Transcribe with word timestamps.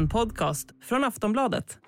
En 0.00 0.08
podcast 0.08 0.68
från 0.82 1.04
Aftonbladet. 1.04 1.78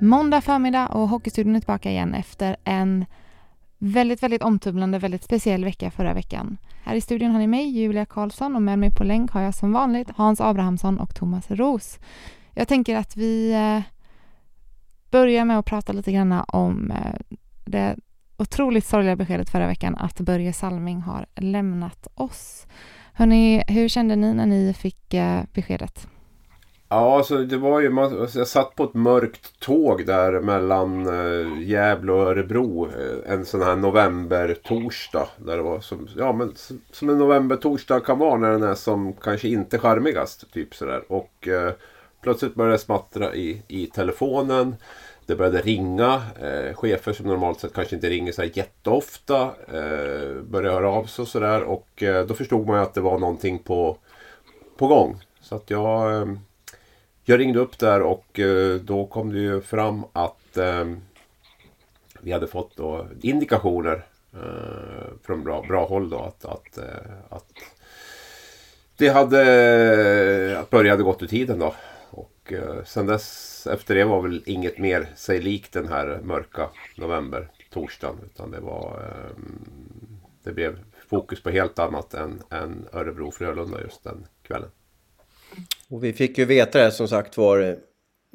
Måndag 0.00 0.40
förmiddag 0.40 0.86
och 0.86 1.08
Hockeystudion 1.08 1.56
är 1.56 1.60
tillbaka 1.60 1.90
igen 1.90 2.14
efter 2.14 2.56
en 2.64 3.04
väldigt, 3.82 4.22
väldigt 4.22 4.42
omtumlande, 4.42 4.98
väldigt 4.98 5.24
speciell 5.24 5.64
vecka 5.64 5.90
förra 5.90 6.14
veckan. 6.14 6.56
Här 6.84 6.94
i 6.94 7.00
studion 7.00 7.30
har 7.30 7.38
ni 7.38 7.46
mig, 7.46 7.70
Julia 7.70 8.06
Karlsson, 8.06 8.56
och 8.56 8.62
med 8.62 8.78
mig 8.78 8.90
på 8.90 9.04
länk 9.04 9.30
har 9.30 9.40
jag 9.40 9.54
som 9.54 9.72
vanligt 9.72 10.10
Hans 10.16 10.40
Abrahamsson 10.40 10.98
och 10.98 11.14
Thomas 11.14 11.50
Ros. 11.50 11.98
Jag 12.54 12.68
tänker 12.68 12.96
att 12.96 13.16
vi 13.16 13.52
eh, 13.52 13.82
börjar 15.10 15.44
med 15.44 15.58
att 15.58 15.66
prata 15.66 15.92
lite 15.92 16.12
grann 16.12 16.44
om 16.48 16.90
eh, 16.90 17.36
det 17.64 17.96
otroligt 18.36 18.86
sorgliga 18.86 19.16
beskedet 19.16 19.50
förra 19.50 19.66
veckan 19.66 19.96
att 19.96 20.20
Börje 20.20 20.52
Salming 20.52 21.00
har 21.00 21.26
lämnat 21.36 22.08
oss. 22.14 22.66
Hörrni, 23.12 23.64
hur 23.68 23.88
kände 23.88 24.16
ni 24.16 24.34
när 24.34 24.46
ni 24.46 24.74
fick 24.74 25.14
eh, 25.14 25.42
beskedet? 25.52 26.08
Ja, 26.92 27.16
alltså 27.16 27.38
det 27.38 27.56
var 27.56 27.80
ju, 27.80 27.90
man, 27.90 28.20
alltså 28.20 28.38
jag 28.38 28.48
satt 28.48 28.74
på 28.74 28.84
ett 28.84 28.94
mörkt 28.94 29.60
tåg 29.60 30.06
där 30.06 30.40
mellan 30.40 31.06
eh, 31.06 31.62
Gävle 31.62 32.12
och 32.12 32.22
Örebro. 32.22 32.86
Eh, 32.86 33.32
en 33.32 33.44
sån 33.44 33.62
här 33.62 33.76
november-torsdag. 33.76 35.28
Där 35.36 35.56
det 35.56 35.62
var 35.62 35.80
som, 35.80 36.08
ja, 36.16 36.32
men, 36.32 36.54
som, 36.92 37.08
en 37.08 37.18
november-torsdag 37.18 38.00
kan 38.00 38.18
vara 38.18 38.38
när 38.38 38.50
den 38.50 38.62
är 38.62 38.74
som 38.74 39.12
kanske 39.12 39.48
inte 39.48 39.78
charmigast. 39.78 40.52
Typ 40.52 40.74
sådär. 40.74 41.04
Och 41.08 41.48
eh, 41.48 41.72
plötsligt 42.22 42.54
började 42.54 42.74
det 42.74 42.78
smattra 42.78 43.34
i, 43.34 43.62
i 43.68 43.86
telefonen. 43.86 44.76
Det 45.26 45.36
började 45.36 45.60
ringa. 45.60 46.22
Eh, 46.40 46.74
chefer 46.74 47.12
som 47.12 47.26
normalt 47.26 47.60
sett 47.60 47.74
kanske 47.74 47.94
inte 47.94 48.10
ringer 48.10 48.32
så 48.32 48.42
här 48.42 48.50
jätteofta. 48.54 49.42
Eh, 49.72 50.42
började 50.42 50.74
höra 50.74 50.90
av 50.90 51.04
sig 51.04 51.22
och 51.22 51.28
sådär. 51.28 51.62
Och 51.62 52.02
eh, 52.02 52.26
då 52.26 52.34
förstod 52.34 52.66
man 52.66 52.76
ju 52.76 52.82
att 52.82 52.94
det 52.94 53.00
var 53.00 53.18
någonting 53.18 53.58
på, 53.58 53.96
på 54.76 54.86
gång. 54.86 55.24
Så 55.40 55.54
att 55.54 55.70
jag... 55.70 56.22
Eh, 56.22 56.26
jag 57.24 57.40
ringde 57.40 57.58
upp 57.58 57.78
där 57.78 58.02
och 58.02 58.40
eh, 58.40 58.76
då 58.76 59.06
kom 59.06 59.32
det 59.32 59.38
ju 59.38 59.60
fram 59.60 60.04
att 60.12 60.56
eh, 60.56 60.84
vi 62.20 62.32
hade 62.32 62.46
fått 62.46 62.76
då 62.76 63.06
indikationer 63.20 64.04
eh, 64.34 65.12
från 65.22 65.44
bra, 65.44 65.62
bra 65.68 65.86
håll 65.86 66.10
då 66.10 66.18
att, 66.18 66.44
att, 66.44 66.78
att 67.28 67.52
det 68.96 69.08
hade 69.08 70.58
att 70.58 70.70
Börje 70.70 70.90
hade 70.90 71.02
gått 71.02 71.22
ur 71.22 71.26
tiden 71.26 71.58
då. 71.58 71.74
Och 72.10 72.52
sen 72.84 73.06
dess 73.06 73.66
efter 73.66 73.94
det 73.94 74.04
var 74.04 74.22
väl 74.22 74.42
inget 74.46 74.78
mer 74.78 75.08
sig 75.16 75.40
likt 75.40 75.72
den 75.72 75.88
här 75.88 76.20
mörka 76.22 76.70
november 76.96 77.48
torsdagen. 77.70 78.16
Utan 78.24 78.50
det 78.50 78.60
var 78.60 79.02
det 80.42 80.52
blev 80.52 80.78
fokus 81.08 81.42
på 81.42 81.50
helt 81.50 81.78
annat 81.78 82.14
än, 82.14 82.42
än 82.50 82.86
Örebro-Frölunda 82.92 83.80
just 83.80 84.04
den 84.04 84.26
kvällen. 84.42 84.70
Och 85.88 86.04
vi 86.04 86.12
fick 86.12 86.38
ju 86.38 86.44
veta 86.44 86.84
det 86.84 86.90
som 86.90 87.08
sagt 87.08 87.36
var 87.36 87.76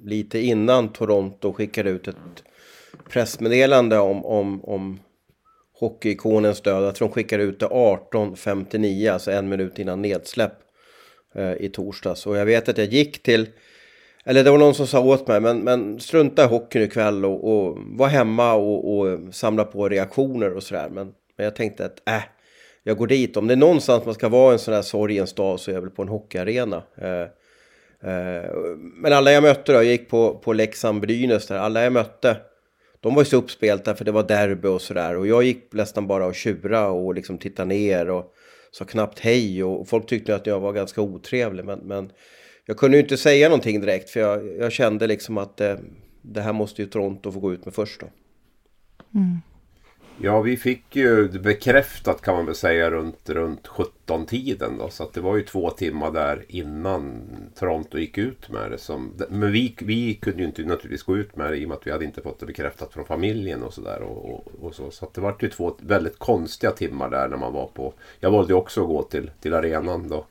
lite 0.03 0.39
innan 0.39 0.89
Toronto 0.89 1.53
skickade 1.53 1.89
ut 1.89 2.07
ett 2.07 2.43
pressmeddelande 3.09 3.99
om, 3.99 4.25
om, 4.25 4.65
om 4.65 4.99
hockeyikonens 5.79 6.61
död. 6.61 6.83
Jag 6.83 6.95
tror 6.95 7.07
de 7.07 7.13
skickade 7.13 7.43
ut 7.43 7.59
det 7.59 7.65
18.59, 7.65 9.13
alltså 9.13 9.31
en 9.31 9.49
minut 9.49 9.79
innan 9.79 10.01
nedsläpp 10.01 10.53
eh, 11.35 11.53
i 11.53 11.69
torsdags. 11.69 12.25
Och 12.25 12.37
jag 12.37 12.45
vet 12.45 12.69
att 12.69 12.77
jag 12.77 12.87
gick 12.87 13.23
till, 13.23 13.49
eller 14.25 14.43
det 14.43 14.51
var 14.51 14.57
någon 14.57 14.75
som 14.75 14.87
sa 14.87 14.99
åt 14.99 15.27
mig, 15.27 15.39
men, 15.39 15.59
men 15.59 15.99
strunta 15.99 16.43
i 16.43 16.47
hockeyn 16.47 16.83
ikväll 16.83 17.25
och, 17.25 17.43
och 17.43 17.77
var 17.79 18.07
hemma 18.07 18.53
och, 18.53 18.97
och 18.97 19.19
samla 19.35 19.63
på 19.63 19.89
reaktioner 19.89 20.53
och 20.53 20.63
sådär. 20.63 20.89
Men, 20.89 21.13
men 21.35 21.43
jag 21.43 21.55
tänkte 21.55 21.85
att 21.85 22.09
äh, 22.09 22.23
jag 22.87 22.97
går 22.97 23.07
dit. 23.07 23.37
Om 23.37 23.47
det 23.47 23.53
är 23.53 23.57
någonstans 23.57 24.05
man 24.05 24.13
ska 24.13 24.29
vara 24.29 24.53
en 24.53 24.59
sån 24.59 24.73
här 24.73 24.81
sorgens 24.81 25.33
dag 25.33 25.59
så 25.59 25.71
är 25.71 25.75
jag 25.75 25.81
väl 25.81 25.89
på 25.89 26.01
en 26.01 26.07
hockeyarena. 26.07 26.83
Eh, 26.95 27.21
eh, 28.11 28.51
men 28.75 29.13
alla 29.13 29.31
jag 29.31 29.43
mötte 29.43 29.71
då, 29.71 29.77
jag 29.77 29.85
gick 29.85 30.09
på, 30.09 30.37
på 30.37 30.53
Leksand-Brynäs 30.53 31.47
där, 31.47 31.57
alla 31.57 31.83
jag 31.83 31.93
mötte, 31.93 32.37
de 32.99 33.15
var 33.15 33.21
ju 33.21 33.25
så 33.25 33.37
uppspelta 33.37 33.95
för 33.95 34.05
det 34.05 34.11
var 34.11 34.23
derby 34.23 34.67
och 34.67 34.81
sådär. 34.81 35.17
Och 35.17 35.27
jag 35.27 35.43
gick 35.43 35.73
nästan 35.73 36.07
bara 36.07 36.25
och 36.25 36.35
tjura 36.35 36.87
och 36.87 37.15
liksom 37.15 37.37
tittade 37.37 37.69
ner 37.69 38.09
och 38.09 38.33
sa 38.71 38.85
knappt 38.85 39.19
hej. 39.19 39.63
Och 39.63 39.87
folk 39.87 40.07
tyckte 40.07 40.35
att 40.35 40.47
jag 40.47 40.59
var 40.59 40.73
ganska 40.73 41.01
otrevlig. 41.01 41.65
Men, 41.65 41.79
men 41.79 42.11
jag 42.65 42.77
kunde 42.77 42.97
ju 42.97 43.03
inte 43.03 43.17
säga 43.17 43.49
någonting 43.49 43.81
direkt 43.81 44.09
för 44.09 44.19
jag, 44.19 44.57
jag 44.57 44.71
kände 44.71 45.07
liksom 45.07 45.37
att 45.37 45.57
det, 45.57 45.79
det 46.21 46.41
här 46.41 46.53
måste 46.53 46.81
ju 46.81 46.87
Toronto 46.87 47.31
få 47.31 47.39
gå 47.39 47.53
ut 47.53 47.65
med 47.65 47.73
först 47.73 47.99
då. 47.99 48.07
Mm. 49.15 49.37
Ja, 50.21 50.41
vi 50.41 50.57
fick 50.57 50.95
ju 50.95 51.27
bekräftat 51.27 52.21
kan 52.21 52.35
man 52.35 52.45
väl 52.45 52.55
säga 52.55 52.91
runt, 52.91 53.29
runt 53.29 53.67
17-tiden 53.67 54.77
då. 54.77 54.89
Så 54.89 55.03
att 55.03 55.13
det 55.13 55.21
var 55.21 55.35
ju 55.35 55.43
två 55.43 55.69
timmar 55.69 56.11
där 56.11 56.45
innan 56.47 57.21
Toronto 57.55 57.97
gick 57.97 58.17
ut 58.17 58.49
med 58.49 58.71
det. 58.71 58.77
Som, 58.77 59.13
men 59.29 59.51
vi, 59.51 59.75
vi 59.79 60.13
kunde 60.13 60.39
ju 60.39 60.45
inte 60.45 60.61
naturligtvis 60.61 61.03
gå 61.03 61.17
ut 61.17 61.35
med 61.35 61.51
det 61.51 61.57
i 61.57 61.65
och 61.65 61.69
med 61.69 61.77
att 61.77 61.87
vi 61.87 61.91
hade 61.91 62.05
inte 62.05 62.21
fått 62.21 62.39
det 62.39 62.45
bekräftat 62.45 62.93
från 62.93 63.05
familjen 63.05 63.63
och 63.63 63.73
sådär. 63.73 64.01
Och, 64.01 64.29
och, 64.29 64.47
och, 64.61 64.75
så 64.75 64.91
så 64.91 65.05
att 65.05 65.13
det 65.13 65.21
var 65.21 65.35
ju 65.39 65.49
två 65.49 65.75
väldigt 65.79 66.19
konstiga 66.19 66.71
timmar 66.71 67.09
där 67.09 67.27
när 67.27 67.37
man 67.37 67.53
var 67.53 67.67
på... 67.67 67.93
Jag 68.19 68.31
valde 68.31 68.53
ju 68.53 68.57
också 68.57 68.81
att 68.81 68.87
gå 68.87 69.03
till, 69.03 69.31
till 69.41 69.53
arenan 69.53 70.09
då. 70.09 70.25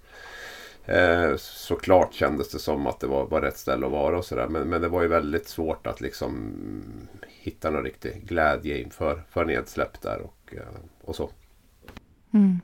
Eh, 0.87 1.37
såklart 1.37 2.15
kändes 2.15 2.51
det 2.51 2.59
som 2.59 2.87
att 2.87 3.01
det 3.01 3.07
var, 3.07 3.27
var 3.27 3.41
rätt 3.41 3.59
ställe 3.59 3.87
att 3.87 3.93
vara 3.93 4.19
och 4.19 4.25
sådär. 4.25 4.49
Men, 4.49 4.69
men 4.69 4.83
det 4.83 4.89
var 4.89 5.03
ju 5.03 5.09
väldigt 5.09 5.49
svårt 5.49 5.87
att 5.87 6.01
liksom 6.01 6.53
hitta 7.47 7.71
någon 7.71 7.84
riktig 7.84 8.27
glädje 8.27 8.79
inför 8.79 9.23
för 9.31 9.45
nedsläpp 9.45 10.03
där 10.03 10.21
och, 10.21 10.55
eh, 10.55 10.81
och 11.05 11.17
så. 11.17 11.31
Mm. 12.34 12.61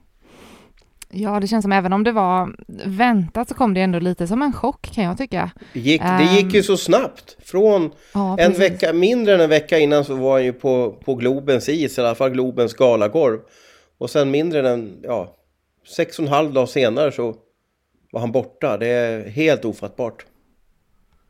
Ja, 1.15 1.41
det 1.41 1.47
känns 1.47 1.63
som 1.63 1.73
även 1.73 1.93
om 1.93 2.05
det 2.05 2.13
var 2.13 2.57
väntat 2.87 3.49
så 3.49 3.55
kom 3.55 3.75
det 3.75 3.81
ändå 3.81 3.99
lite 3.99 4.27
som 4.27 4.43
en 4.43 4.53
chock 4.53 4.91
kan 4.95 5.05
jag 5.05 5.19
tycka. 5.19 5.51
Det 5.73 5.81
gick, 5.81 6.03
det 6.03 6.29
gick 6.37 6.55
ju 6.55 6.59
ehm. 6.59 6.65
så 6.65 6.77
snabbt. 6.77 7.37
Från 7.39 7.91
ja, 8.15 8.39
en 8.39 8.53
vecka, 8.53 8.93
mindre 8.93 9.35
än 9.35 9.41
en 9.41 9.51
vecka 9.51 9.79
innan 9.79 10.05
så 10.05 10.15
var 10.15 10.33
han 10.33 10.45
ju 10.45 10.53
på, 10.53 10.99
på 11.05 11.15
Globens 11.15 11.69
is, 11.69 11.99
i 11.99 12.01
alla 12.01 12.15
fall 12.15 12.31
Globens 12.31 12.75
galagolv. 12.75 13.39
Och 13.99 14.11
sen 14.11 14.31
mindre 14.31 14.71
än, 14.71 15.01
ja, 15.03 15.37
sex 15.97 16.19
och 16.19 16.25
en 16.25 16.33
halv 16.33 16.53
dag 16.53 16.69
senare 16.69 17.13
så 17.13 17.37
var 18.13 18.21
han 18.21 18.33
borta. 18.33 18.77
Det 18.77 18.89
är 18.89 19.29
helt 19.29 19.65
ofattbart. 19.65 20.27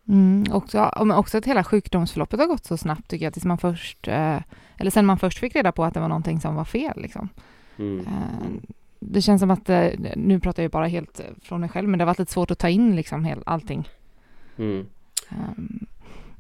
Mm, 0.08 0.44
också, 0.52 0.90
också 1.14 1.38
att 1.38 1.46
hela 1.46 1.64
sjukdomsförloppet 1.64 2.40
har 2.40 2.46
gått 2.46 2.64
så 2.64 2.76
snabbt 2.76 3.08
tycker 3.08 3.26
jag, 3.26 3.32
tills 3.32 3.44
man 3.44 3.58
först, 3.58 4.08
eh, 4.08 4.38
eller 4.78 4.90
sen 4.90 5.06
man 5.06 5.18
först 5.18 5.38
fick 5.38 5.56
reda 5.56 5.72
på 5.72 5.84
att 5.84 5.94
det 5.94 6.00
var 6.00 6.08
någonting 6.08 6.40
som 6.40 6.54
var 6.54 6.64
fel. 6.64 7.02
Liksom. 7.02 7.28
Mm. 7.78 8.00
Eh, 8.00 8.72
det 9.00 9.22
känns 9.22 9.40
som 9.40 9.50
att, 9.50 9.68
eh, 9.68 9.88
nu 10.16 10.40
pratar 10.40 10.62
jag 10.62 10.72
bara 10.72 10.86
helt 10.86 11.20
från 11.42 11.60
mig 11.60 11.68
själv, 11.68 11.88
men 11.88 11.98
det 11.98 12.02
har 12.02 12.06
varit 12.06 12.18
lite 12.18 12.32
svårt 12.32 12.50
att 12.50 12.58
ta 12.58 12.68
in 12.68 12.96
liksom 12.96 13.24
hel, 13.24 13.42
allting. 13.46 13.88
Mm. 14.56 14.86
Um, 15.30 15.86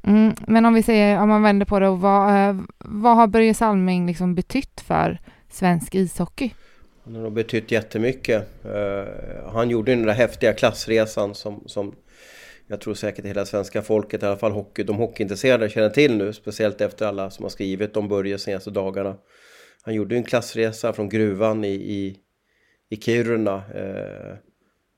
mm, 0.02 0.34
men 0.46 0.66
om 0.66 0.74
vi 0.74 0.82
säger, 0.82 1.20
om 1.20 1.28
man 1.28 1.42
vänder 1.42 1.66
på 1.66 1.78
det, 1.78 1.90
vad, 1.90 2.66
vad 2.78 3.16
har 3.16 3.26
Börje 3.26 3.54
Salming 3.54 4.06
liksom 4.06 4.34
betytt 4.34 4.80
för 4.80 5.18
svensk 5.50 5.94
ishockey? 5.94 6.54
Han 7.04 7.14
har 7.14 7.30
betytt 7.30 7.70
jättemycket. 7.70 8.64
Uh, 8.64 9.52
han 9.52 9.70
gjorde 9.70 9.92
den 9.92 10.06
där 10.06 10.14
häftiga 10.14 10.52
klassresan 10.52 11.34
som, 11.34 11.60
som 11.66 11.94
jag 12.72 12.80
tror 12.80 12.94
säkert 12.94 13.24
hela 13.24 13.44
svenska 13.44 13.82
folket, 13.82 14.22
i 14.22 14.26
alla 14.26 14.36
fall 14.36 14.52
hockey, 14.52 14.82
de 14.82 14.96
hockeyintresserade 14.96 15.68
känner 15.68 15.90
till 15.90 16.16
nu, 16.16 16.32
speciellt 16.32 16.80
efter 16.80 17.06
alla 17.06 17.30
som 17.30 17.42
har 17.42 17.50
skrivit 17.50 17.96
om 17.96 18.08
Börje 18.08 18.38
senaste 18.38 18.70
dagarna. 18.70 19.16
Han 19.82 19.94
gjorde 19.94 20.16
en 20.16 20.24
klassresa 20.24 20.92
från 20.92 21.08
gruvan 21.08 21.64
i, 21.64 21.74
i, 21.74 22.16
i 22.88 22.96
Kiruna 22.96 23.62
eh, 23.74 24.36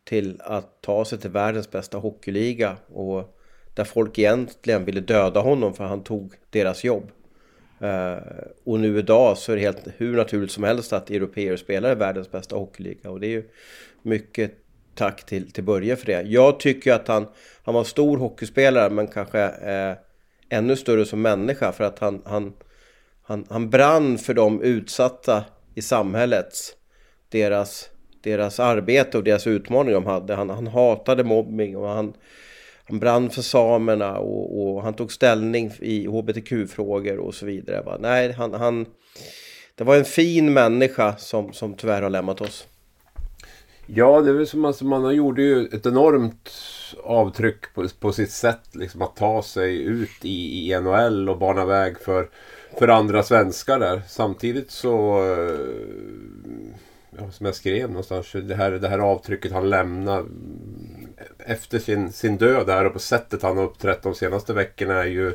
till 0.05 0.41
att 0.41 0.83
ta 0.83 1.05
sig 1.05 1.19
till 1.19 1.31
världens 1.31 1.71
bästa 1.71 1.99
hockeyliga 1.99 2.77
och 2.87 3.39
där 3.75 3.85
folk 3.85 4.19
egentligen 4.19 4.85
ville 4.85 5.01
döda 5.01 5.41
honom 5.41 5.75
för 5.75 5.85
han 5.85 6.05
tog 6.05 6.35
deras 6.51 6.85
jobb. 6.85 7.11
Eh, 7.81 8.19
och 8.65 8.81
nu 8.81 8.99
idag 8.99 9.39
så 9.39 9.53
är 9.53 9.57
det 9.57 9.63
helt 9.63 9.89
hur 9.97 10.17
naturligt 10.17 10.51
som 10.51 10.65
helst 10.65 10.93
att 10.93 11.11
europeer 11.11 11.57
spelar 11.57 11.93
i 11.93 11.95
världens 11.95 12.31
bästa 12.31 12.57
hockeyliga. 12.57 13.11
Och 13.11 13.21
det 13.21 13.27
är 13.27 13.31
ju 13.31 13.49
mycket 14.03 14.64
tack 14.95 15.27
till, 15.27 15.51
till 15.51 15.65
Börje 15.65 15.97
för 15.97 16.07
det. 16.07 16.23
Jag 16.23 16.61
tycker 16.61 16.93
att 16.93 17.09
han, 17.09 17.27
han 17.65 17.75
var 17.75 17.85
stor 17.85 18.19
hockeyspelare 18.19 18.91
men 18.91 19.07
kanske 19.07 19.41
eh, 19.43 19.97
ännu 20.49 20.77
större 20.77 21.05
som 21.05 21.23
människa 21.23 21.73
för 21.73 21.85
att 21.85 21.99
han, 21.99 22.23
han, 22.25 22.53
han, 23.23 23.47
han 23.51 23.71
brann 23.71 24.19
för 24.19 24.35
de 24.35 24.63
utsatta 24.63 25.45
i 25.75 25.83
samhället. 25.83 26.55
Deras, 27.29 27.91
deras 28.23 28.61
arbete 28.61 29.19
och 29.19 29.25
deras 29.25 29.47
utmaningar 29.47 29.95
de 29.95 30.07
hade. 30.07 30.35
Han, 30.35 30.51
han 30.51 30.67
hatade 30.67 31.25
mobbning 31.25 31.77
och 31.77 31.89
han, 31.89 32.13
han 32.85 32.99
brann 32.99 33.31
för 33.31 33.43
samerna 33.43 34.19
och, 34.19 34.75
och 34.75 34.83
han 34.83 34.95
tog 34.95 35.13
ställning 35.13 35.73
i 35.81 36.07
hbtq-frågor 36.07 37.19
och 37.19 37.35
så 37.35 37.47
vidare. 37.47 37.83
Va? 37.83 37.97
Nej, 38.01 38.33
han, 38.33 38.55
han, 38.55 38.87
det 39.75 39.85
var 39.85 39.97
en 39.97 40.05
fin 40.05 40.53
människa 40.53 41.17
som, 41.17 41.53
som 41.53 41.75
tyvärr 41.75 42.03
har 42.03 42.11
lämnat 42.11 42.41
oss. 42.41 42.69
Ja, 43.87 44.21
det 44.21 44.31
är 44.31 44.35
väl 44.35 44.47
som 44.47 44.65
att 44.65 44.83
man 44.83 45.15
gjorde 45.15 45.43
ju 45.43 45.67
ett 45.67 45.87
enormt 45.87 46.51
avtryck 47.03 47.75
på, 47.75 47.89
på 48.01 48.13
sitt 48.13 48.31
sätt. 48.31 48.61
Liksom 48.73 49.03
att 49.03 49.17
ta 49.17 49.43
sig 49.43 49.83
ut 49.83 50.25
i, 50.25 50.71
i 50.73 50.81
NHL 50.81 51.29
och 51.29 51.39
bana 51.39 51.65
väg 51.65 51.99
för, 51.99 52.29
för 52.79 52.89
andra 52.89 53.23
svenskar 53.23 53.79
där. 53.79 54.03
Samtidigt 54.09 54.71
så... 54.71 55.23
Eh, 55.23 55.59
ja, 57.19 57.31
som 57.31 57.47
jag 57.47 57.55
skrev 57.55 57.89
någonstans. 57.89 58.33
Det 58.33 58.55
här, 58.55 58.71
det 58.71 58.89
här 58.89 58.99
avtrycket 58.99 59.53
han 59.53 59.71
lämnar 59.71 60.25
efter 61.39 61.79
sin, 61.79 62.13
sin 62.13 62.37
död 62.37 62.69
här 62.69 62.85
och 62.85 62.93
på 62.93 62.99
sättet 62.99 63.43
han 63.43 63.57
har 63.57 63.65
uppträtt 63.65 64.03
de 64.03 64.15
senaste 64.15 64.53
veckorna 64.53 64.95
är 64.95 65.09
ju 65.09 65.33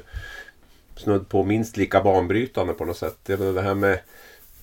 snudd 0.96 1.30
på 1.30 1.44
minst 1.44 1.78
lika 1.78 2.02
banbrytande 2.04 2.74
på 2.74 2.86
något 2.86 2.98
sätt. 2.98 3.18
Det, 3.24 3.54
det 3.54 3.62
här 3.62 3.76
med 3.76 4.00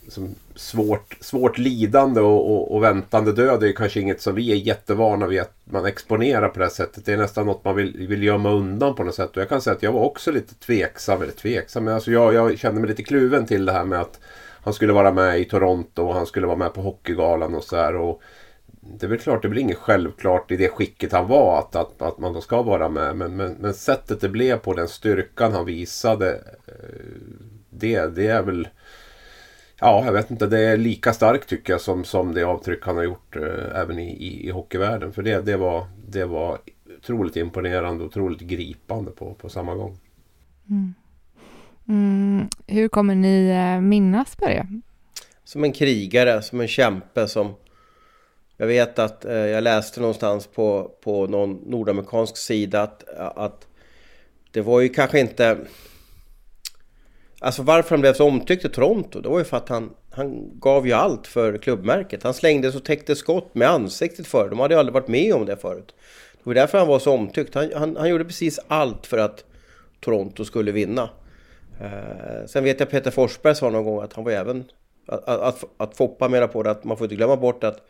som 0.08 0.34
svårt, 0.54 1.16
svårt 1.20 1.58
lidande 1.58 2.20
och, 2.20 2.50
och, 2.52 2.74
och 2.74 2.82
väntande 2.82 3.32
död 3.32 3.62
är 3.62 3.72
kanske 3.72 4.00
inget 4.00 4.20
som 4.20 4.34
vi 4.34 4.52
är 4.52 4.56
jättevana 4.56 5.26
vid 5.26 5.40
att 5.40 5.54
man 5.64 5.86
exponerar 5.86 6.48
på 6.48 6.58
det 6.58 6.64
här 6.64 6.72
sättet. 6.72 7.04
Det 7.04 7.12
är 7.12 7.16
nästan 7.16 7.46
något 7.46 7.64
man 7.64 7.76
vill, 7.76 8.06
vill 8.08 8.22
gömma 8.22 8.50
undan 8.50 8.94
på 8.94 9.04
något 9.04 9.14
sätt. 9.14 9.36
Och 9.36 9.42
jag 9.42 9.48
kan 9.48 9.60
säga 9.60 9.76
att 9.76 9.82
jag 9.82 9.92
var 9.92 10.00
också 10.00 10.30
lite 10.30 10.54
tveksam, 10.54 11.22
eller 11.22 11.32
tveksam, 11.32 11.84
men 11.84 11.94
alltså 11.94 12.10
jag, 12.10 12.34
jag 12.34 12.58
kände 12.58 12.80
mig 12.80 12.90
lite 12.90 13.02
kluven 13.02 13.46
till 13.46 13.64
det 13.64 13.72
här 13.72 13.84
med 13.84 14.00
att 14.00 14.20
han 14.60 14.74
skulle 14.74 14.92
vara 14.92 15.12
med 15.12 15.40
i 15.40 15.44
Toronto 15.44 16.02
och 16.02 16.14
han 16.14 16.26
skulle 16.26 16.46
vara 16.46 16.56
med 16.56 16.74
på 16.74 16.80
Hockeygalan 16.80 17.54
och 17.54 17.64
så 17.64 17.76
här. 17.76 17.96
Och 17.96 18.22
det 18.80 19.06
är 19.06 19.10
väl 19.10 19.18
klart, 19.18 19.42
det 19.42 19.48
blir 19.48 19.62
inget 19.62 19.78
självklart 19.78 20.50
i 20.50 20.56
det 20.56 20.68
skicket 20.68 21.12
han 21.12 21.28
var 21.28 21.58
att, 21.58 21.76
att, 21.76 22.02
att 22.02 22.18
man 22.18 22.32
då 22.32 22.40
ska 22.40 22.62
vara 22.62 22.88
med. 22.88 23.16
Men, 23.16 23.36
men, 23.36 23.52
men 23.52 23.74
sättet 23.74 24.20
det 24.20 24.28
blev 24.28 24.56
på, 24.56 24.74
den 24.74 24.88
styrkan 24.88 25.52
han 25.52 25.64
visade. 25.64 26.30
Eh, 26.66 26.74
det, 27.70 28.06
det 28.06 28.26
är 28.26 28.42
väl... 28.42 28.68
Ja, 29.80 30.04
jag 30.04 30.12
vet 30.12 30.30
inte. 30.30 30.46
Det 30.46 30.60
är 30.60 30.76
lika 30.76 31.12
starkt 31.12 31.48
tycker 31.48 31.72
jag 31.72 31.80
som, 31.80 32.04
som 32.04 32.34
det 32.34 32.42
avtryck 32.42 32.86
han 32.86 32.96
har 32.96 33.04
gjort 33.04 33.36
eh, 33.36 33.80
även 33.80 33.98
i, 33.98 34.10
i, 34.10 34.46
i 34.46 34.50
hockeyvärlden. 34.50 35.12
För 35.12 35.22
det, 35.22 35.40
det, 35.40 35.56
var, 35.56 35.86
det 36.08 36.24
var 36.24 36.58
otroligt 36.98 37.36
imponerande 37.36 38.04
och 38.04 38.10
otroligt 38.10 38.40
gripande 38.40 39.10
på, 39.10 39.34
på 39.34 39.48
samma 39.48 39.74
gång. 39.74 39.98
Mm, 41.88 42.48
hur 42.66 42.88
kommer 42.88 43.14
ni 43.14 43.48
eh, 43.48 43.80
minnas 43.80 44.36
Börje? 44.36 44.66
Som 45.44 45.64
en 45.64 45.72
krigare, 45.72 46.42
som 46.42 46.60
en 46.60 46.68
kämpe 46.68 47.28
som... 47.28 47.54
Jag 48.56 48.66
vet 48.66 48.98
att 48.98 49.24
eh, 49.24 49.34
jag 49.34 49.64
läste 49.64 50.00
någonstans 50.00 50.46
på, 50.46 50.90
på 51.04 51.26
någon 51.26 51.52
nordamerikansk 51.66 52.36
sida 52.36 52.82
att, 52.82 53.08
att 53.18 53.66
det 54.50 54.60
var 54.60 54.80
ju 54.80 54.88
kanske 54.88 55.20
inte... 55.20 55.58
Alltså 57.40 57.62
varför 57.62 57.90
han 57.90 58.00
blev 58.00 58.14
så 58.14 58.28
omtyckt 58.28 58.64
i 58.64 58.68
Toronto, 58.68 59.20
det 59.20 59.28
var 59.28 59.38
ju 59.38 59.44
för 59.44 59.56
att 59.56 59.68
han, 59.68 59.90
han 60.10 60.58
gav 60.60 60.86
ju 60.86 60.92
allt 60.92 61.26
för 61.26 61.58
klubbmärket. 61.58 62.22
Han 62.22 62.34
slängde 62.34 62.68
och 62.68 62.84
täckte 62.84 63.16
skott 63.16 63.54
med 63.54 63.70
ansiktet 63.70 64.26
för 64.26 64.48
De 64.48 64.58
hade 64.58 64.74
ju 64.74 64.78
aldrig 64.80 64.94
varit 64.94 65.08
med 65.08 65.34
om 65.34 65.46
det 65.46 65.56
förut. 65.56 65.94
Det 66.32 66.40
var 66.42 66.54
därför 66.54 66.78
han 66.78 66.88
var 66.88 66.98
så 66.98 67.12
omtyckt. 67.12 67.54
Han, 67.54 67.70
han, 67.74 67.96
han 67.96 68.08
gjorde 68.08 68.24
precis 68.24 68.60
allt 68.68 69.06
för 69.06 69.18
att 69.18 69.44
Toronto 70.00 70.44
skulle 70.44 70.72
vinna. 70.72 71.10
Eh, 71.80 72.46
sen 72.46 72.64
vet 72.64 72.80
jag 72.80 72.90
Peter 72.90 73.10
Forsberg 73.10 73.54
sa 73.54 73.70
någon 73.70 73.84
gång 73.84 74.02
att 74.02 74.12
han 74.12 74.24
var 74.24 74.32
även... 74.32 74.64
Att, 75.08 75.28
att, 75.28 75.40
att, 75.40 75.64
att 75.76 75.96
Foppa 75.96 76.28
menar 76.28 76.46
på 76.46 76.62
det 76.62 76.70
att 76.70 76.84
man 76.84 76.96
får 76.96 77.04
inte 77.04 77.16
glömma 77.16 77.36
bort 77.36 77.64
att 77.64 77.82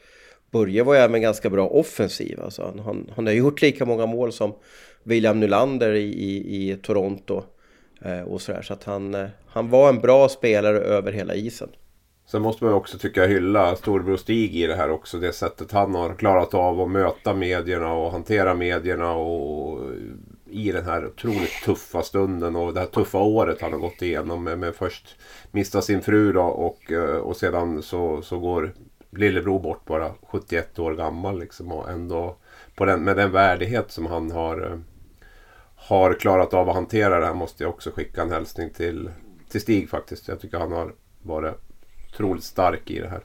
Börje 0.51 0.83
var 0.83 0.95
ju 0.95 1.01
även 1.01 1.23
ganska 1.23 1.51
bra 1.51 1.69
offensiv. 1.69 2.41
Alltså 2.43 2.63
han, 2.63 2.79
han, 2.79 3.11
han 3.17 3.27
har 3.27 3.33
gjort 3.33 3.63
lika 3.63 3.85
många 3.85 4.07
mål 4.07 4.33
som 4.33 4.55
William 5.03 5.41
Nylander 5.41 5.93
i, 5.93 6.05
i, 6.05 6.71
i 6.71 6.77
Toronto. 6.77 7.43
Eh, 8.01 8.21
och 8.21 8.41
sådär. 8.41 8.63
Så 8.63 8.73
att 8.73 8.85
han, 8.85 9.15
eh, 9.15 9.29
han 9.47 9.71
var 9.71 9.89
en 9.89 10.01
bra 10.01 10.29
spelare 10.29 10.79
över 10.79 11.13
hela 11.13 11.35
isen. 11.35 11.69
Sen 12.27 12.43
måste 12.43 12.65
man 12.65 12.73
också 12.73 12.99
tycka 12.99 13.27
hylla 13.27 13.77
Storbror 13.77 14.17
Stig 14.17 14.57
i 14.57 14.67
det 14.67 14.75
här 14.75 14.91
också. 14.91 15.19
Det 15.19 15.33
sättet 15.33 15.73
han 15.73 15.95
har 15.95 16.15
klarat 16.15 16.55
av 16.55 16.81
att 16.81 16.91
möta 16.91 17.35
medierna 17.35 17.93
och 17.93 18.13
hantera 18.13 18.55
medierna 18.55 19.13
och 19.13 19.81
i 20.51 20.73
den 20.73 20.85
här 20.85 21.07
otroligt 21.07 21.63
tuffa 21.65 22.03
stunden 22.03 22.57
och 22.57 22.75
det 22.75 22.81
här 22.81 22.87
tuffa 22.87 23.19
året 23.19 23.61
han 23.61 23.73
har 23.73 23.79
gått 23.79 24.03
igenom 24.03 24.45
med, 24.45 24.59
med 24.59 24.75
först 24.75 25.17
mista 25.51 25.83
sin 25.83 26.03
fru 26.03 26.33
då 26.33 26.43
och, 26.43 26.93
eh, 26.93 27.17
och 27.17 27.37
sedan 27.37 27.83
så, 27.83 28.23
så 28.23 28.39
går 28.39 28.73
lillebror 29.11 29.61
bort 29.61 29.85
bara 29.85 30.13
71 30.23 30.79
år 30.79 30.95
gammal 30.95 31.39
liksom 31.41 31.73
och 31.73 31.91
ändå 31.91 32.37
på 32.75 32.85
den, 32.85 33.05
med 33.05 33.17
den 33.17 33.33
värdighet 33.33 33.91
som 33.91 34.07
han 34.07 34.31
har 34.31 34.71
eh, 34.71 34.79
har 35.87 36.15
klarat 36.15 36.55
av 36.55 36.69
att 36.69 36.75
hantera 36.75 37.21
det 37.21 37.27
här 37.27 37.35
måste 37.35 37.63
jag 37.65 37.71
också 37.71 37.91
skicka 37.91 38.23
en 38.23 38.31
hälsning 38.33 38.71
till, 38.71 39.11
till 39.51 39.61
Stig 39.61 39.91
faktiskt. 39.91 40.29
Jag 40.29 40.41
tycker 40.41 40.59
han 40.59 40.73
har 40.73 40.93
varit 41.23 41.55
otroligt 42.13 42.45
stark 42.45 42.91
i 42.91 42.99
det 43.01 43.09
här. 43.09 43.21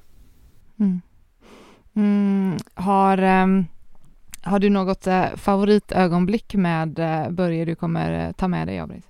Mm, 1.95 2.57
har, 2.73 3.17
ehm, 3.17 3.65
har 4.41 4.59
du 4.59 4.69
något 4.69 5.07
eh, 5.07 5.25
favoritögonblick 5.35 6.55
med 6.55 6.99
eh, 6.99 7.29
Börje 7.29 7.65
du 7.65 7.75
kommer 7.75 8.27
eh, 8.27 8.31
ta 8.31 8.47
med 8.47 8.67
dig 8.67 8.79
Abris? 8.79 9.03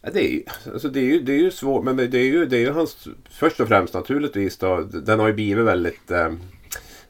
Ja, 0.00 0.10
det, 0.12 0.20
är, 0.28 0.32
ju- 0.32 0.44
alltså 0.72 0.88
det, 0.88 1.00
är 1.00 1.04
ju, 1.04 1.20
det 1.20 1.32
är 1.32 1.38
ju 1.38 1.50
svårt 1.50 1.84
men 1.84 1.96
det 1.96 2.18
är 2.18 2.24
ju, 2.24 2.46
det 2.46 2.56
är 2.56 2.60
ju 2.60 2.70
hans 2.72 3.08
först 3.30 3.60
och 3.60 3.68
främst 3.68 3.94
naturligtvis 3.94 4.58
då. 4.58 4.80
Den 4.80 5.20
har 5.20 5.26
ju 5.28 5.34
blivit 5.34 5.64
väldigt 5.64 6.10
eh, 6.10 6.32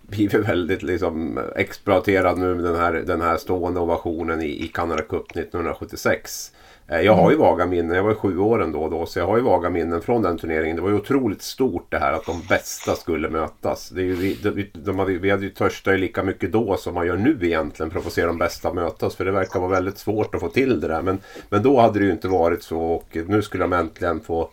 blivit 0.07 0.35
väldigt 0.35 0.83
liksom 0.83 1.41
exploaterad 1.57 2.39
nu 2.39 2.55
med 2.55 2.65
den 2.65 2.77
här, 2.77 2.93
den 2.93 3.21
här 3.21 3.37
stående 3.37 3.81
ovationen 3.81 4.43
i, 4.43 4.65
i 4.65 4.69
Canada 4.69 5.03
Cup 5.03 5.31
1976. 5.37 6.53
Eh, 6.89 7.01
Jag 7.01 7.15
har 7.15 7.31
ju 7.31 7.37
vaga 7.37 7.67
minnen, 7.67 7.97
jag 7.97 8.03
var 8.03 8.11
ju 8.11 8.17
sju 8.17 8.39
år 8.39 8.63
ändå 8.63 8.89
då, 8.89 9.07
så 9.07 9.19
jag 9.19 9.27
har 9.27 9.37
ju 9.37 9.43
vaga 9.43 9.71
minnen 9.71 10.01
från 10.03 10.23
den 10.23 10.39
turneringen. 10.39 10.77
Det 10.77 10.83
var 10.83 10.89
ju 10.89 10.97
otroligt 10.97 11.43
stort 11.43 11.87
det 11.91 11.99
här 11.99 12.13
att 12.13 12.27
de 12.27 12.43
bästa 12.49 12.95
skulle 12.95 13.29
mötas. 13.31 13.89
Det 13.89 14.01
är 14.01 14.05
ju, 14.05 14.15
vi, 14.15 14.35
de, 14.43 14.71
de 14.73 14.99
hade, 14.99 15.13
vi 15.13 15.31
hade 15.31 15.45
ju 15.45 15.51
törstat 15.51 15.95
ju 15.95 15.99
lika 15.99 16.23
mycket 16.23 16.53
då 16.53 16.77
som 16.77 16.95
man 16.95 17.07
gör 17.07 17.17
nu 17.17 17.39
egentligen 17.43 17.91
för 17.91 17.99
att 17.99 18.05
få 18.05 18.11
se 18.11 18.27
de 18.27 18.39
bästa 18.39 18.73
mötas. 18.73 19.17
För 19.17 19.25
det 19.25 19.33
verkar 19.33 19.61
vara 19.61 19.71
väldigt 19.71 19.99
svårt 19.99 20.35
att 20.35 20.41
få 20.41 20.49
till 20.49 20.81
det 20.81 20.89
där. 20.89 21.03
Men, 21.03 21.19
men 21.49 21.63
då 21.63 21.81
hade 21.81 21.99
det 21.99 22.05
ju 22.05 22.13
inte 22.13 22.29
varit 22.29 22.63
så 22.63 22.81
och 22.81 23.17
nu 23.27 23.43
skulle 23.43 23.65
de 23.65 23.73
äntligen 23.73 24.21
få, 24.21 24.51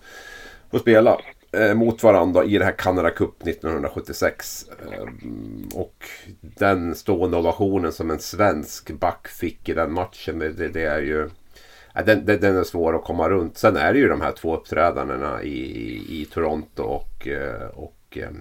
få 0.71 0.79
spela 0.79 1.17
eh, 1.53 1.73
mot 1.73 2.03
varandra 2.03 2.43
i 2.43 2.57
det 2.57 2.65
här 2.65 2.77
Canada 2.77 3.09
Cup 3.09 3.47
1976. 3.47 4.65
Eh, 4.91 5.03
och 5.79 6.05
den 6.41 6.95
stående 6.95 7.37
ovationen 7.37 7.91
som 7.91 8.11
en 8.11 8.19
svensk 8.19 8.91
back 8.91 9.27
fick 9.27 9.69
i 9.69 9.73
den 9.73 9.93
matchen, 9.93 10.39
det, 10.39 10.49
det, 10.49 10.67
det 10.67 10.85
är 10.85 11.01
ju... 11.01 11.29
Den, 12.05 12.25
den, 12.25 12.39
den 12.39 12.57
är 12.57 12.63
svår 12.63 12.95
att 12.95 13.03
komma 13.03 13.29
runt. 13.29 13.57
Sen 13.57 13.77
är 13.77 13.93
det 13.93 13.99
ju 13.99 14.07
de 14.07 14.21
här 14.21 14.31
två 14.31 14.55
uppträdandena 14.55 15.43
i, 15.43 16.21
i 16.21 16.25
Toronto 16.25 16.83
och, 16.83 17.27
eh, 17.27 17.67
och 17.67 18.17
eh, 18.17 18.31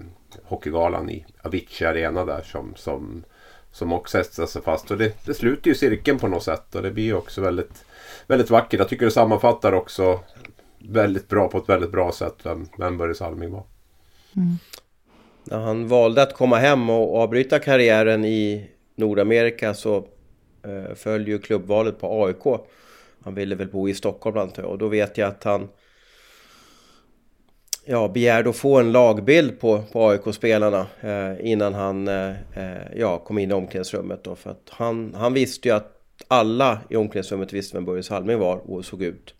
Hockeygalan 0.43 1.09
i 1.09 1.25
Avicii 1.41 1.87
Arena 1.87 2.25
där 2.25 2.41
som, 2.41 2.73
som, 2.75 3.23
som 3.71 3.93
också 3.93 4.19
etsar 4.19 4.45
sig 4.45 4.61
fast. 4.61 4.91
Och 4.91 4.97
det, 4.97 5.25
det 5.25 5.33
sluter 5.33 5.69
ju 5.69 5.75
cirkeln 5.75 6.19
på 6.19 6.27
något 6.27 6.43
sätt 6.43 6.75
och 6.75 6.81
det 6.81 6.91
blir 6.91 7.03
ju 7.03 7.13
också 7.13 7.41
väldigt, 7.41 7.85
väldigt 8.27 8.49
vackert. 8.49 8.79
Jag 8.79 8.89
tycker 8.89 9.05
det 9.05 9.11
sammanfattar 9.11 9.73
också 9.73 10.19
väldigt 10.89 11.27
bra 11.27 11.47
på 11.47 11.57
ett 11.57 11.69
väldigt 11.69 11.91
bra 11.91 12.11
sätt 12.11 12.35
vem, 12.43 12.67
vem 12.77 12.97
Börje 12.97 13.15
Salming 13.15 13.51
var. 13.51 13.63
När 15.43 15.59
han 15.59 15.87
valde 15.87 16.21
att 16.21 16.33
komma 16.33 16.57
hem 16.57 16.89
och 16.89 17.17
avbryta 17.17 17.59
karriären 17.59 18.25
i 18.25 18.69
Nordamerika 18.95 19.73
så 19.73 19.97
eh, 20.63 20.95
föll 20.95 21.27
ju 21.27 21.39
klubbvalet 21.39 21.99
på 21.99 22.25
AIK. 22.25 22.61
Han 23.23 23.35
ville 23.35 23.55
väl 23.55 23.67
bo 23.67 23.89
i 23.89 23.93
Stockholm 23.93 24.37
antar 24.37 24.63
jag 24.63 24.71
och 24.71 24.77
då 24.77 24.87
vet 24.87 25.17
jag 25.17 25.27
att 25.27 25.43
han 25.43 25.69
ja, 27.85 28.07
begärde 28.07 28.49
att 28.49 28.55
få 28.55 28.79
en 28.79 28.91
lagbild 28.91 29.59
på, 29.59 29.83
på 29.91 30.09
AIK-spelarna 30.09 30.87
eh, 31.01 31.51
innan 31.51 31.73
han 31.73 32.07
eh, 32.07 32.29
eh, 32.29 32.81
ja, 32.95 33.17
kom 33.17 33.37
in 33.37 33.51
i 33.51 33.53
omklädningsrummet. 33.53 34.23
Då, 34.23 34.35
för 34.35 34.49
att 34.49 34.69
han, 34.69 35.13
han 35.17 35.33
visste 35.33 35.67
ju 35.67 35.75
att 35.75 35.99
alla 36.27 36.79
i 36.89 36.95
omklädningsrummet 36.95 37.53
visste 37.53 37.77
vem 37.77 37.85
Börje 37.85 38.03
Salming 38.03 38.39
var 38.39 38.71
och 38.71 38.85
såg 38.85 39.03
ut. 39.03 39.33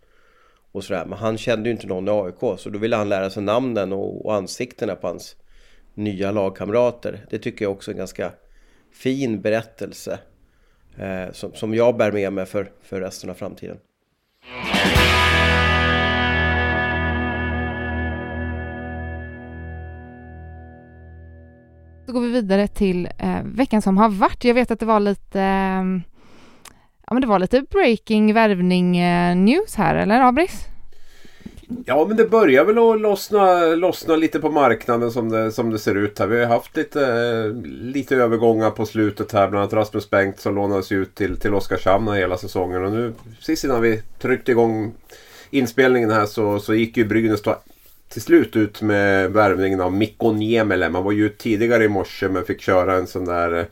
Och 0.74 0.84
sådär. 0.84 1.04
Men 1.06 1.18
han 1.18 1.38
kände 1.38 1.68
ju 1.68 1.72
inte 1.72 1.86
någon 1.86 2.08
i 2.08 2.10
AIK 2.10 2.60
så 2.60 2.70
då 2.70 2.78
ville 2.78 2.96
han 2.96 3.08
lära 3.08 3.30
sig 3.30 3.42
namnen 3.42 3.92
och, 3.92 4.26
och 4.26 4.34
ansiktena 4.34 4.94
på 4.94 5.06
hans 5.06 5.36
nya 5.94 6.30
lagkamrater. 6.30 7.26
Det 7.30 7.38
tycker 7.38 7.64
jag 7.64 7.72
också 7.72 7.90
är 7.90 7.94
en 7.94 7.98
ganska 7.98 8.32
fin 8.92 9.40
berättelse 9.40 10.18
eh, 10.98 11.32
som, 11.32 11.54
som 11.54 11.74
jag 11.74 11.96
bär 11.96 12.12
med 12.12 12.32
mig 12.32 12.46
för, 12.46 12.72
för 12.82 13.00
resten 13.00 13.30
av 13.30 13.34
framtiden. 13.34 13.76
Då 22.06 22.12
går 22.12 22.20
vi 22.20 22.28
vidare 22.28 22.68
till 22.68 23.08
eh, 23.18 23.42
veckan 23.44 23.82
som 23.82 23.98
har 23.98 24.08
varit. 24.08 24.44
Jag 24.44 24.54
vet 24.54 24.70
att 24.70 24.80
det 24.80 24.86
var 24.86 25.00
lite 25.00 25.40
eh, 25.40 26.13
Ja 27.06 27.14
men 27.14 27.20
det 27.20 27.26
var 27.26 27.38
lite 27.38 27.62
breaking 27.62 28.34
värvning-news 28.34 29.74
eh, 29.76 29.84
här, 29.84 29.94
eller 29.94 30.20
Abris? 30.20 30.66
Ja 31.84 32.04
men 32.08 32.16
det 32.16 32.24
börjar 32.24 32.64
väl 32.64 32.78
att 32.78 33.00
lossna, 33.00 33.60
lossna 33.60 34.16
lite 34.16 34.40
på 34.40 34.50
marknaden 34.50 35.10
som 35.10 35.28
det, 35.28 35.52
som 35.52 35.70
det 35.70 35.78
ser 35.78 35.94
ut 35.94 36.18
här. 36.18 36.26
Vi 36.26 36.40
har 36.40 36.46
haft 36.46 36.76
lite, 36.76 37.06
eh, 37.06 37.62
lite 37.66 38.16
övergångar 38.16 38.70
på 38.70 38.86
slutet 38.86 39.32
här. 39.32 39.48
Bland 39.48 39.62
annat 39.62 39.72
Rasmus 39.72 40.10
Bengt 40.10 40.40
som 40.40 40.54
lånades 40.54 40.92
ut 40.92 41.14
till, 41.14 41.36
till 41.36 41.54
Oskarshamn 41.54 42.12
hela 42.12 42.36
säsongen. 42.36 42.84
Och 42.84 42.92
nu 42.92 43.12
precis 43.38 43.64
innan 43.64 43.82
vi 43.82 44.02
tryckte 44.18 44.50
igång 44.50 44.92
inspelningen 45.50 46.10
här 46.10 46.26
så, 46.26 46.58
så 46.58 46.74
gick 46.74 46.96
ju 46.96 47.04
Brynäs 47.04 47.42
då 47.42 47.56
till 48.08 48.22
slut 48.22 48.56
ut 48.56 48.82
med 48.82 49.32
värvningen 49.32 49.80
av 49.80 49.92
Mikko 49.92 50.32
Niemelä. 50.32 50.88
Man 50.88 51.04
var 51.04 51.12
ju 51.12 51.28
tidigare 51.28 51.84
i 51.84 51.88
morse 51.88 52.28
men 52.28 52.44
fick 52.44 52.60
köra 52.60 52.94
en 52.94 53.06
sån 53.06 53.24
där 53.24 53.66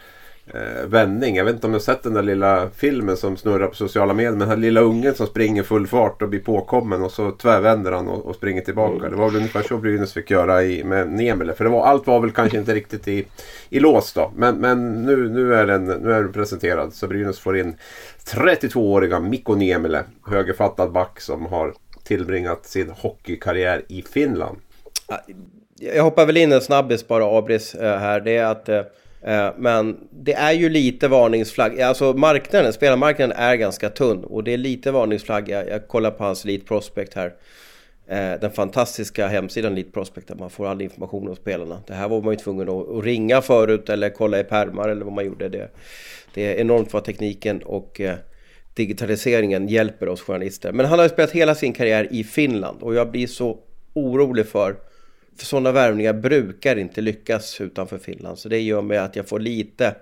eh, 0.46 0.87
vändning. 0.87 1.37
Jag 1.37 1.44
vet 1.44 1.54
inte 1.54 1.66
om 1.66 1.70
ni 1.70 1.75
har 1.75 1.80
sett 1.80 2.02
den 2.02 2.14
där 2.14 2.22
lilla 2.22 2.70
filmen 2.76 3.16
som 3.16 3.37
snurrar 3.37 3.66
på 3.66 3.75
sociala 3.75 4.14
medier. 4.14 4.30
Men 4.30 4.38
den 4.38 4.49
här 4.49 4.56
lilla 4.56 4.80
ungen 4.80 5.14
som 5.14 5.26
springer 5.26 5.62
full 5.62 5.87
fart 5.87 6.22
och 6.22 6.28
blir 6.28 6.40
påkommen 6.40 7.02
och 7.02 7.12
så 7.12 7.30
tvärvänder 7.30 7.92
han 7.92 8.08
och, 8.08 8.26
och 8.26 8.37
springer 8.37 8.61
tillbaka. 8.62 8.96
Mm. 8.96 9.11
Det 9.11 9.16
var 9.16 9.26
väl 9.26 9.37
ungefär 9.37 9.62
så 9.62 9.76
Brynäs 9.76 10.12
fick 10.12 10.30
göra 10.30 10.62
i, 10.62 10.84
med 10.84 11.12
Niemele. 11.12 11.54
För 11.54 11.64
det 11.64 11.70
var, 11.70 11.87
allt 11.87 12.06
var 12.06 12.20
väl 12.20 12.30
kanske 12.30 12.58
inte 12.58 12.75
riktigt 12.75 13.08
i, 13.08 13.26
i 13.68 13.80
lås 13.80 14.12
då. 14.12 14.32
Men, 14.37 14.56
men 14.56 15.02
nu, 15.02 15.28
nu, 15.28 15.54
är 15.54 15.66
den, 15.66 15.84
nu 15.84 16.12
är 16.12 16.22
den 16.22 16.32
presenterad. 16.32 16.92
Så 16.92 17.06
Brynäs 17.06 17.38
får 17.38 17.58
in 17.58 17.76
32-åriga 18.26 19.20
Mikko 19.20 19.54
Niemele. 19.54 20.04
Högerfattad 20.26 20.92
back 20.92 21.20
som 21.20 21.46
har 21.46 21.75
tillbringat 22.04 22.66
sin 22.66 22.90
hockeykarriär 22.90 23.82
i 23.88 24.02
Finland. 24.02 24.58
Jag 25.80 26.02
hoppar 26.02 26.26
väl 26.26 26.37
in 26.37 26.52
en 26.52 26.61
snabbis 26.61 27.08
bara 27.08 27.38
Abris 27.38 27.75
eh, 27.75 27.99
här. 27.99 28.20
Det 28.20 28.37
är 28.37 28.44
att 28.44 28.68
Eh, 28.68 28.82
Eh, 29.24 29.48
men 29.56 29.96
det 30.10 30.32
är 30.32 30.52
ju 30.52 30.68
lite 30.68 31.08
varningsflagg. 31.08 31.80
Alltså 31.80 32.12
marknaden, 32.12 32.72
spelarmarknaden 32.72 33.36
är 33.36 33.54
ganska 33.54 33.88
tunn 33.88 34.24
och 34.24 34.44
det 34.44 34.52
är 34.52 34.58
lite 34.58 34.90
varningsflagg. 34.90 35.48
Jag, 35.48 35.68
jag 35.68 35.88
kollar 35.88 36.10
på 36.10 36.24
hans 36.24 36.44
Elite 36.44 36.66
Prospect 36.66 37.14
här. 37.14 37.34
Eh, 38.06 38.40
den 38.40 38.50
fantastiska 38.50 39.26
hemsidan 39.26 39.72
Elite 39.72 39.90
Prospect 39.90 40.28
där 40.28 40.34
man 40.34 40.50
får 40.50 40.66
all 40.66 40.82
information 40.82 41.28
om 41.28 41.36
spelarna. 41.36 41.82
Det 41.86 41.94
här 41.94 42.08
var 42.08 42.22
man 42.22 42.32
ju 42.32 42.38
tvungen 42.38 42.68
att, 42.68 43.04
ringa 43.04 43.42
förut 43.42 43.88
eller 43.88 44.10
kolla 44.10 44.40
i 44.40 44.44
pärmar 44.44 44.88
eller 44.88 45.04
vad 45.04 45.14
man 45.14 45.24
gjorde. 45.24 45.48
Det, 45.48 45.68
det 46.34 46.46
är 46.46 46.60
enormt 46.60 46.92
vad 46.92 47.04
tekniken 47.04 47.62
och 47.62 48.00
eh, 48.00 48.14
digitaliseringen 48.74 49.68
hjälper 49.68 50.08
oss 50.08 50.20
journalister. 50.20 50.72
Men 50.72 50.86
han 50.86 50.98
har 50.98 51.06
ju 51.06 51.08
spelat 51.08 51.30
hela 51.30 51.54
sin 51.54 51.72
karriär 51.72 52.08
i 52.10 52.24
Finland 52.24 52.82
och 52.82 52.94
jag 52.94 53.10
blir 53.10 53.26
så 53.26 53.58
orolig 53.94 54.46
för 54.46 54.76
för 55.36 55.46
sådana 55.46 55.72
värvningar 55.72 56.12
brukar 56.12 56.76
inte 56.76 57.00
lyckas 57.00 57.60
utanför 57.60 57.98
Finland. 57.98 58.38
Så 58.38 58.48
det 58.48 58.60
gör 58.60 58.82
mig 58.82 58.98
att 58.98 59.16
jag 59.16 59.28
får 59.28 59.40
lite 59.40 59.94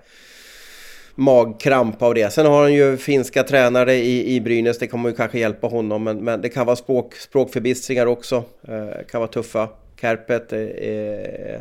magkramp 1.15 2.03
av 2.03 2.15
det. 2.15 2.33
Sen 2.33 2.47
har 2.47 2.63
han 2.63 2.75
ju 2.75 2.97
finska 2.97 3.43
tränare 3.43 3.95
i, 3.95 4.35
i 4.35 4.41
Brynäs, 4.41 4.79
det 4.79 4.87
kommer 4.87 5.09
ju 5.09 5.15
kanske 5.15 5.39
hjälpa 5.39 5.67
honom. 5.67 6.05
Men, 6.05 6.25
men 6.25 6.41
det 6.41 6.49
kan 6.49 6.67
vara 6.67 6.77
språk, 6.77 7.15
språkförbistringar 7.15 8.07
också, 8.07 8.45
eh, 8.69 9.07
kan 9.11 9.21
vara 9.21 9.31
tuffa. 9.31 9.69
Kärpet, 10.01 10.53
eh, 10.53 11.61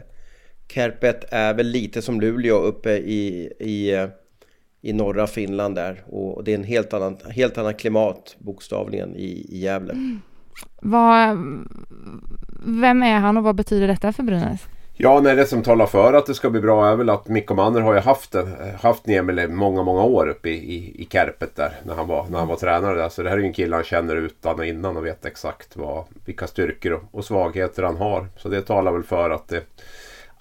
Kärpet 0.73 1.25
är 1.29 1.53
väl 1.53 1.67
lite 1.67 2.01
som 2.01 2.21
Luleå 2.21 2.55
uppe 2.55 2.91
i, 2.91 3.53
i, 3.59 4.07
i 4.81 4.93
norra 4.93 5.27
Finland 5.27 5.75
där. 5.75 6.03
Och 6.07 6.43
det 6.43 6.51
är 6.51 6.55
en 6.55 6.63
helt 6.63 6.93
annan, 6.93 7.17
helt 7.29 7.57
annan 7.57 7.73
klimat 7.73 8.35
bokstavligen 8.39 9.15
i, 9.15 9.45
i 9.49 9.59
Gävle. 9.59 9.93
Mm. 9.93 10.21
Vad, 10.81 11.37
vem 12.65 13.03
är 13.03 13.19
han 13.19 13.37
och 13.37 13.43
vad 13.43 13.55
betyder 13.55 13.87
detta 13.87 14.13
för 14.13 14.23
Brynäs? 14.23 14.67
Ja, 15.01 15.19
nej, 15.23 15.35
det 15.35 15.45
som 15.45 15.63
talar 15.63 15.85
för 15.85 16.13
att 16.13 16.25
det 16.25 16.33
ska 16.33 16.49
bli 16.49 16.61
bra 16.61 16.87
är 16.87 16.95
väl 16.95 17.09
att 17.09 17.27
Mikko 17.27 17.53
Manner 17.53 17.81
har 17.81 17.93
ju 17.93 17.99
haft, 17.99 18.35
haft 18.81 19.05
Niemele 19.05 19.47
många, 19.47 19.83
många 19.83 20.03
år 20.03 20.27
uppe 20.27 20.49
i, 20.49 20.53
i, 20.53 21.01
i 21.01 21.07
Kärpet 21.11 21.55
där 21.55 21.71
när 21.83 21.95
han, 21.95 22.07
var, 22.07 22.25
när 22.29 22.39
han 22.39 22.47
var 22.47 22.55
tränare 22.55 22.97
där. 22.97 23.09
Så 23.09 23.23
det 23.23 23.29
här 23.29 23.37
är 23.37 23.41
ju 23.41 23.47
en 23.47 23.53
kille 23.53 23.75
han 23.75 23.83
känner 23.85 24.15
utan 24.15 24.59
och 24.59 24.65
innan 24.65 24.97
och 24.97 25.05
vet 25.05 25.25
exakt 25.25 25.77
vad, 25.77 26.03
vilka 26.25 26.47
styrkor 26.47 26.93
och, 26.93 27.03
och 27.11 27.25
svagheter 27.25 27.83
han 27.83 27.97
har. 27.97 28.27
Så 28.37 28.49
det 28.49 28.61
talar 28.61 28.91
väl 28.91 29.03
för 29.03 29.29
att 29.29 29.47
det, 29.47 29.63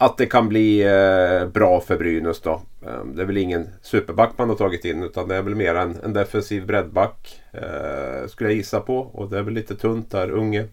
att 0.01 0.17
det 0.17 0.27
kan 0.27 0.49
bli 0.49 0.81
eh, 0.83 1.49
bra 1.49 1.81
för 1.81 1.97
Brynäs 1.99 2.41
då. 2.41 2.63
Eh, 2.87 3.05
det 3.05 3.23
är 3.23 3.27
väl 3.27 3.37
ingen 3.37 3.69
superback 3.83 4.31
man 4.37 4.49
har 4.49 4.57
tagit 4.57 4.85
in 4.85 5.03
utan 5.03 5.29
det 5.29 5.37
är 5.37 5.43
väl 5.43 5.55
mer 5.55 5.75
en, 5.75 5.97
en 6.05 6.13
defensiv 6.13 6.67
breddback. 6.67 7.41
Eh, 7.53 8.29
skulle 8.29 8.51
jag 8.51 8.57
gissa 8.57 8.81
på 8.81 8.99
och 8.99 9.31
det 9.31 9.39
är 9.39 9.43
väl 9.43 9.55
lite 9.55 9.77
tunt 9.77 10.11
där, 10.11 10.31
unge. 10.31 10.67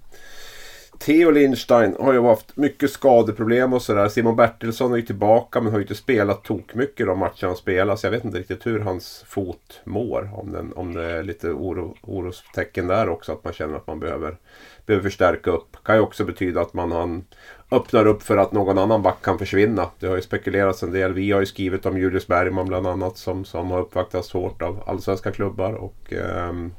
Theo 1.00 1.32
Lindstein 1.32 1.96
har 2.00 2.14
ju 2.14 2.22
haft 2.22 2.58
mycket 2.58 2.92
skadeproblem 2.92 3.74
och 3.74 3.82
sådär. 3.82 4.10
Simon 4.10 4.36
Bertilsson 4.36 4.92
är 4.92 4.98
ju 4.98 5.02
tillbaka 5.02 5.62
men 5.62 5.72
har 5.72 5.80
ju 5.80 5.84
inte 5.84 5.96
spelat 5.96 6.44
tok 6.44 6.76
mycket 6.76 7.08
de 7.08 7.20
matcher 7.20 7.48
han 7.48 7.56
spelar. 7.56 7.96
Så 7.96 8.06
jag 8.06 8.12
vet 8.12 8.26
inte 8.26 8.40
riktigt 8.40 8.66
hur 8.66 8.80
hans 8.80 9.24
fot 9.28 9.82
mår. 9.84 10.30
Om, 10.34 10.52
den, 10.52 10.74
om 10.74 10.94
det 10.94 11.04
är 11.04 11.24
lite 11.24 11.50
oro, 11.50 11.96
orostecken 12.02 12.88
där 12.88 13.10
också. 13.10 13.32
Att 13.32 13.44
man 13.44 13.54
känner 13.54 13.76
att 13.76 13.88
man 13.88 14.00
behöver, 14.00 14.38
behöver 14.86 15.04
förstärka 15.04 15.52
upp. 15.52 15.78
Kan 15.84 15.96
ju 15.96 16.02
också 16.02 16.26
betyda 16.26 16.62
att 16.62 16.74
man 16.74 16.92
han, 16.92 17.26
öppnar 17.72 18.08
upp 18.08 18.24
för 18.24 18.38
att 18.38 18.52
någon 18.52 18.78
annan 18.78 19.02
back 19.02 19.22
kan 19.22 19.40
försvinna. 19.40 19.90
Det 20.00 20.08
har 20.08 20.16
ju 20.16 20.22
spekulerats 20.22 20.84
en 20.84 20.92
del. 20.92 21.14
Vi 21.14 21.32
har 21.32 21.40
ju 21.40 21.46
skrivit 21.46 21.86
om 21.86 21.98
Julius 21.98 22.28
Bergman 22.28 22.68
bland 22.68 22.88
annat 22.88 23.18
som, 23.18 23.46
som 23.46 23.72
har 23.72 23.80
uppvaktats 23.80 24.34
hårt 24.34 24.62
av 24.62 24.84
allsvenska 24.86 25.32
klubbar. 25.32 25.74
Och, 25.74 26.14
um, 26.50 26.74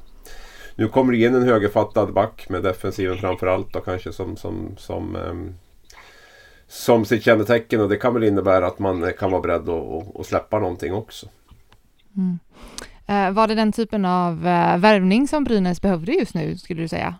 nu 0.77 0.89
kommer 0.89 1.13
det 1.13 1.19
in 1.19 1.35
en 1.35 1.43
högerfattad 1.43 2.13
back 2.13 2.49
med 2.49 2.63
defensiven 2.63 3.19
framförallt 3.19 3.73
då 3.73 3.81
kanske 3.81 4.13
som, 4.13 4.37
som, 4.37 4.77
som, 4.79 5.17
um, 5.17 5.55
som 6.69 7.05
sitt 7.05 7.23
kännetecken. 7.23 7.81
Och 7.81 7.89
det 7.89 7.97
kan 7.97 8.15
väl 8.15 8.25
innebära 8.25 8.67
att 8.67 8.79
man 8.79 9.13
kan 9.19 9.31
vara 9.31 9.43
beredd 9.43 9.69
att, 9.69 10.27
släppa 10.27 10.59
någonting 10.59 10.95
också. 10.95 11.27
Mm. 12.17 12.39
Uh, 13.09 13.35
var 13.35 13.49
det 13.49 13.55
den 13.55 13.73
typen 13.73 14.05
av 14.05 14.33
uh, 14.33 14.79
värvning 14.79 15.29
som 15.29 15.45
Brynäs 15.45 15.83
behövde 15.83 16.13
just 16.13 16.35
nu 16.35 16.57
skulle 16.57 16.83
du 16.83 16.89
säga? 16.89 17.15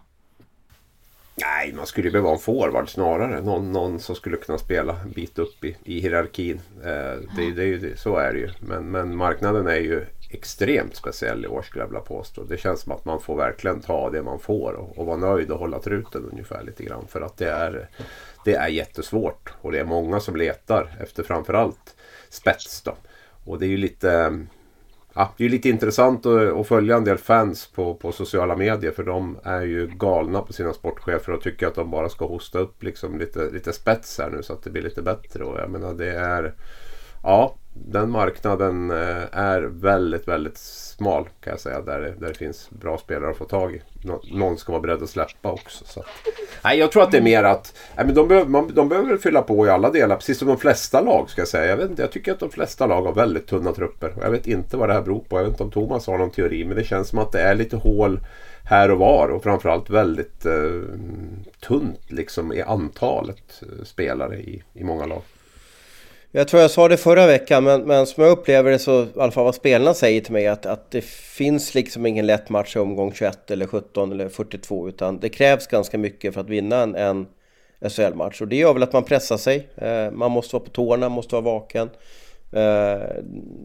Nej, 1.41 1.73
man 1.73 1.87
skulle 1.87 2.11
behöva 2.11 2.33
en 2.33 2.39
forward 2.39 2.89
snarare. 2.89 3.43
Någon, 3.43 3.73
någon 3.73 4.01
som 4.01 4.17
skulle 4.17 4.37
kunna 4.37 4.59
spela 4.59 5.01
en 5.01 5.11
bit 5.11 5.39
upp 5.39 5.65
i, 5.65 5.77
i 5.85 6.01
hierarkin. 6.01 6.61
Eh, 6.85 7.37
det, 7.37 7.51
det, 7.57 7.77
det, 7.77 7.99
så 7.99 8.17
är 8.17 8.33
det 8.33 8.39
ju. 8.39 8.51
Men, 8.61 8.91
men 8.91 9.17
marknaden 9.17 9.67
är 9.67 9.77
ju 9.77 10.05
extremt 10.31 10.97
speciell 10.97 11.45
i 11.45 11.49
år 11.49 11.63
skulle 11.63 11.85
jag 11.85 11.89
vilja 11.89 12.01
påstå. 12.01 12.45
Det 12.45 12.57
känns 12.57 12.81
som 12.81 12.93
att 12.93 13.05
man 13.05 13.21
får 13.21 13.37
verkligen 13.37 13.81
ta 13.81 14.11
det 14.11 14.23
man 14.23 14.39
får 14.39 14.73
och, 14.73 14.99
och 14.99 15.07
vara 15.07 15.17
nöjd 15.17 15.51
och 15.51 15.59
hålla 15.59 15.79
truten 15.79 16.29
ungefär 16.33 16.63
lite 16.63 16.85
grann. 16.85 17.07
För 17.09 17.21
att 17.21 17.37
det 17.37 17.51
är, 17.51 17.89
det 18.45 18.55
är 18.55 18.69
jättesvårt 18.69 19.55
och 19.61 19.73
det 19.73 19.79
är 19.79 19.85
många 19.85 20.21
som 20.21 20.37
letar 20.37 20.97
efter 21.01 21.23
framförallt 21.23 21.97
spets. 22.29 22.83
Då. 22.83 22.97
Och 23.45 23.59
det 23.59 23.67
är 23.67 23.71
ju 23.71 23.77
lite 23.77 24.39
ja, 25.17 25.35
det 25.37 25.45
är 25.45 25.49
lite 25.49 25.69
intressant 25.69 26.27
att, 26.27 26.53
att, 26.53 26.67
följa 26.67 26.97
en 26.97 27.05
del 27.05 27.19
fans 27.19 27.67
på, 27.67 27.95
på 27.95 28.13
sociala 28.13 28.57
medier 28.57 28.91
för 28.91 29.03
de 29.03 29.39
är 29.43 29.63
ju 29.63 29.87
galna 29.87 30.43
på 30.43 30.53
sina 30.53 30.73
sportchefer 30.73 31.33
och 31.33 31.43
tycker 31.43 31.67
att 31.67 31.75
de 31.75 31.91
bara 31.91 32.09
ska 32.09 32.27
hosta 32.27 32.59
upp 32.59 32.83
liksom 32.83 33.19
lite, 33.19 33.51
lite 33.51 33.73
spets 33.73 34.19
här 34.19 34.31
nu 34.31 34.43
så 34.43 34.53
att 34.53 34.63
det 34.63 34.71
blir 34.71 34.83
lite 34.83 35.03
bättre. 35.03 35.45
Och 35.45 35.61
jag 35.61 35.71
menar 35.71 35.95
det 35.95 36.13
är... 36.13 36.55
Ja, 37.23 37.57
den 37.85 38.11
marknaden 38.11 38.91
eh, 38.91 39.25
är 39.39 39.63
väldigt, 39.63 40.29
väldigt 40.29 40.59
smal 40.59 41.25
kan 41.25 41.51
jag 41.51 41.61
säga. 41.61 41.81
Där 41.81 42.01
det, 42.01 42.15
där 42.19 42.29
det 42.29 42.35
finns 42.35 42.71
bra 42.71 42.99
spelare 42.99 43.31
att 43.31 43.37
få 43.37 43.45
tag 43.45 43.75
i. 43.75 43.83
Någon 44.33 44.59
ska 44.59 44.73
vara 44.73 44.83
beredd 44.83 45.03
att 45.03 45.11
släppa 45.11 45.53
också. 45.53 45.85
Så. 45.85 46.05
Nej, 46.65 46.79
jag 46.79 46.93
tror 46.93 47.03
att 47.03 47.11
det 47.11 47.19
är 47.19 47.23
mer 47.23 47.45
att 47.45 47.75
nej, 47.97 48.07
men 48.07 48.15
de, 48.15 48.29
behöver, 48.29 48.51
man, 48.51 48.75
de 48.75 48.89
behöver 48.89 49.17
fylla 49.17 49.43
på 49.43 49.67
i 49.67 49.71
alla 49.71 49.91
delar. 49.91 50.17
Precis 50.17 50.39
som 50.39 50.49
de 50.49 50.59
flesta 50.59 51.01
lag 51.01 51.31
ska 51.31 51.41
jag 51.41 51.49
säga. 51.49 51.67
Jag, 51.67 51.77
vet 51.77 51.91
inte, 51.91 52.03
jag 52.03 52.13
tycker 52.13 52.33
att 52.33 52.41
de 52.41 52.51
flesta 52.51 52.87
lag 52.87 53.03
har 53.03 53.13
väldigt 53.13 53.47
tunna 53.47 53.73
trupper. 53.73 54.15
Jag 54.21 54.31
vet 54.31 54.47
inte 54.47 54.77
vad 54.77 54.89
det 54.89 54.95
här 54.95 55.03
beror 55.03 55.21
på. 55.21 55.39
Jag 55.39 55.45
vet 55.45 55.53
inte 55.53 55.63
om 55.63 55.71
Thomas 55.71 56.07
har 56.07 56.19
någon 56.19 56.31
teori. 56.31 56.65
Men 56.65 56.77
det 56.77 56.85
känns 56.85 57.09
som 57.09 57.19
att 57.19 57.33
det 57.33 57.41
är 57.41 57.55
lite 57.55 57.77
hål 57.77 58.21
här 58.65 58.91
och 58.91 58.99
var. 58.99 59.29
Och 59.29 59.43
framförallt 59.43 59.91
väldigt 59.91 60.47
eh, 60.47 60.83
tunt 61.61 62.11
liksom 62.11 62.53
i 62.53 62.63
antalet 62.63 63.63
eh, 63.63 63.85
spelare 63.85 64.37
i, 64.37 64.63
i 64.75 64.85
många 64.85 65.07
lag. 65.07 65.23
Jag 66.37 66.49
tror 66.49 66.63
jag 66.63 66.71
sa 66.71 66.89
det 66.89 66.97
förra 66.97 67.27
veckan, 67.27 67.65
men, 67.65 67.83
men 67.83 68.07
som 68.07 68.25
jag 68.25 68.31
upplever 68.31 68.71
det 68.71 68.79
så, 68.79 69.03
i 69.03 69.09
alla 69.17 69.33
fall 69.33 69.45
vad 69.45 69.55
spelarna 69.55 69.95
säger 69.95 70.21
till 70.21 70.33
mig, 70.33 70.47
att, 70.47 70.67
att 70.67 70.91
det 70.91 71.05
finns 71.05 71.75
liksom 71.75 72.07
ingen 72.07 72.27
lätt 72.27 72.49
match 72.49 72.77
i 72.77 72.79
omgång 72.79 73.13
21 73.13 73.51
eller 73.51 73.67
17 73.67 74.13
eller 74.13 74.29
42, 74.29 74.89
utan 74.89 75.19
det 75.21 75.29
krävs 75.29 75.67
ganska 75.67 75.99
mycket 75.99 76.35
för 76.35 76.41
att 76.41 76.49
vinna 76.49 76.77
en, 76.83 76.95
en 76.95 77.27
SHL-match. 77.91 78.41
Och 78.41 78.49
det 78.49 78.57
gör 78.57 78.73
väl 78.73 78.83
att 78.83 78.93
man 78.93 79.05
pressar 79.05 79.37
sig, 79.37 79.69
eh, 79.77 80.11
man 80.11 80.31
måste 80.31 80.57
vara 80.57 80.65
på 80.65 80.71
tårna, 80.71 81.09
måste 81.09 81.35
vara 81.35 81.45
vaken. 81.45 81.91
Eh, 82.53 83.01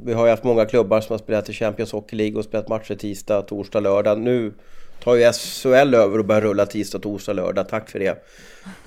vi 0.04 0.13
har 0.13 0.25
ju 0.25 0.30
haft 0.30 0.44
många 0.44 0.66
klubbar 0.66 1.01
som 1.01 1.13
har 1.13 1.18
spelat 1.18 1.50
i 1.50 1.54
Champions 1.54 1.92
Hockey 1.92 2.16
League 2.16 2.38
och 2.38 2.46
spelat 2.46 2.68
matcher 2.68 2.96
tisdag, 2.96 3.42
torsdag, 3.42 3.80
lördag. 3.80 4.20
Nu 4.20 4.54
tar 5.01 5.15
ju 5.15 5.34
SHL 5.34 5.93
över 5.93 6.20
och 6.20 6.25
börjar 6.25 6.41
rulla 6.41 6.65
tisdag, 6.65 7.00
torsdag, 7.00 7.34
lördag. 7.34 7.70
Tack 7.70 7.89
för 7.89 8.00
det 8.00 8.24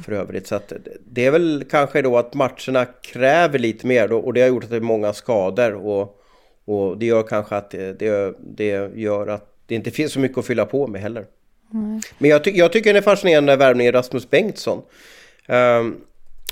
för 0.05 0.13
övrigt. 0.13 0.47
Så 0.47 0.61
det 1.07 1.27
är 1.27 1.31
väl 1.31 1.65
kanske 1.71 2.03
då 2.03 2.19
att 2.19 2.35
matcherna 2.35 2.85
kräver 2.85 3.59
lite 3.59 3.87
mer 3.87 4.09
då, 4.09 4.19
och 4.19 4.35
det 4.35 4.41
har 4.41 4.49
gjort 4.49 4.65
att 4.65 4.71
det 4.71 4.77
är 4.77 4.81
många 4.81 5.13
skador 5.13 5.75
och, 5.75 6.21
och 6.65 6.99
det 6.99 7.07
gör 7.07 7.23
kanske 7.23 7.57
att 7.57 7.71
det, 7.71 8.35
det 8.39 8.91
gör 8.95 9.27
att 9.27 9.55
det 9.67 9.75
inte 9.75 9.91
finns 9.91 10.13
så 10.13 10.21
mycket 10.21 10.39
att 10.39 10.47
fylla 10.47 10.67
på 10.67 10.87
med 10.87 11.01
heller. 11.01 11.27
Mm. 11.73 12.01
Men 12.19 12.31
jag, 12.31 12.45
ty 12.45 12.51
jag 12.51 12.73
tycker 12.73 12.93
det 12.93 12.99
är 12.99 13.03
fascinerande 13.03 13.57
värvningen 13.57 13.93
Rasmus 13.93 14.31
Bengtsson. 14.31 14.79
Um, 15.49 15.57
ehm, 15.57 15.97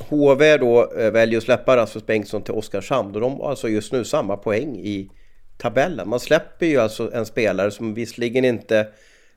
HV 0.08 0.56
då 0.56 0.92
äh, 0.92 1.10
väljer 1.10 1.38
att 1.38 1.44
släppa 1.44 1.76
Rasmus 1.76 2.06
Bengtsson 2.06 2.42
till 2.42 2.54
Oskarshamn 2.54 3.14
och 3.14 3.20
de 3.20 3.40
har 3.40 3.50
alltså 3.50 3.68
just 3.68 3.92
nu 3.92 4.04
samma 4.04 4.36
poäng 4.36 4.76
i 4.76 5.10
tabellen. 5.58 6.08
Man 6.08 6.20
släpper 6.20 6.66
ju 6.66 6.78
alltså 6.78 7.12
en 7.14 7.26
spelare 7.26 7.70
som 7.70 7.94
visserligen 7.94 8.44
inte 8.44 8.86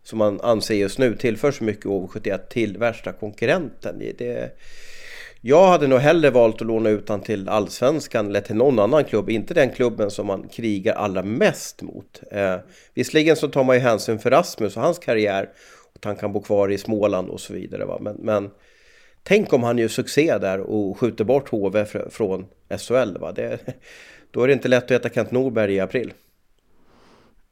som 0.05 0.19
man 0.19 0.41
anser 0.41 0.75
just 0.75 0.99
nu 0.99 1.15
tillför 1.15 1.51
så 1.51 1.63
mycket 1.63 1.85
HV71 1.85 2.37
till 2.49 2.77
värsta 2.77 3.11
konkurrenten. 3.11 3.99
Det, 4.17 4.57
jag 5.41 5.67
hade 5.67 5.87
nog 5.87 5.99
hellre 5.99 6.29
valt 6.29 6.61
att 6.61 6.67
låna 6.67 6.89
ut 6.89 7.09
han 7.09 7.21
till 7.21 7.49
Allsvenskan 7.49 8.27
eller 8.27 8.41
till 8.41 8.55
någon 8.55 8.79
annan 8.79 9.03
klubb, 9.03 9.29
inte 9.29 9.53
den 9.53 9.69
klubben 9.69 10.11
som 10.11 10.27
man 10.27 10.47
krigar 10.47 10.95
allra 10.95 11.23
mest 11.23 11.81
mot. 11.81 12.21
Eh, 12.31 12.55
visserligen 12.93 13.35
så 13.35 13.47
tar 13.47 13.63
man 13.63 13.75
ju 13.75 13.81
hänsyn 13.81 14.19
för 14.19 14.31
Rasmus 14.31 14.77
och 14.77 14.83
hans 14.83 14.99
karriär, 14.99 15.49
och 15.91 15.95
att 15.95 16.05
han 16.05 16.15
kan 16.15 16.33
bo 16.33 16.41
kvar 16.41 16.71
i 16.71 16.77
Småland 16.77 17.29
och 17.29 17.39
så 17.39 17.53
vidare. 17.53 17.85
Va? 17.85 17.97
Men, 18.01 18.15
men 18.19 18.49
Tänk 19.27 19.53
om 19.53 19.63
han 19.63 19.77
gör 19.77 19.87
succé 19.87 20.37
där 20.37 20.59
och 20.59 20.99
skjuter 20.99 21.23
bort 21.23 21.49
HV 21.49 21.85
från 22.09 22.45
SHL. 22.77 23.17
Va? 23.19 23.31
Det, 23.31 23.59
då 24.31 24.43
är 24.43 24.47
det 24.47 24.53
inte 24.53 24.67
lätt 24.67 24.83
att 24.83 24.91
äta 24.91 25.09
Kent 25.09 25.31
Norberg 25.31 25.73
i 25.73 25.79
april. 25.79 26.13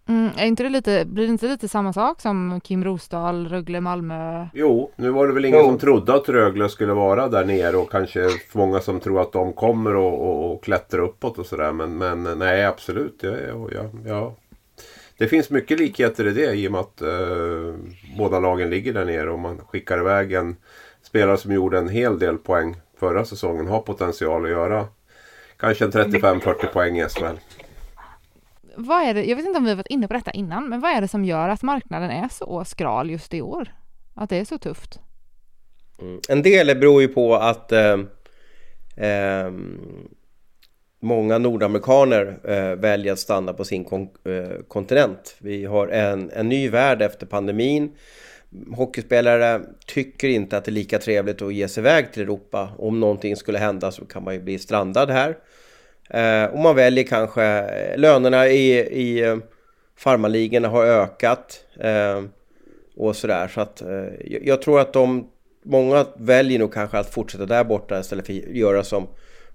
Mm, 0.07 0.29
är 0.37 0.45
inte 0.45 0.63
det 0.63 0.69
lite, 0.69 1.05
blir 1.05 1.25
det 1.25 1.31
inte 1.31 1.47
lite 1.47 1.67
samma 1.67 1.93
sak 1.93 2.21
som 2.21 2.61
Kim 2.63 2.83
Rosdahl, 2.83 3.47
Rögle, 3.47 3.81
Malmö? 3.81 4.47
Jo, 4.53 4.91
nu 4.95 5.09
var 5.09 5.27
det 5.27 5.33
väl 5.33 5.45
ingen 5.45 5.59
jo. 5.59 5.65
som 5.65 5.77
trodde 5.77 6.13
att 6.13 6.29
Rögle 6.29 6.69
skulle 6.69 6.93
vara 6.93 7.27
där 7.27 7.45
nere 7.45 7.77
och 7.77 7.91
kanske 7.91 8.29
många 8.53 8.79
som 8.79 8.99
tror 8.99 9.21
att 9.21 9.31
de 9.31 9.53
kommer 9.53 9.95
och, 9.95 10.21
och, 10.21 10.53
och 10.53 10.63
klättra 10.63 11.01
uppåt 11.01 11.39
och 11.39 11.45
sådär. 11.45 11.71
Men, 11.71 11.97
men 11.97 12.23
nej, 12.23 12.65
absolut. 12.65 13.19
Ja, 13.21 13.31
ja, 13.71 13.89
ja, 14.05 14.35
Det 15.17 15.27
finns 15.27 15.49
mycket 15.49 15.79
likheter 15.79 16.27
i 16.27 16.31
det 16.31 16.53
i 16.53 16.67
och 16.67 16.71
med 16.71 16.81
att 16.81 17.01
eh, 17.01 17.75
båda 18.17 18.39
lagen 18.39 18.69
ligger 18.69 18.93
där 18.93 19.05
nere 19.05 19.31
och 19.31 19.39
man 19.39 19.57
skickar 19.57 19.99
iväg 19.99 20.33
en 20.33 20.55
spelare 21.03 21.37
som 21.37 21.51
gjorde 21.53 21.77
en 21.77 21.89
hel 21.89 22.19
del 22.19 22.37
poäng 22.37 22.75
förra 22.99 23.25
säsongen. 23.25 23.67
Har 23.67 23.81
potential 23.81 24.43
att 24.43 24.51
göra 24.51 24.87
kanske 25.57 25.85
en 25.85 25.91
35-40 25.91 26.67
poäng 26.73 26.99
i 26.99 27.09
SHL 27.09 27.37
vad 28.75 29.03
är 29.03 29.13
det, 29.13 29.25
jag 29.25 29.35
vet 29.35 29.45
inte 29.45 29.57
om 29.57 29.63
vi 29.63 29.69
har 29.69 29.77
varit 29.77 29.87
inne 29.87 30.07
på 30.07 30.13
detta 30.13 30.31
innan, 30.31 30.69
men 30.69 30.79
vad 30.79 30.91
är 30.91 31.01
det 31.01 31.07
som 31.07 31.25
gör 31.25 31.49
att 31.49 31.63
marknaden 31.63 32.11
är 32.11 32.29
så 32.29 32.65
skral 32.65 33.09
just 33.09 33.33
i 33.33 33.41
år? 33.41 33.73
Att 34.13 34.29
det 34.29 34.37
är 34.37 34.45
så 34.45 34.57
tufft? 34.57 34.99
Mm. 36.01 36.19
En 36.29 36.41
del 36.41 36.79
beror 36.79 37.01
ju 37.01 37.07
på 37.07 37.35
att 37.35 37.71
eh, 37.71 37.99
eh, 38.95 39.51
många 40.99 41.37
nordamerikaner 41.37 42.39
eh, 42.43 42.75
väljer 42.75 43.13
att 43.13 43.19
stanna 43.19 43.53
på 43.53 43.65
sin 43.65 43.85
kon 43.85 44.01
eh, 44.01 44.63
kontinent. 44.67 45.35
Vi 45.39 45.65
har 45.65 45.87
en, 45.87 46.31
en 46.33 46.49
ny 46.49 46.69
värld 46.69 47.01
efter 47.01 47.25
pandemin. 47.25 47.91
Hockeyspelare 48.75 49.61
tycker 49.85 50.27
inte 50.27 50.57
att 50.57 50.65
det 50.65 50.69
är 50.69 50.73
lika 50.73 50.99
trevligt 50.99 51.41
att 51.41 51.53
ge 51.53 51.67
sig 51.67 51.81
iväg 51.81 52.13
till 52.13 52.23
Europa. 52.23 52.69
Om 52.77 52.99
någonting 52.99 53.35
skulle 53.35 53.57
hända 53.57 53.91
så 53.91 54.05
kan 54.05 54.23
man 54.23 54.33
ju 54.33 54.39
bli 54.39 54.59
strandad 54.59 55.09
här. 55.09 55.37
Eh, 56.09 56.45
och 56.45 56.59
man 56.59 56.75
väljer 56.75 57.03
kanske, 57.03 57.43
eh, 57.43 57.97
lönerna 57.97 58.47
i, 58.47 58.71
i 58.79 59.21
eh, 59.21 59.37
farmaligorna 59.95 60.69
farmarligorna 60.69 60.69
har 60.69 60.85
ökat. 60.85 61.65
Eh, 61.79 62.23
och 62.95 63.15
sådär. 63.15 63.47
Så 63.47 63.61
att 63.61 63.81
eh, 63.81 64.37
jag 64.41 64.61
tror 64.61 64.79
att 64.79 64.93
de, 64.93 65.29
många 65.63 66.05
väljer 66.15 66.59
nog 66.59 66.73
kanske 66.73 66.97
att 66.97 67.13
fortsätta 67.13 67.45
där 67.45 67.63
borta 67.63 67.99
istället 67.99 68.25
för 68.25 68.33
att 68.33 68.55
göra 68.55 68.83
som 68.83 69.07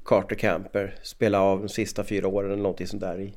Carter 0.04 0.36
Camper. 0.36 0.94
Spela 1.02 1.40
av 1.40 1.58
de 1.58 1.68
sista 1.68 2.04
fyra 2.04 2.28
åren 2.28 2.50
eller 2.50 2.62
någonting 2.62 2.86
sånt 2.86 3.02
där 3.02 3.20
i, 3.20 3.34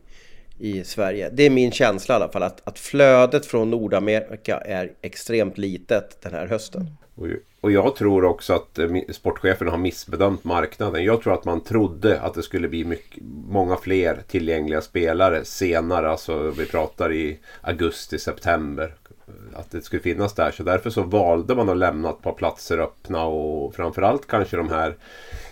i 0.59 0.83
Sverige. 0.83 1.29
Det 1.33 1.43
är 1.43 1.49
min 1.49 1.71
känsla 1.71 2.15
i 2.15 2.15
alla 2.15 2.31
fall 2.31 2.43
att, 2.43 2.67
att 2.67 2.79
flödet 2.79 3.45
från 3.45 3.71
Nordamerika 3.71 4.57
är 4.57 4.91
extremt 5.01 5.57
litet 5.57 6.21
den 6.21 6.33
här 6.33 6.47
hösten. 6.47 6.87
Och, 7.15 7.27
och 7.61 7.71
jag 7.71 7.95
tror 7.95 8.25
också 8.25 8.53
att 8.53 8.79
eh, 8.79 8.89
sportcheferna 9.09 9.71
har 9.71 9.77
missbedömt 9.77 10.43
marknaden. 10.43 11.03
Jag 11.03 11.21
tror 11.21 11.33
att 11.33 11.45
man 11.45 11.61
trodde 11.61 12.21
att 12.21 12.33
det 12.33 12.43
skulle 12.43 12.67
bli 12.67 12.85
mycket, 12.85 13.23
många 13.49 13.77
fler 13.77 14.21
tillgängliga 14.27 14.81
spelare 14.81 15.45
senare. 15.45 16.09
Alltså 16.09 16.49
vi 16.49 16.65
pratar 16.65 17.11
i 17.11 17.39
augusti, 17.61 18.19
september. 18.19 18.95
Att 19.53 19.71
det 19.71 19.81
skulle 19.81 20.01
finnas 20.01 20.33
där. 20.33 20.51
Så 20.51 20.63
därför 20.63 20.89
så 20.89 21.03
valde 21.03 21.55
man 21.55 21.69
att 21.69 21.77
lämna 21.77 22.09
ett 22.09 22.21
par 22.21 22.33
platser 22.33 22.77
öppna 22.77 23.25
och 23.25 23.75
framförallt 23.75 24.27
kanske 24.27 24.57
de 24.57 24.69
här 24.69 24.95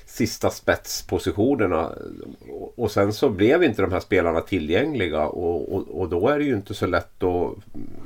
sista 0.09 0.49
spetspositionerna. 0.49 1.91
Och 2.75 2.91
sen 2.91 3.13
så 3.13 3.29
blev 3.29 3.63
inte 3.63 3.81
de 3.81 3.91
här 3.91 3.99
spelarna 3.99 4.41
tillgängliga 4.41 5.25
och, 5.25 5.75
och, 5.75 6.01
och, 6.01 6.09
då 6.09 6.27
är 6.27 6.39
det 6.39 6.45
ju 6.45 6.55
inte 6.55 6.73
så 6.73 6.87
lätt 6.87 7.23
att... 7.23 7.55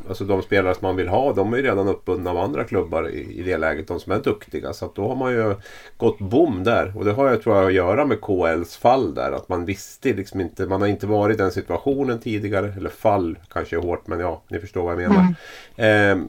Alltså 0.07 0.23
de 0.23 0.41
spelare 0.41 0.75
som 0.75 0.87
man 0.87 0.95
vill 0.95 1.07
ha 1.07 1.33
de 1.33 1.53
är 1.53 1.57
ju 1.57 1.63
redan 1.63 1.87
uppbundna 1.87 2.29
av 2.29 2.37
andra 2.37 2.63
klubbar 2.63 3.09
i, 3.09 3.39
i 3.39 3.43
det 3.43 3.57
läget. 3.57 3.87
De 3.87 3.99
som 3.99 4.11
är 4.11 4.19
duktiga. 4.19 4.73
Så 4.73 4.85
att 4.85 4.95
då 4.95 5.07
har 5.07 5.15
man 5.15 5.31
ju 5.31 5.55
gått 5.97 6.19
bom 6.19 6.63
där. 6.63 6.93
Och 6.97 7.05
det 7.05 7.11
har 7.11 7.27
jag 7.27 7.43
tror 7.43 7.55
jag 7.55 7.65
att 7.65 7.73
göra 7.73 8.05
med 8.05 8.21
KLs 8.21 8.77
fall 8.77 9.13
där. 9.13 9.31
Att 9.31 9.49
man 9.49 9.65
visste 9.65 10.13
liksom 10.13 10.41
inte... 10.41 10.65
Man 10.65 10.81
har 10.81 10.87
inte 10.87 11.07
varit 11.07 11.35
i 11.35 11.37
den 11.37 11.51
situationen 11.51 12.19
tidigare. 12.19 12.73
Eller 12.77 12.89
fall 12.89 13.37
kanske 13.53 13.75
är 13.75 13.81
hårt 13.81 14.07
men 14.07 14.19
ja, 14.19 14.41
ni 14.49 14.59
förstår 14.59 14.83
vad 14.83 14.91
jag 14.91 15.09
menar. 15.09 15.33
Mm. 15.75 16.19
Eh, 16.19 16.25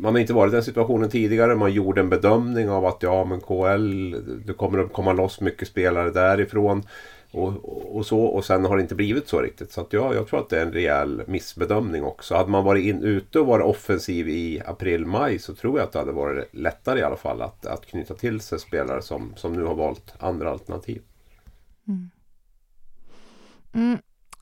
man 0.00 0.14
har 0.14 0.20
inte 0.20 0.32
varit 0.32 0.52
i 0.52 0.54
den 0.54 0.64
situationen 0.64 1.10
tidigare. 1.10 1.54
Man 1.54 1.72
gjorde 1.72 2.00
en 2.00 2.08
bedömning 2.10 2.70
av 2.70 2.86
att 2.86 3.02
ja 3.02 3.24
men 3.24 3.40
KL, 3.40 4.14
det 4.46 4.52
kommer 4.52 4.78
att 4.78 4.92
komma 4.92 5.13
loss 5.16 5.40
mycket 5.40 5.68
spelare 5.68 6.10
därifrån. 6.10 6.82
Och, 7.34 7.96
och, 7.96 8.06
så, 8.06 8.20
och 8.20 8.44
sen 8.44 8.64
har 8.64 8.76
det 8.76 8.82
inte 8.82 8.94
blivit 8.94 9.28
så 9.28 9.40
riktigt. 9.40 9.72
Så 9.72 9.80
att 9.80 9.92
ja, 9.92 10.14
jag 10.14 10.28
tror 10.28 10.40
att 10.40 10.48
det 10.48 10.58
är 10.58 10.62
en 10.62 10.72
rejäl 10.72 11.22
missbedömning 11.26 12.04
också. 12.04 12.34
Hade 12.34 12.50
man 12.50 12.64
varit 12.64 12.84
in, 12.84 13.02
ute 13.02 13.38
och 13.38 13.46
varit 13.46 13.64
offensiv 13.64 14.28
i 14.28 14.62
april-maj 14.66 15.38
så 15.38 15.54
tror 15.54 15.78
jag 15.78 15.86
att 15.86 15.92
det 15.92 15.98
hade 15.98 16.12
varit 16.12 16.54
lättare 16.54 17.00
i 17.00 17.02
alla 17.02 17.16
fall 17.16 17.42
att, 17.42 17.66
att 17.66 17.86
knyta 17.86 18.14
till 18.14 18.40
sig 18.40 18.58
spelare 18.58 19.02
som, 19.02 19.32
som 19.36 19.52
nu 19.52 19.64
har 19.64 19.74
valt 19.74 20.14
andra 20.18 20.50
alternativ. 20.50 21.02
Mm. 21.88 22.10
Mm. 23.74 23.98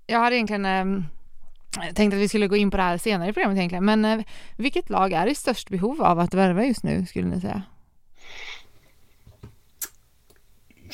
Jag 0.07 0.19
hade 0.19 0.37
egentligen 0.37 0.65
eh, 0.65 1.95
tänkt 1.95 2.15
att 2.15 2.21
vi 2.21 2.29
skulle 2.29 2.49
gå 2.49 2.57
in 2.57 2.71
på 2.71 2.77
det 2.77 2.83
här 2.83 2.99
senare 2.99 3.31
i 3.31 3.33
programmet 3.33 3.59
egentligen. 3.59 3.85
Men 3.85 4.05
eh, 4.05 4.25
vilket 4.57 4.91
lag 4.91 5.13
är 5.13 5.27
i 5.27 5.35
störst 5.35 5.71
behov 5.71 6.03
av 6.03 6.19
att 6.19 6.35
värva 6.35 6.65
just 6.65 6.83
nu 6.83 7.07
skulle 7.07 7.27
ni 7.27 7.41
säga? 7.41 7.63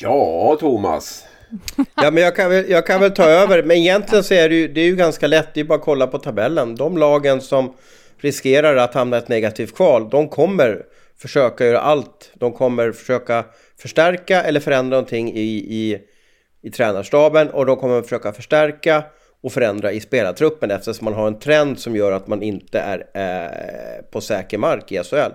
Ja, 0.01 0.57
Thomas. 0.59 1.25
ja, 1.95 2.11
men 2.11 2.23
jag 2.23 2.35
kan, 2.35 2.49
väl, 2.49 2.69
jag 2.69 2.85
kan 2.85 3.01
väl 3.01 3.11
ta 3.11 3.23
över. 3.23 3.63
Men 3.63 3.77
egentligen 3.77 4.23
så 4.23 4.33
är 4.33 4.49
det 4.49 4.55
ju, 4.55 4.67
det 4.67 4.81
är 4.81 4.85
ju 4.85 4.95
ganska 4.95 5.27
lätt. 5.27 5.53
Det 5.53 5.59
är 5.59 5.63
bara 5.63 5.75
att 5.79 5.85
kolla 5.85 6.07
på 6.07 6.17
tabellen. 6.17 6.75
De 6.75 6.97
lagen 6.97 7.41
som 7.41 7.73
riskerar 8.17 8.75
att 8.75 8.93
hamna 8.93 9.17
i 9.17 9.19
ett 9.19 9.27
negativt 9.27 9.75
kval, 9.75 10.09
de 10.09 10.29
kommer 10.29 10.85
försöka 11.17 11.65
göra 11.65 11.79
allt. 11.79 12.31
De 12.33 12.51
kommer 12.51 12.91
försöka 12.91 13.45
förstärka 13.81 14.43
eller 14.43 14.59
förändra 14.59 14.97
någonting 14.97 15.33
i, 15.33 15.65
i, 15.69 15.99
i 16.61 16.71
tränarstaben 16.71 17.49
och 17.49 17.65
de 17.65 17.77
kommer 17.77 18.01
försöka 18.01 18.33
förstärka 18.33 19.03
och 19.43 19.51
förändra 19.51 19.91
i 19.91 19.99
spelartruppen 19.99 20.71
eftersom 20.71 21.05
man 21.05 21.13
har 21.13 21.27
en 21.27 21.39
trend 21.39 21.79
som 21.79 21.95
gör 21.95 22.11
att 22.11 22.27
man 22.27 22.41
inte 22.41 22.79
är 22.79 23.05
eh, 23.13 24.11
på 24.11 24.21
säker 24.21 24.57
mark 24.57 24.91
i 24.91 25.03
SHL. 25.03 25.31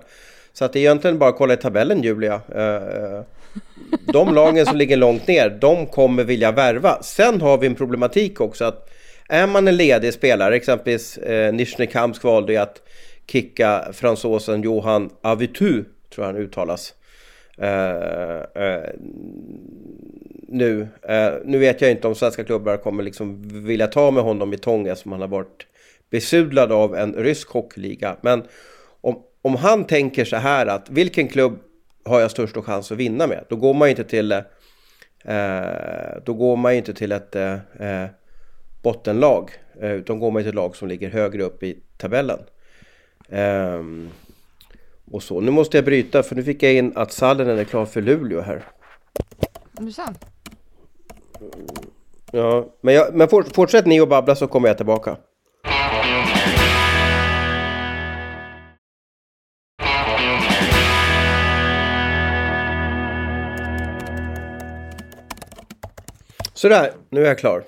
Så 0.57 0.65
att 0.65 0.73
det 0.73 0.79
är 0.79 0.81
egentligen 0.81 1.19
bara 1.19 1.29
att 1.29 1.37
kolla 1.37 1.53
i 1.53 1.57
tabellen 1.57 2.03
Julia. 2.03 2.41
Eh, 2.55 2.75
eh, 2.75 3.21
de 4.13 4.33
lagen 4.33 4.65
som 4.65 4.77
ligger 4.77 4.97
långt 4.97 5.27
ner, 5.27 5.49
de 5.49 5.87
kommer 5.87 6.23
vilja 6.23 6.51
värva. 6.51 7.03
Sen 7.03 7.41
har 7.41 7.57
vi 7.57 7.67
en 7.67 7.75
problematik 7.75 8.41
också 8.41 8.65
att 8.65 8.89
är 9.29 9.47
man 9.47 9.67
en 9.67 9.77
ledig 9.77 10.13
spelare, 10.13 10.55
exempelvis 10.55 11.17
eh, 11.17 11.53
Nizjnekamsk 11.53 12.23
valde 12.23 12.53
ju 12.53 12.59
att 12.59 12.81
kicka 13.27 13.85
fransosen 13.93 14.61
Johan 14.61 15.09
Avitu, 15.21 15.83
tror 16.13 16.25
jag 16.27 16.33
han 16.33 16.37
uttalas. 16.37 16.93
Uh, 17.61 18.63
uh, 18.63 18.89
nu. 20.47 20.87
Uh, 21.09 21.45
nu 21.45 21.57
vet 21.57 21.81
jag 21.81 21.91
inte 21.91 22.07
om 22.07 22.15
svenska 22.15 22.43
klubbar 22.43 22.77
kommer 22.77 23.03
liksom 23.03 23.41
vilja 23.65 23.87
ta 23.87 24.11
med 24.11 24.23
honom 24.23 24.53
i 24.53 24.57
tången 24.57 24.91
eftersom 24.91 25.11
han 25.11 25.21
har 25.21 25.27
varit 25.27 25.67
besudlad 26.09 26.71
av 26.71 26.95
en 26.95 27.13
rysk 27.13 27.49
hockeyliga. 27.49 28.15
Men 28.21 28.43
om, 29.45 29.55
han 29.55 29.85
tänker 29.85 30.25
så 30.25 30.35
här 30.35 30.65
att 30.65 30.89
vilken 30.89 31.27
klubb 31.27 31.59
har 32.05 32.19
jag 32.19 32.31
största 32.31 32.61
chans 32.61 32.91
att 32.91 32.97
vinna 32.97 33.27
med. 33.27 33.45
Då 33.49 33.55
går 33.55 33.73
man 33.73 33.89
inte 33.89 34.03
till, 34.03 34.31
eh, 34.31 34.41
då 36.25 36.33
går 36.33 36.55
man 36.55 36.73
inte 36.73 36.93
till 36.93 37.11
ett 37.11 37.35
eh, 37.35 37.53
eh 37.53 38.07
bottenlag. 38.83 39.51
Eh, 39.81 39.91
utan 39.91 40.19
går 40.19 40.31
man 40.31 40.41
till 40.41 40.49
ett 40.49 40.55
lag 40.55 40.75
som 40.75 40.87
ligger 40.87 41.09
högre 41.09 41.43
upp 41.43 41.63
i 41.63 41.79
tabellen. 41.97 42.39
Eh, 43.29 43.81
och 45.11 45.23
så. 45.23 45.41
Nu 45.41 45.51
måste 45.51 45.77
jag 45.77 45.85
bryta 45.85 46.23
för 46.23 46.35
nu 46.35 46.43
fick 46.43 46.63
jag 46.63 46.73
in 46.73 46.91
att 46.95 47.11
Sallinen 47.11 47.59
är 47.59 47.63
klar 47.63 47.85
för 47.85 48.01
Luleå 48.01 48.41
här. 48.41 48.63
Minsann. 49.71 50.15
Ja, 52.31 52.75
men, 52.81 52.93
jag, 52.93 53.15
men 53.15 53.27
fortsätt 53.27 53.85
ni 53.85 53.99
att 53.99 54.09
babbla 54.09 54.35
så 54.35 54.47
kommer 54.47 54.67
jag 54.67 54.77
tillbaka. 54.77 55.17
Sådär, 66.55 66.91
nu 67.09 67.23
är 67.23 67.27
jag 67.27 67.37
klar. 67.37 67.63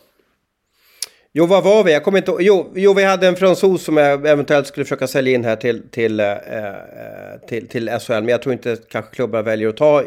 Jo, 1.33 1.45
vad 1.45 1.63
var 1.63 1.83
vi? 1.83 1.93
Jag 1.93 2.03
kommer 2.03 2.17
inte 2.17 2.35
jo, 2.39 2.71
jo, 2.75 2.93
vi 2.93 3.03
hade 3.03 3.27
en 3.27 3.35
fransos 3.35 3.83
som 3.83 3.97
jag 3.97 4.27
eventuellt 4.27 4.67
skulle 4.67 4.85
försöka 4.85 5.07
sälja 5.07 5.33
in 5.33 5.43
här 5.43 5.55
till, 5.55 5.89
till, 5.89 6.19
eh, 6.19 6.31
eh 6.31 7.39
till, 7.47 7.67
till 7.67 7.89
SHL. 7.89 8.13
Men 8.13 8.27
jag 8.27 8.41
tror 8.41 8.53
inte 8.53 8.77
kanske 8.89 9.15
klubbar 9.15 9.43
väljer 9.43 9.69
att 9.69 9.77
ta, 9.77 10.03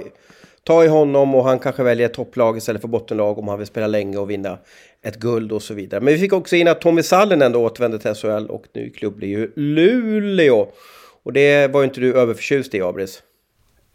ta 0.64 0.84
i 0.84 0.88
honom 0.88 1.34
och 1.34 1.44
han 1.44 1.58
kanske 1.58 1.82
väljer 1.82 2.06
ett 2.06 2.14
topplag 2.14 2.56
istället 2.56 2.80
för 2.80 2.88
bottenlag 2.88 3.38
om 3.38 3.48
han 3.48 3.58
vill 3.58 3.66
spela 3.66 3.86
länge 3.86 4.18
och 4.18 4.30
vinna 4.30 4.58
ett 5.02 5.16
guld 5.16 5.52
och 5.52 5.62
så 5.62 5.74
vidare. 5.74 6.00
Men 6.00 6.14
vi 6.14 6.20
fick 6.20 6.32
också 6.32 6.56
in 6.56 6.68
att 6.68 6.80
Tommy 6.80 7.02
Sallen 7.02 7.42
ändå 7.42 7.64
återvände 7.64 7.98
till 7.98 8.14
SHL 8.14 8.46
och 8.48 8.64
ny 8.74 8.90
klubb 8.90 9.16
blir 9.16 9.28
ju 9.28 9.52
Luleå. 9.56 10.68
Och 11.22 11.32
det 11.32 11.66
var 11.66 11.80
ju 11.80 11.84
inte 11.84 12.00
du 12.00 12.14
överförtjust 12.14 12.74
i, 12.74 12.82
Abris. 12.82 13.22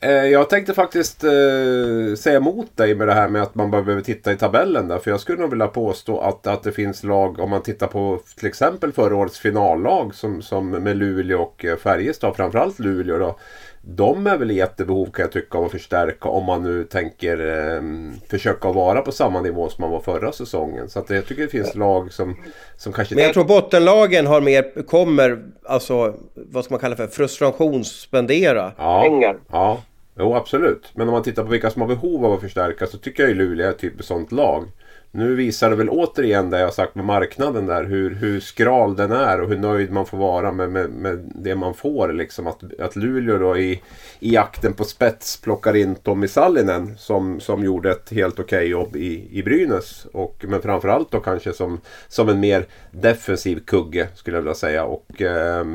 Eh, 0.06 0.26
jag 0.26 0.50
tänkte 0.50 0.74
faktiskt 0.74 1.24
eh, 1.24 2.15
säga 2.18 2.38
emot 2.38 2.78
dig 2.78 2.96
med 2.96 3.08
det 3.08 3.13
här 3.13 3.28
med 3.28 3.41
att 3.41 3.56
man 3.56 3.72
behöver 3.72 4.02
titta 4.02 4.32
i 4.32 4.38
tabellen 4.38 4.88
där. 4.88 5.00
För 5.00 5.12
jag 5.12 5.20
skulle 5.20 5.41
nog 5.41 5.50
vilja 5.50 5.68
påstå 5.68 6.20
att, 6.20 6.48
att 6.48 6.63
det 6.63 6.72
finns 6.72 7.04
lag, 7.04 7.39
om 7.39 7.50
man 7.50 7.62
tittar 7.62 7.88
på 7.88 8.20
till 8.38 8.48
exempel 8.48 8.91
förra 8.91 9.15
årets 9.15 9.39
finallag 9.39 10.15
som, 10.15 10.41
som 10.41 10.70
med 10.70 10.98
Luleå 10.98 11.41
och 11.41 11.65
eh, 11.65 11.78
Färjestad, 11.78 12.36
framförallt 12.36 12.80
Luleå 12.80 13.18
då. 13.18 13.39
de 13.82 14.28
är 14.28 14.38
väl 14.38 14.52
i 14.52 14.54
jättebehov 14.54 15.06
kan 15.06 15.24
jag 15.24 15.32
tycka 15.32 15.58
av 15.58 15.65
att 15.65 15.72
förstärka 15.72 16.30
om 16.30 16.46
man 16.46 16.63
nu 16.63 16.84
tänker 16.84 17.38
eh, 17.76 17.82
försöka 18.30 18.72
vara 18.72 19.02
på 19.02 19.12
samma 19.12 19.41
nivå 19.41 19.70
som 19.70 19.82
man 19.82 19.91
var 19.91 20.00
förra 20.00 20.32
säsongen. 20.32 20.89
Så 20.89 21.00
att 21.00 21.10
jag 21.10 21.26
tycker 21.26 21.41
det 21.41 21.50
finns 21.50 21.76
lag 21.76 22.13
som, 22.13 22.36
som 22.78 22.94
kanske... 22.94 23.15
Men 23.15 23.24
jag 23.24 23.34
tror 23.34 23.46
bottenlagen 23.46 24.28
har 24.28 24.41
mer, 24.41 24.84
kommer, 24.84 25.44
alltså 25.63 26.15
vad 26.34 26.65
ska 26.65 26.74
man 26.74 26.80
kalla 26.80 26.96
för, 26.96 27.08
frustrationsspendera 27.08 28.72
ja, 28.78 29.02
pengar. 29.02 29.38
Ja, 29.52 29.82
jo 30.17 30.36
absolut. 30.36 30.91
Men 30.93 31.08
om 31.08 31.13
man 31.13 31.23
tittar 31.23 31.43
på 31.43 31.49
vilka 31.49 31.69
som 31.69 31.82
har 31.82 31.89
behov 31.89 32.25
av 32.25 32.34
att 32.34 32.41
förstärka 32.41 32.88
så 32.88 32.97
tycker 32.97 33.23
jag 33.23 33.30
ju 33.30 33.36
Luleå 33.36 33.67
är 33.67 33.73
typ 33.73 33.99
ett 33.99 34.06
sånt 34.06 34.32
lag. 34.32 34.65
Nu 35.15 35.36
visar 35.36 35.69
det 35.69 35.75
väl 35.75 35.89
återigen 35.89 36.49
det 36.49 36.60
jag 36.60 36.73
sagt 36.73 36.95
med 36.95 37.06
marknaden 37.06 37.65
där 37.65 37.84
hur, 37.84 38.15
hur 38.15 38.39
skral 38.39 38.95
den 38.95 39.12
är 39.12 39.41
och 39.41 39.49
hur 39.49 39.58
nöjd 39.58 39.91
man 39.91 40.06
får 40.06 40.17
vara 40.17 40.51
med, 40.51 40.69
med, 40.69 40.89
med 40.89 41.32
det 41.36 41.56
man 41.56 41.73
får. 41.73 42.13
Liksom 42.13 42.47
att, 42.47 42.80
att 42.80 42.95
Luleå 42.95 43.38
då 43.38 43.58
i, 43.58 43.82
i 44.19 44.34
jakten 44.34 44.73
på 44.73 44.84
spets 44.84 45.41
plockar 45.41 45.75
in 45.75 45.95
Tommy 45.95 46.28
Sallinen 46.28 46.97
som, 46.97 47.39
som 47.39 47.63
gjorde 47.63 47.91
ett 47.91 48.10
helt 48.12 48.39
okej 48.39 48.58
okay 48.58 48.67
jobb 48.67 48.95
i, 48.95 49.28
i 49.32 49.43
Brynäs. 49.43 50.08
Och, 50.13 50.45
men 50.47 50.62
framförallt 50.62 51.12
då 51.12 51.19
kanske 51.19 51.54
som, 51.54 51.80
som 52.08 52.30
en 52.30 52.39
mer 52.39 52.65
defensiv 52.91 53.60
kugge 53.65 54.08
skulle 54.15 54.38
jag 54.38 54.41
vilja 54.41 54.56
säga. 54.56 54.86
Och 54.86 55.21
eh, 55.21 55.65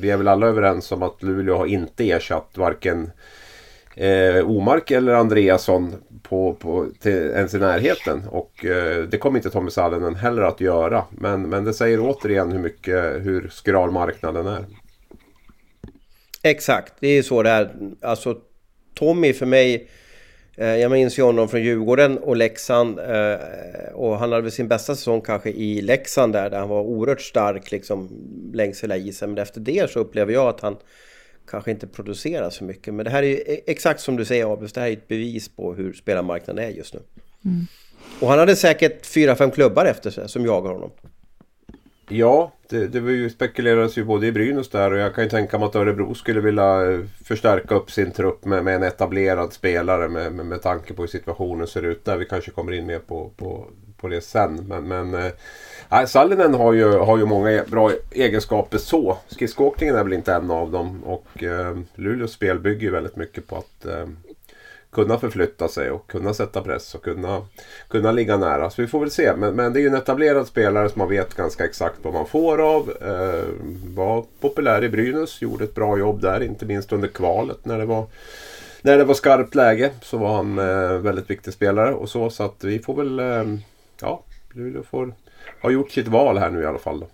vi 0.00 0.10
är 0.10 0.16
väl 0.16 0.28
alla 0.28 0.46
överens 0.46 0.92
om 0.92 1.02
att 1.02 1.22
Luleå 1.22 1.56
har 1.56 1.66
inte 1.66 2.10
ersatt 2.10 2.50
varken 2.54 3.10
eh, 3.96 4.50
Omark 4.50 4.90
eller 4.90 5.12
Andreasson 5.12 5.94
på, 6.22 6.54
på, 6.54 6.86
till, 7.00 7.12
ens 7.12 7.54
i 7.54 7.58
närheten. 7.58 8.22
Och 8.30 8.64
eh, 8.64 9.02
det 9.02 9.18
kommer 9.18 9.38
inte 9.38 9.50
Tommy 9.50 9.70
Sallinen 9.70 10.14
heller 10.14 10.42
att 10.42 10.60
göra. 10.60 11.04
Men, 11.10 11.42
men 11.42 11.64
det 11.64 11.74
säger 11.74 12.00
återigen 12.00 12.52
hur 12.52 12.58
mycket, 12.58 13.26
hur 13.26 13.48
skral 13.48 13.90
marknaden 13.90 14.46
är. 14.46 14.64
Exakt, 16.42 16.92
det 17.00 17.08
är 17.08 17.22
så 17.22 17.42
det 17.42 17.50
är. 17.50 17.70
Alltså 18.02 18.38
Tommy 18.94 19.32
för 19.32 19.46
mig 19.46 19.88
eh, 20.56 20.76
jag 20.76 20.90
minns 20.90 21.18
ju 21.18 21.22
honom 21.22 21.48
från 21.48 21.62
Djurgården 21.62 22.18
och 22.18 22.36
Leksand 22.36 22.98
eh, 22.98 23.38
och 23.94 24.18
han 24.18 24.32
hade 24.32 24.42
väl 24.42 24.52
sin 24.52 24.68
bästa 24.68 24.94
säsong 24.94 25.20
kanske 25.20 25.50
i 25.50 25.80
Leksand 25.82 26.32
där, 26.32 26.50
där 26.50 26.58
han 26.58 26.68
var 26.68 26.82
oerhört 26.82 27.20
stark 27.20 27.70
liksom 27.70 28.08
längs 28.54 28.84
hela 28.84 28.96
isen. 28.96 29.30
Men 29.30 29.42
efter 29.42 29.60
det 29.60 29.90
så 29.90 30.00
upplever 30.00 30.32
jag 30.32 30.48
att 30.48 30.60
han 30.60 30.76
kanske 31.46 31.70
inte 31.70 31.86
producerar 31.86 32.50
så 32.50 32.64
mycket. 32.64 32.94
Men 32.94 33.04
det 33.04 33.10
här 33.10 33.22
är 33.22 33.26
ju 33.26 33.36
e- 33.36 33.60
exakt 33.66 34.00
som 34.00 34.16
du 34.16 34.24
säger 34.24 34.52
Abus, 34.52 34.72
det 34.72 34.80
här 34.80 34.88
är 34.88 34.92
ett 34.92 35.08
bevis 35.08 35.48
på 35.48 35.74
hur 35.74 35.92
spelarmarknaden 35.92 36.64
är 36.64 36.68
just 36.68 36.94
nu. 36.94 37.00
Mm. 37.44 37.66
Och 38.20 38.28
han 38.28 38.38
hade 38.38 38.56
säkert 38.56 39.06
fyra, 39.06 39.36
fem 39.36 39.50
klubbar 39.50 39.86
efter 39.86 40.10
sig 40.10 40.28
som 40.28 40.46
jagar 40.46 40.72
honom. 40.72 40.90
Ja, 42.08 42.52
det, 42.68 42.86
det 42.86 43.00
var 43.00 43.10
ju, 43.10 43.30
spekuleras 43.30 43.98
ju 43.98 44.04
både 44.04 44.26
i 44.26 44.32
Brynäs 44.32 44.68
där 44.68 44.90
och 44.90 44.98
jag 44.98 45.14
kan 45.14 45.24
ju 45.24 45.30
tänka 45.30 45.58
mig 45.58 45.66
att 45.66 45.74
Örebro 45.74 46.14
skulle 46.14 46.40
vilja 46.40 46.92
eh, 46.92 47.00
förstärka 47.24 47.74
upp 47.74 47.90
sin 47.90 48.12
trupp 48.12 48.44
med, 48.44 48.64
med 48.64 48.74
en 48.74 48.82
etablerad 48.82 49.52
spelare 49.52 50.08
med, 50.08 50.32
med, 50.32 50.46
med 50.46 50.62
tanke 50.62 50.94
på 50.94 51.02
hur 51.02 51.08
situationen 51.08 51.66
ser 51.66 51.82
ut 51.82 52.04
där. 52.04 52.16
Vi 52.16 52.24
kanske 52.24 52.50
kommer 52.50 52.72
in 52.72 52.86
mer 52.86 52.98
på, 52.98 53.30
på, 53.36 53.66
på 53.96 54.08
det 54.08 54.20
sen. 54.20 54.64
Men, 54.68 54.88
men 54.88 55.32
äh, 55.90 56.06
Sallinen 56.06 56.54
har 56.54 56.72
ju, 56.72 56.98
har 56.98 57.18
ju 57.18 57.26
många 57.26 57.50
e-, 57.50 57.64
bra 57.66 57.90
egenskaper 58.10 58.78
så. 58.78 59.18
Skridskoåkningen 59.28 59.96
är 59.96 60.04
väl 60.04 60.12
inte 60.12 60.34
en 60.34 60.50
av 60.50 60.70
dem. 60.70 61.04
Och 61.04 61.42
äh, 61.42 61.76
Luleås 61.94 62.32
spel 62.32 62.58
bygger 62.58 62.82
ju 62.82 62.90
väldigt 62.90 63.16
mycket 63.16 63.46
på 63.46 63.56
att 63.56 63.86
äh, 63.86 64.06
kunna 64.92 65.18
förflytta 65.18 65.68
sig 65.68 65.90
och 65.90 66.06
kunna 66.06 66.34
sätta 66.34 66.62
press 66.62 66.94
och 66.94 67.04
kunna, 67.04 67.46
kunna 67.88 68.12
ligga 68.12 68.36
nära. 68.36 68.70
Så 68.70 68.82
vi 68.82 68.88
får 68.88 69.00
väl 69.00 69.10
se. 69.10 69.32
Men, 69.36 69.54
men 69.54 69.72
det 69.72 69.78
är 69.78 69.82
ju 69.82 69.88
en 69.88 69.94
etablerad 69.94 70.46
spelare 70.46 70.88
som 70.88 70.98
man 70.98 71.08
vet 71.08 71.34
ganska 71.34 71.64
exakt 71.64 71.96
vad 72.02 72.14
man 72.14 72.26
får 72.26 72.58
av. 72.58 72.92
Eh, 73.00 73.44
var 73.94 74.24
populär 74.40 74.84
i 74.84 74.88
Brynäs, 74.88 75.42
gjorde 75.42 75.64
ett 75.64 75.74
bra 75.74 75.98
jobb 75.98 76.20
där. 76.20 76.42
Inte 76.42 76.66
minst 76.66 76.92
under 76.92 77.08
kvalet 77.08 77.64
när 77.64 77.78
det 77.78 77.86
var 77.86 78.06
när 78.82 78.98
det 78.98 79.04
var 79.04 79.14
skarpt 79.14 79.54
läge 79.54 79.90
så 80.02 80.18
var 80.18 80.36
han 80.36 80.58
eh, 80.58 80.98
väldigt 80.98 81.30
viktig 81.30 81.52
spelare 81.52 81.94
och 81.94 82.08
så. 82.08 82.30
Så 82.30 82.42
att 82.42 82.64
vi 82.64 82.78
får 82.78 82.94
väl, 82.94 83.18
eh, 83.18 83.58
ja, 84.00 84.24
Luleå 84.54 84.82
får 84.82 85.14
har 85.60 85.70
gjort 85.70 85.90
sitt 85.90 86.08
val 86.08 86.38
här 86.38 86.50
nu 86.50 86.62
i 86.62 86.66
alla 86.66 86.78
fall. 86.78 87.00
Då. 87.00 87.06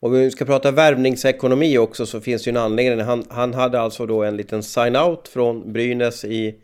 Om 0.00 0.12
vi 0.12 0.30
ska 0.30 0.44
prata 0.44 0.70
värvningsekonomi 0.70 1.78
också 1.78 2.06
så 2.06 2.20
finns 2.20 2.44
det 2.44 2.50
ju 2.50 2.56
en 2.56 2.62
anledning. 2.62 3.06
Han, 3.06 3.24
han 3.28 3.54
hade 3.54 3.80
alltså 3.80 4.06
då 4.06 4.22
en 4.22 4.36
liten 4.36 4.62
sign-out 4.62 5.28
från 5.28 5.72
Brynäs 5.72 6.24
i, 6.24 6.54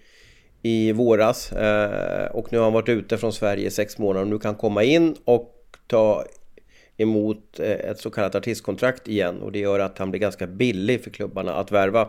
i 0.62 0.92
våras. 0.92 1.52
Eh, 1.52 2.30
och 2.30 2.52
nu 2.52 2.58
har 2.58 2.64
han 2.64 2.72
varit 2.72 2.88
ute 2.88 3.18
från 3.18 3.32
Sverige 3.32 3.66
i 3.66 3.70
sex 3.70 3.98
månader 3.98 4.22
och 4.22 4.30
nu 4.30 4.38
kan 4.38 4.48
han 4.48 4.60
komma 4.60 4.82
in 4.82 5.16
och 5.24 5.54
ta 5.86 6.24
emot 6.96 7.60
eh, 7.60 7.70
ett 7.70 7.98
så 7.98 8.10
kallat 8.10 8.34
artistkontrakt 8.34 9.08
igen 9.08 9.42
och 9.42 9.52
det 9.52 9.58
gör 9.58 9.78
att 9.78 9.98
han 9.98 10.10
blir 10.10 10.20
ganska 10.20 10.46
billig 10.46 11.04
för 11.04 11.10
klubbarna 11.10 11.54
att 11.54 11.72
värva 11.72 12.08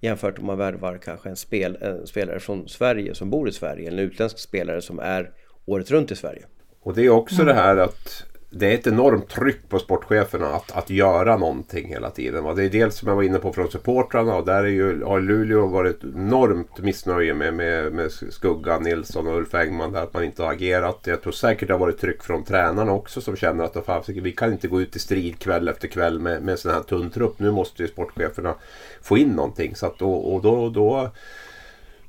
jämfört 0.00 0.38
om 0.38 0.46
man 0.46 0.58
värvar 0.58 0.98
kanske 1.04 1.28
en, 1.28 1.36
spel, 1.36 1.78
en 1.80 2.06
spelare 2.06 2.40
från 2.40 2.68
Sverige 2.68 3.14
som 3.14 3.30
bor 3.30 3.48
i 3.48 3.52
Sverige, 3.52 3.90
en 3.90 3.98
utländsk 3.98 4.38
spelare 4.38 4.82
som 4.82 4.98
är 4.98 5.30
året 5.66 5.90
runt 5.90 6.10
i 6.10 6.16
Sverige. 6.16 6.42
Och 6.82 6.94
det 6.94 7.04
är 7.04 7.10
också 7.10 7.42
mm. 7.42 7.46
det 7.46 7.54
här 7.54 7.76
att 7.76 8.24
det 8.52 8.66
är 8.66 8.74
ett 8.74 8.86
enormt 8.86 9.28
tryck 9.28 9.68
på 9.68 9.78
sportcheferna 9.78 10.46
att, 10.46 10.72
att 10.72 10.90
göra 10.90 11.36
någonting 11.36 11.88
hela 11.88 12.10
tiden. 12.10 12.44
Va? 12.44 12.54
Det 12.54 12.64
är 12.64 12.70
dels 12.70 12.96
som 12.96 13.08
jag 13.08 13.16
var 13.16 13.22
inne 13.22 13.38
på 13.38 13.52
från 13.52 13.70
supportrarna 13.70 14.36
och 14.36 14.46
där 14.46 14.64
är 14.64 14.68
ju, 14.68 15.04
har 15.04 15.20
Luleå 15.20 15.66
varit 15.66 16.04
enormt 16.04 16.78
missnöje 16.78 17.34
med, 17.34 17.54
med, 17.54 17.92
med 17.92 18.12
Skugga, 18.12 18.78
Nilsson 18.78 19.26
och 19.26 19.36
Ulf 19.36 19.54
Engman. 19.54 19.92
Där 19.92 20.02
att 20.02 20.14
man 20.14 20.24
inte 20.24 20.42
har 20.42 20.52
agerat. 20.52 21.00
Jag 21.04 21.22
tror 21.22 21.32
säkert 21.32 21.68
det 21.68 21.74
har 21.74 21.78
varit 21.78 22.00
tryck 22.00 22.22
från 22.22 22.44
tränarna 22.44 22.92
också 22.92 23.20
som 23.20 23.36
känner 23.36 23.64
att 23.64 23.86
fan, 23.86 24.02
vi 24.06 24.32
kan 24.32 24.52
inte 24.52 24.68
gå 24.68 24.80
ut 24.80 24.96
i 24.96 24.98
strid 24.98 25.38
kväll 25.38 25.68
efter 25.68 25.88
kväll 25.88 26.18
med, 26.18 26.42
med 26.42 26.58
sån 26.58 26.72
här 26.72 26.82
tunn 26.82 27.10
trupp. 27.10 27.38
Nu 27.38 27.50
måste 27.50 27.82
ju 27.82 27.88
sportcheferna 27.88 28.54
få 29.02 29.18
in 29.18 29.28
någonting. 29.28 29.74
Så 29.74 29.86
att, 29.86 30.02
och, 30.02 30.34
och 30.34 30.42
då, 30.42 30.68
då 30.68 31.10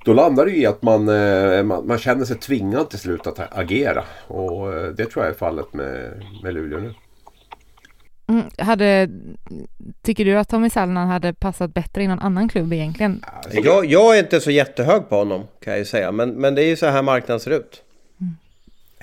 då 0.06 0.14
landar 0.14 0.46
det 0.46 0.52
i 0.52 0.66
att 0.66 0.82
man, 0.82 1.10
eh, 1.10 1.64
man, 1.64 1.88
man, 1.88 1.98
känner 1.98 2.26
sig 2.26 2.38
tvingad 2.38 2.90
till 2.90 3.00
slut 3.00 3.28
att 3.28 3.58
agera. 3.58 4.04
Och 4.28 4.74
eh, 4.74 4.88
det 4.88 5.06
tror 5.06 5.26
jag 5.26 5.34
är 5.34 5.38
fallet 5.38 5.74
med, 5.74 6.24
med 6.44 6.54
Luleå 6.54 6.80
nu. 6.80 6.94
Mm, 8.30 8.44
hade, 8.58 9.10
tycker 10.02 10.26
du 10.26 10.36
att 10.36 10.50
Tommy 10.50 10.70
Sallinen 10.70 11.08
hade 11.08 11.34
passat 11.34 11.74
bättre 11.74 12.04
i 12.04 12.08
någon 12.08 12.20
annan 12.20 12.50
klubb 12.50 12.74
egentligen? 12.74 13.24
Jag, 13.52 13.86
jag 13.86 14.16
är 14.16 14.20
inte 14.20 14.40
så 14.40 14.52
jättehög 14.52 15.10
på 15.10 15.16
honom 15.16 15.44
kan 15.64 15.74
jag 15.74 15.80
ju 15.80 15.86
säga. 15.86 16.12
Men, 16.12 16.30
men 16.30 16.56
det 16.56 16.64
är 16.64 16.68
ju 16.68 16.76
så 16.76 16.86
här 16.86 17.02
marknaden 17.02 17.40
ser 17.40 17.52
ut. 17.52 17.84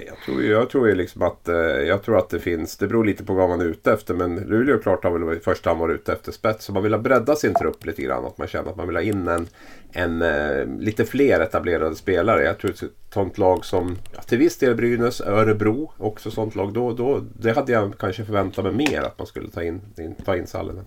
Jag 0.06 0.16
tror, 0.24 0.42
jag 0.42 0.70
tror 0.70 0.88
ju 0.88 0.94
liksom 0.94 1.22
att, 1.22 1.48
eh, 1.48 1.56
jag 1.56 2.02
tror 2.02 2.18
att 2.18 2.30
det 2.30 2.40
finns, 2.40 2.76
det 2.76 2.86
beror 2.86 3.04
lite 3.04 3.24
på 3.24 3.34
vad 3.34 3.48
man 3.48 3.60
är 3.60 3.64
ute 3.64 3.92
efter. 3.92 4.14
Men 4.14 4.36
Luleå 4.36 4.78
klart 4.78 5.04
har 5.04 5.18
väl 5.18 5.36
i 5.36 5.40
första 5.40 5.70
hand 5.70 5.80
varit 5.80 5.94
ute 5.94 6.12
efter 6.12 6.32
spets. 6.32 6.64
Så 6.64 6.72
man 6.72 6.82
vill 6.82 6.92
ha 6.92 7.00
bredda 7.00 7.36
sin 7.36 7.54
trupp 7.54 7.86
lite 7.86 8.02
grann. 8.02 8.24
Att 8.24 8.38
man 8.38 8.48
känner 8.48 8.70
att 8.70 8.76
man 8.76 8.86
vill 8.86 8.96
ha 8.96 9.02
in 9.02 9.28
en, 9.28 9.48
en 9.92 10.22
eh, 10.22 10.66
lite 10.78 11.04
fler 11.04 11.40
etablerade 11.40 11.94
spelare. 11.94 12.44
Jag 12.44 12.58
tror 12.58 12.70
ett 12.70 12.82
sånt 13.14 13.38
lag 13.38 13.64
som 13.64 13.98
ja, 14.14 14.22
till 14.22 14.38
viss 14.38 14.56
del 14.56 14.74
Brynäs, 14.74 15.20
Örebro 15.20 15.92
också 15.96 16.30
sånt 16.30 16.54
lag. 16.54 16.72
Då, 16.72 16.92
då, 16.92 17.24
det 17.38 17.52
hade 17.52 17.72
jag 17.72 17.98
kanske 17.98 18.24
förväntat 18.24 18.64
mig 18.64 18.74
mer 18.74 19.02
att 19.02 19.18
man 19.18 19.26
skulle 19.26 19.48
ta 19.48 19.62
in, 19.62 19.80
in 19.98 20.14
ta 20.24 20.36
in 20.36 20.46
Sallinen. 20.46 20.86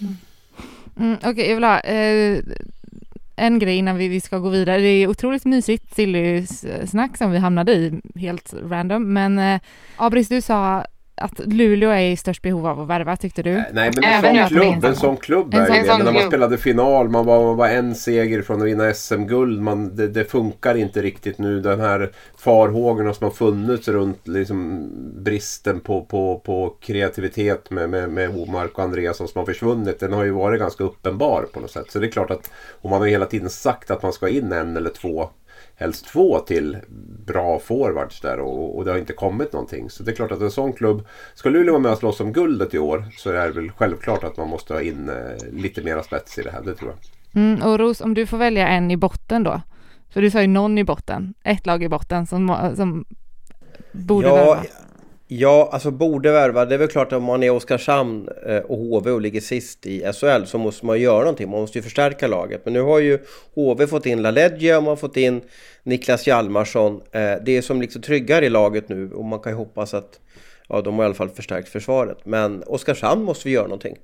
Mm. 0.00 0.14
Mm, 0.96 1.16
Okej, 1.16 1.30
okay, 1.30 1.48
jag 1.48 1.54
vill 1.54 1.64
ha 1.64 1.80
eh, 1.80 2.38
en 3.40 3.58
grej 3.58 3.76
innan 3.76 3.96
vi, 3.96 4.08
vi 4.08 4.20
ska 4.20 4.38
gå 4.38 4.48
vidare. 4.48 4.80
Det 4.80 4.88
är 4.88 5.06
otroligt 5.06 5.44
mysigt 5.44 5.94
silly-snack 5.94 7.16
som 7.16 7.30
vi 7.30 7.38
hamnade 7.38 7.72
i, 7.72 8.00
helt 8.14 8.54
random. 8.62 9.12
Men 9.12 9.38
eh, 9.38 9.60
Abris, 9.96 10.28
du 10.28 10.40
sa 10.40 10.84
att 11.20 11.38
Luleå 11.38 11.90
är 11.90 12.10
i 12.10 12.16
störst 12.16 12.42
behov 12.42 12.66
av 12.66 12.80
att 12.80 12.88
värva 12.88 13.16
tyckte 13.16 13.42
du? 13.42 13.62
Nej 13.72 13.92
men 13.94 14.04
en 14.04 14.22
sån 14.22 14.48
klubb, 14.48 14.84
en 14.84 14.96
sån 14.96 15.16
klubb 15.16 15.54
är 15.54 15.58
ju 15.58 15.82
det. 15.82 15.86
Men 15.86 16.04
när 16.04 16.12
man 16.12 16.22
spelade 16.22 16.58
final, 16.58 17.08
man 17.08 17.26
var, 17.26 17.44
man 17.44 17.56
var 17.56 17.68
en 17.68 17.94
seger 17.94 18.42
från 18.42 18.60
att 18.60 18.66
vinna 18.66 18.94
SM-guld. 18.94 19.68
Det, 19.92 20.08
det, 20.08 20.24
funkar 20.24 20.74
inte 20.74 21.02
riktigt 21.02 21.38
nu. 21.38 21.60
Den 21.60 21.80
här 21.80 22.10
farhågorna 22.36 23.14
som 23.14 23.24
har 23.24 23.30
funnits 23.30 23.88
runt 23.88 24.28
liksom, 24.28 24.88
bristen 25.16 25.80
på, 25.80 26.04
på, 26.04 26.42
på 26.44 26.76
kreativitet 26.80 27.70
med, 27.70 27.90
med, 27.90 28.10
med 28.10 28.36
Omark 28.36 28.78
och 28.78 28.84
Andreasson 28.84 29.28
som 29.28 29.38
har 29.38 29.46
försvunnit. 29.46 30.00
Den 30.00 30.12
har 30.12 30.24
ju 30.24 30.30
varit 30.30 30.60
ganska 30.60 30.84
uppenbar 30.84 31.42
på 31.52 31.60
något 31.60 31.70
sätt. 31.70 31.90
Så 31.90 31.98
det 31.98 32.06
är 32.06 32.10
klart 32.10 32.30
att 32.30 32.50
om 32.80 32.90
man 32.90 33.00
har 33.00 33.08
hela 33.08 33.26
tiden 33.26 33.50
sagt 33.50 33.90
att 33.90 34.02
man 34.02 34.12
ska 34.12 34.28
in 34.28 34.52
en 34.52 34.76
eller 34.76 34.90
två 34.90 35.30
helst 35.80 36.06
två 36.06 36.38
till 36.38 36.78
bra 37.26 37.58
forwards 37.58 38.20
där 38.20 38.40
och, 38.40 38.76
och, 38.76 38.84
det 38.84 38.90
har 38.90 38.98
inte 38.98 39.12
kommit 39.12 39.52
någonting. 39.52 39.90
Så 39.90 40.02
det 40.02 40.10
är 40.10 40.14
klart 40.14 40.32
att 40.32 40.40
en 40.40 40.50
sån 40.50 40.72
klubb, 40.72 41.06
ska 41.34 41.48
Luleå 41.48 41.72
vara 41.72 41.82
med 41.82 41.92
och 41.92 41.98
slåss 41.98 42.20
om 42.20 42.32
guldet 42.32 42.74
i 42.74 42.78
år 42.78 43.04
så 43.16 43.30
är 43.30 43.46
det 43.46 43.52
väl 43.52 43.70
självklart 43.70 44.24
att 44.24 44.36
man 44.36 44.48
måste 44.48 44.72
ha 44.72 44.80
in 44.80 45.08
eh, 45.08 45.52
lite 45.52 45.82
mera 45.82 46.02
spets 46.02 46.38
i 46.38 46.42
det 46.42 46.50
här, 46.50 46.62
det 46.62 46.74
tror 46.74 46.90
jag. 46.90 46.98
Mm, 47.42 47.62
och 47.62 47.78
Ros, 47.78 48.00
om 48.00 48.14
du 48.14 48.26
får 48.26 48.38
välja 48.38 48.68
en 48.68 48.90
i 48.90 48.96
botten 48.96 49.42
då? 49.42 49.60
För 50.10 50.22
du 50.22 50.30
sa 50.30 50.40
ju 50.40 50.46
någon 50.46 50.78
i 50.78 50.84
botten, 50.84 51.34
ett 51.44 51.66
lag 51.66 51.82
i 51.82 51.88
botten 51.88 52.26
som, 52.26 52.72
som 52.76 53.04
borde 53.92 54.28
ja, 54.28 54.34
värva. 54.34 54.62
Ja, 55.32 55.68
alltså 55.72 55.90
borde 55.90 56.32
värva. 56.32 56.64
Det 56.64 56.74
är 56.74 56.78
väl 56.78 56.88
klart 56.88 57.06
att 57.06 57.18
om 57.18 57.24
man 57.24 57.42
är 57.42 57.50
Oskarshamn 57.50 58.28
eh, 58.46 58.58
och 58.58 58.78
HV 58.78 59.10
och 59.10 59.20
ligger 59.20 59.40
sist 59.40 59.86
i 59.86 60.12
SHL 60.12 60.44
så 60.44 60.58
måste 60.58 60.86
man 60.86 61.00
göra 61.00 61.20
någonting. 61.20 61.50
Man 61.50 61.60
måste 61.60 61.78
ju 61.78 61.82
förstärka 61.82 62.26
laget. 62.26 62.60
Men 62.64 62.72
nu 62.72 62.80
har 62.80 62.98
ju 62.98 63.18
HV 63.54 63.86
fått 63.86 64.06
in 64.06 64.22
LaLeggia 64.22 64.76
och 64.76 64.82
man 64.82 64.88
har 64.88 64.96
fått 64.96 65.16
in 65.16 65.40
Niklas 65.82 66.26
Hjalmarsson. 66.26 67.00
Eh, 67.12 67.34
det 67.44 67.56
är 67.56 67.62
som 67.62 67.80
liksom 67.80 68.02
tryggar 68.02 68.42
i 68.42 68.48
laget 68.48 68.88
nu 68.88 69.12
och 69.12 69.24
man 69.24 69.38
kan 69.40 69.52
ju 69.52 69.56
hoppas 69.56 69.94
att 69.94 70.20
ja, 70.68 70.80
de 70.80 70.94
har 70.94 71.02
i 71.02 71.06
alla 71.06 71.14
fall 71.14 71.28
förstärkt 71.28 71.68
försvaret. 71.68 72.18
Men 72.24 72.62
Oskarshamn 72.66 73.24
måste 73.24 73.48
vi 73.48 73.54
göra 73.54 73.66
någonting. 73.66 73.96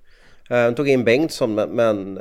Eh, 0.51 0.65
de 0.65 0.75
tog 0.75 0.89
in 0.89 1.05
Bengtsson 1.05 1.55
men 1.55 2.19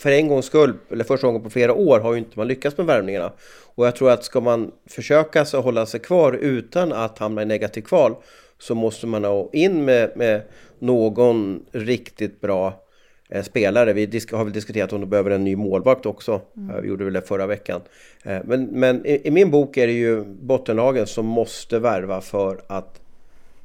för 0.00 0.10
en 0.10 0.28
gångs 0.28 0.46
skull, 0.46 0.74
eller 0.90 1.04
första 1.04 1.26
gången 1.26 1.42
på 1.42 1.50
flera 1.50 1.74
år, 1.74 2.00
har 2.00 2.12
ju 2.12 2.18
inte 2.18 2.38
man 2.38 2.48
lyckats 2.48 2.76
med 2.76 2.86
värvningarna. 2.86 3.32
Och 3.74 3.86
jag 3.86 3.96
tror 3.96 4.10
att 4.10 4.24
ska 4.24 4.40
man 4.40 4.72
försöka 4.86 5.44
så 5.44 5.60
hålla 5.60 5.86
sig 5.86 6.00
kvar 6.00 6.32
utan 6.32 6.92
att 6.92 7.18
hamna 7.18 7.42
i 7.42 7.46
negativ 7.46 7.82
kval 7.82 8.14
så 8.58 8.74
måste 8.74 9.06
man 9.06 9.24
ha 9.24 9.50
in 9.52 9.84
med, 9.84 10.12
med 10.16 10.42
någon 10.78 11.64
riktigt 11.72 12.40
bra 12.40 12.82
eh, 13.28 13.42
spelare. 13.42 13.92
Vi 13.92 14.20
har 14.32 14.44
väl 14.44 14.52
diskuterat 14.52 14.92
om 14.92 15.00
de 15.00 15.06
behöver 15.06 15.30
en 15.30 15.44
ny 15.44 15.56
målvakt 15.56 16.06
också. 16.06 16.40
Mm. 16.56 16.82
Vi 16.82 16.88
gjorde 16.88 17.04
väl 17.04 17.12
det 17.12 17.22
förra 17.22 17.46
veckan. 17.46 17.80
Eh, 18.24 18.38
men, 18.44 18.64
men 18.64 19.06
i, 19.06 19.20
i, 19.24 19.30
min 19.30 19.50
bok 19.50 19.76
är 19.76 19.86
det 19.86 19.92
ju 19.92 20.24
bottenlagen 20.24 21.06
som 21.06 21.26
måste 21.26 21.78
värva 21.78 22.20
för 22.20 22.60
att 22.66 23.00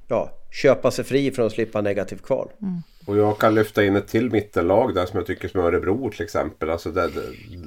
ja, 0.07 0.31
köpa 0.51 0.91
sig 0.91 1.05
fri 1.05 1.31
från 1.31 1.45
att 1.45 1.51
slippa 1.51 1.81
negativ 1.81 2.15
kval. 2.17 2.49
Mm. 2.61 2.81
Och 3.05 3.17
jag 3.17 3.37
kan 3.37 3.55
lyfta 3.55 3.83
in 3.83 3.95
ett 3.95 4.07
till 4.07 4.31
mittenlag 4.31 4.95
där 4.95 5.05
som 5.05 5.17
jag 5.17 5.27
tycker 5.27 5.47
som 5.47 5.61
Örebro 5.61 6.11
till 6.11 6.23
exempel. 6.23 6.69
Alltså 6.69 6.91
det, 6.91 7.09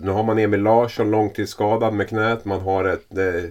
nu 0.03 0.11
har 0.11 0.23
man 0.23 0.39
Emil 0.39 0.61
Larsson 0.61 1.11
långtidsskadad 1.11 1.95
med 1.95 2.09
knät. 2.09 2.45
Man 2.45 2.61
har 2.61 2.85
ett 2.85 3.05
det, 3.09 3.51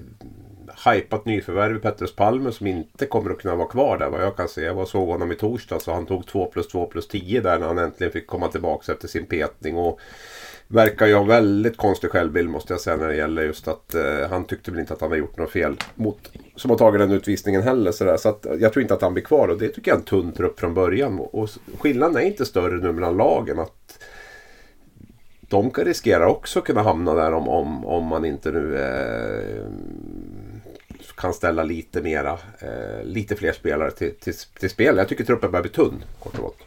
hypat 0.86 1.26
nyförvärv 1.26 1.78
i 1.78 1.80
Petrus 1.80 2.15
Palme 2.15 2.52
som 2.52 2.67
inte 2.67 3.06
kommer 3.06 3.32
att 3.32 3.38
kunna 3.38 3.56
vara 3.56 3.67
kvar 3.67 3.97
där 3.97 4.10
vad 4.10 4.21
jag 4.21 4.36
kan 4.38 4.47
se. 4.47 4.62
Jag 4.62 4.73
var 4.73 4.86
såg 4.86 5.08
honom 5.08 5.32
i 5.32 5.36
torsdag 5.36 5.80
så 5.80 5.93
han 5.93 6.06
tog 6.06 6.28
2 6.28 6.45
plus 6.45 6.67
2 6.67 6.86
plus 6.86 7.08
10 7.08 7.41
där 7.41 7.60
när 7.60 7.67
han 7.67 7.78
äntligen 7.78 8.13
fick 8.13 8.28
komma 8.28 8.47
tillbaka 8.47 8.91
efter 8.91 9.08
sin 9.08 9.26
petning. 9.26 9.78
Och 9.78 10.00
verkar 10.67 11.08
ju 11.08 11.13
ha 11.13 11.23
väldigt 11.23 11.77
konstig 11.77 12.10
självbild 12.10 12.49
måste 12.49 12.73
jag 12.73 12.82
säga 12.82 12.97
när 12.97 13.08
det 13.08 13.15
gäller 13.15 13.43
just 13.43 13.67
att 13.67 13.95
eh, 13.95 14.30
han 14.30 14.45
tyckte 14.45 14.71
väl 14.71 14.80
inte 14.80 14.93
att 14.93 15.01
han 15.01 15.10
har 15.10 15.17
gjort 15.17 15.38
något 15.38 15.51
fel 15.51 15.75
mot 15.95 16.32
som 16.56 16.71
har 16.71 16.77
tagit 16.77 16.99
den 16.99 17.12
utvisningen 17.12 17.62
heller. 17.62 17.91
Så, 17.91 18.03
där. 18.03 18.17
så 18.17 18.30
att, 18.30 18.45
jag 18.60 18.73
tror 18.73 18.82
inte 18.82 18.93
att 18.93 19.01
han 19.01 19.13
blir 19.13 19.23
kvar 19.23 19.47
och 19.47 19.58
det 19.58 19.69
tycker 19.69 19.91
jag 19.91 19.95
är 19.95 19.99
en 19.99 20.06
tunn 20.06 20.32
trupp 20.32 20.60
från 20.60 20.73
början. 20.73 21.19
Och, 21.19 21.36
och 21.36 21.49
skillnaden 21.80 22.17
är 22.17 22.21
inte 22.21 22.45
större 22.45 22.77
nu 22.77 22.91
mellan 22.91 23.17
lagen. 23.17 23.60
att 23.60 24.03
De 25.41 25.71
kan 25.71 25.86
riskera 25.86 26.30
också 26.30 26.62
kunna 26.62 26.82
hamna 26.82 27.13
där 27.13 27.34
om, 27.34 27.49
om, 27.49 27.86
om 27.86 28.06
man 28.06 28.25
inte 28.25 28.51
nu 28.51 28.77
eh, 28.77 29.71
kan 31.17 31.34
ställa 31.34 31.63
lite 31.63 32.01
mera, 32.01 32.39
eh, 32.60 33.03
lite 33.03 33.36
fler 33.36 33.51
spelare 33.51 33.91
till, 33.91 34.15
till, 34.15 34.34
till 34.60 34.69
spel. 34.69 34.97
Jag 34.97 35.08
tycker 35.08 35.23
truppen 35.23 35.51
börjar 35.51 35.63
bli 35.63 35.71
tunn 35.71 36.03
kort 36.19 36.38
och 36.38 36.43
gott. 36.43 36.60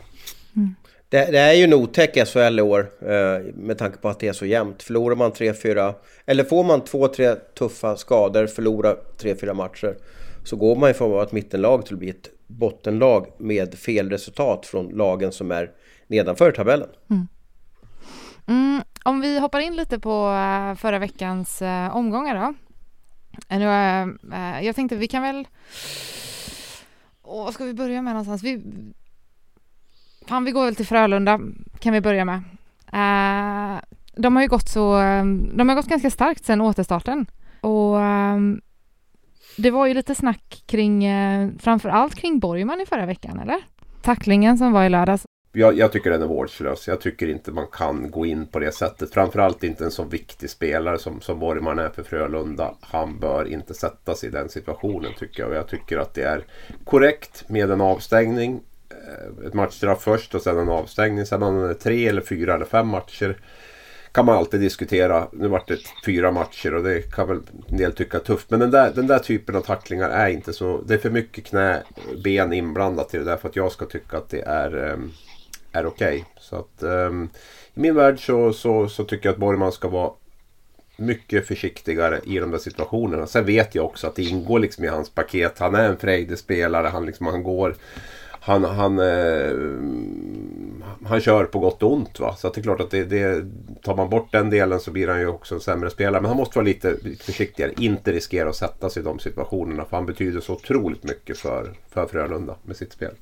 Mm. 0.56 0.74
Det, 1.10 1.30
det, 1.30 1.38
är 1.38 1.52
ju 1.52 1.64
en 1.64 1.74
otäck 1.74 2.28
SHL 2.28 2.58
i 2.58 2.62
år 2.62 2.90
eh, 3.00 3.54
med 3.54 3.78
tanke 3.78 3.98
på 3.98 4.08
att 4.08 4.20
det 4.20 4.28
är 4.28 4.32
så 4.32 4.46
jämnt. 4.46 4.82
Förlorar 4.82 5.16
man 5.16 5.32
3-4 5.32 5.94
eller 6.26 6.44
får 6.44 6.64
man 6.64 6.82
2-3 6.82 7.36
tuffa 7.58 7.96
skador, 7.96 8.46
förlorar 8.46 8.96
3-4 9.18 9.54
matcher 9.54 9.96
så 10.44 10.56
går 10.56 10.76
man 10.76 10.90
ifrån 10.90 11.08
att 11.08 11.12
vara 11.12 11.22
ett 11.22 11.32
mittenlag 11.32 11.86
till 11.86 11.94
att 11.94 11.98
bli 11.98 12.10
ett 12.10 12.30
bottenlag 12.46 13.26
med 13.38 13.74
fel 13.74 14.10
resultat 14.10 14.66
från 14.66 14.88
lagen 14.88 15.32
som 15.32 15.50
är 15.50 15.70
nedanför 16.06 16.52
tabellen. 16.52 16.88
Mm. 17.10 17.28
Mm, 18.46 18.82
om 19.04 19.20
vi 19.20 19.38
hoppar 19.38 19.60
in 19.60 19.76
lite 19.76 19.98
på 19.98 20.28
eh, 20.28 20.74
förra 20.74 20.98
veckans 20.98 21.62
eh, 21.62 21.96
omgångar 21.96 22.34
då. 22.34 22.54
Eh, 23.48 24.64
jag 24.64 24.76
tänkte 24.76 24.96
vi 24.96 25.08
kan 25.08 25.22
väl... 25.22 25.48
Oh, 27.22 27.44
vad 27.44 27.54
ska 27.54 27.64
vi 27.64 27.74
börja 27.74 28.02
med 28.02 28.12
någonstans? 28.12 28.42
Vi, 28.42 28.62
Fan, 30.30 30.44
vi 30.44 30.50
går 30.50 30.64
väl 30.64 30.76
till 30.76 30.86
Frölunda 30.86 31.40
kan 31.78 31.92
vi 31.92 32.00
börja 32.00 32.24
med. 32.24 32.36
Uh, 32.92 33.80
de 34.16 34.36
har 34.36 34.42
ju 34.42 34.48
gått 34.48 34.68
så, 34.68 34.98
de 35.54 35.68
har 35.68 35.74
gått 35.74 35.88
ganska 35.88 36.10
starkt 36.10 36.44
sedan 36.44 36.60
återstarten 36.60 37.26
och 37.60 37.96
um, 37.96 38.60
det 39.56 39.70
var 39.70 39.86
ju 39.86 39.94
lite 39.94 40.14
snack 40.14 40.62
kring, 40.66 41.04
eh, 41.04 41.44
uh, 41.44 41.50
framför 41.58 41.88
allt 41.88 42.14
kring 42.14 42.38
Borgman 42.38 42.80
i 42.80 42.86
förra 42.86 43.06
veckan, 43.06 43.40
eller? 43.40 43.56
Tacklingen 44.02 44.58
som 44.58 44.72
var 44.72 44.84
i 44.84 44.88
lördags. 44.88 45.24
Jag, 45.52 45.78
jag, 45.78 45.92
tycker 45.92 46.10
den 46.10 46.22
är 46.22 46.26
vårdslös. 46.26 46.88
Jag 46.88 47.00
tycker 47.00 47.28
inte 47.28 47.52
man 47.52 47.66
kan 47.72 48.10
gå 48.10 48.26
in 48.26 48.46
på 48.46 48.58
det 48.58 48.72
sättet. 48.72 49.14
Framförallt 49.14 49.64
inte 49.64 49.84
en 49.84 49.90
så 49.90 50.04
viktig 50.04 50.50
spelare 50.50 50.98
som, 50.98 51.20
som 51.20 51.38
Borgman 51.38 51.78
är 51.78 51.88
för 51.88 52.02
Frölunda. 52.02 52.74
Han 52.80 53.18
bör 53.18 53.48
inte 53.48 53.74
sättas 53.74 54.24
i 54.24 54.30
den 54.30 54.48
situationen 54.48 55.12
tycker 55.18 55.42
jag. 55.42 55.50
Och 55.50 55.56
jag 55.56 55.68
tycker 55.68 55.98
att 55.98 56.14
det 56.14 56.22
är 56.22 56.44
korrekt 56.84 57.48
med 57.48 57.70
en 57.70 57.80
avstängning. 57.80 58.60
Eh, 58.90 59.46
ett 59.46 59.54
matchstraff 59.54 60.02
först 60.02 60.34
och 60.34 60.42
sen 60.42 60.58
en 60.58 60.68
avstängning. 60.68 61.26
Sen 61.26 61.42
om 61.42 61.62
det 61.62 61.70
är 61.70 61.74
tre 61.74 62.08
eller 62.08 62.22
fyra 62.22 62.54
eller 62.54 62.64
fem 62.64 62.88
matcher 62.88 63.36
kan 64.12 64.26
man 64.26 64.36
alltid 64.36 64.60
diskutera. 64.60 65.28
Nu 65.32 65.48
vart 65.48 65.68
det 65.68 65.78
fyra 66.06 66.32
matcher 66.32 66.74
och 66.74 66.82
det 66.84 67.12
kan 67.12 67.28
väl 67.28 67.40
en 67.68 67.76
del 67.76 67.92
tycka 67.92 68.16
är 68.16 68.20
tufft. 68.20 68.50
Men 68.50 68.60
den 68.60 68.70
där, 68.70 68.92
den 68.94 69.06
där 69.06 69.18
typen 69.18 69.56
av 69.56 69.60
tacklingar 69.60 70.10
är 70.10 70.28
inte 70.28 70.52
så... 70.52 70.82
Det 70.86 70.94
är 70.94 70.98
för 70.98 71.10
mycket 71.10 71.44
knä, 71.44 71.82
ben 72.24 72.52
inblandat 72.52 73.14
i 73.14 73.18
det 73.18 73.24
där 73.24 73.36
för 73.36 73.48
att 73.48 73.56
jag 73.56 73.72
ska 73.72 73.86
tycka 73.86 74.16
att 74.16 74.28
det 74.28 74.40
är, 74.40 74.76
ehm, 74.76 75.12
är 75.72 75.86
okej. 75.86 76.08
Okay. 76.08 76.24
Så 76.40 76.56
att 76.56 76.82
um, 76.82 77.30
i 77.74 77.80
min 77.80 77.94
värld 77.94 78.26
så, 78.26 78.52
så, 78.52 78.88
så 78.88 79.04
tycker 79.04 79.28
jag 79.28 79.32
att 79.32 79.40
Borgman 79.40 79.72
ska 79.72 79.88
vara 79.88 80.12
mycket 80.96 81.46
försiktigare 81.46 82.20
i 82.24 82.38
de 82.38 82.50
där 82.50 82.58
situationerna. 82.58 83.26
Sen 83.26 83.44
vet 83.44 83.74
jag 83.74 83.84
också 83.84 84.06
att 84.06 84.16
det 84.16 84.22
ingår 84.22 84.58
liksom 84.58 84.84
i 84.84 84.88
hans 84.88 85.10
paket. 85.10 85.58
Han 85.58 85.74
är 85.74 85.88
en 85.88 85.96
frejdig 85.96 86.38
spelare. 86.38 86.86
Han, 86.86 87.06
liksom, 87.06 87.26
han 87.26 87.42
går 87.42 87.76
han, 88.40 88.64
han, 88.64 88.98
eh, 88.98 89.50
han 91.04 91.20
kör 91.20 91.44
på 91.44 91.58
gott 91.58 91.82
och 91.82 91.92
ont. 91.92 92.20
Va? 92.20 92.36
Så 92.36 92.46
att 92.46 92.54
det 92.54 92.60
är 92.60 92.62
klart 92.62 92.80
att 92.80 92.90
det, 92.90 93.04
det, 93.04 93.44
tar 93.82 93.96
man 93.96 94.10
bort 94.10 94.32
den 94.32 94.50
delen 94.50 94.80
så 94.80 94.90
blir 94.90 95.08
han 95.08 95.20
ju 95.20 95.26
också 95.26 95.54
en 95.54 95.60
sämre 95.60 95.90
spelare. 95.90 96.20
Men 96.20 96.28
han 96.28 96.36
måste 96.36 96.58
vara 96.58 96.66
lite 96.66 96.96
försiktigare. 97.20 97.72
Inte 97.78 98.12
riskera 98.12 98.48
att 98.48 98.56
sätta 98.56 98.90
sig 98.90 99.02
i 99.02 99.04
de 99.04 99.18
situationerna. 99.18 99.84
För 99.84 99.96
han 99.96 100.06
betyder 100.06 100.40
så 100.40 100.52
otroligt 100.52 101.04
mycket 101.04 101.38
för, 101.38 101.72
för 101.90 102.06
Frölunda 102.06 102.56
med 102.62 102.76
sitt 102.76 102.92
spel. 102.92 103.12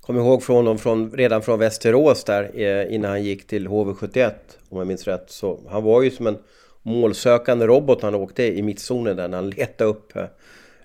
Kommer 0.00 0.20
ihåg 0.20 0.42
från 0.42 0.56
honom 0.56 0.78
från, 0.78 1.10
redan 1.10 1.42
från 1.42 1.58
Västerås 1.58 2.24
där 2.24 2.50
eh, 2.54 2.94
innan 2.94 3.10
han 3.10 3.22
gick 3.22 3.46
till 3.46 3.68
HV71 3.68 4.30
om 4.68 4.78
jag 4.78 4.86
minns 4.86 5.04
rätt. 5.04 5.30
Så 5.30 5.60
han 5.68 5.82
var 5.82 6.02
ju 6.02 6.10
som 6.10 6.26
en 6.26 6.38
målsökande 6.82 7.66
robot 7.66 8.02
när 8.02 8.10
han 8.10 8.20
åkte 8.20 8.44
i 8.44 8.62
mittzonen 8.62 9.16
där 9.16 9.28
när 9.28 9.38
han 9.38 9.50
letade 9.50 9.90
upp 9.90 10.16
eh, 10.16 10.24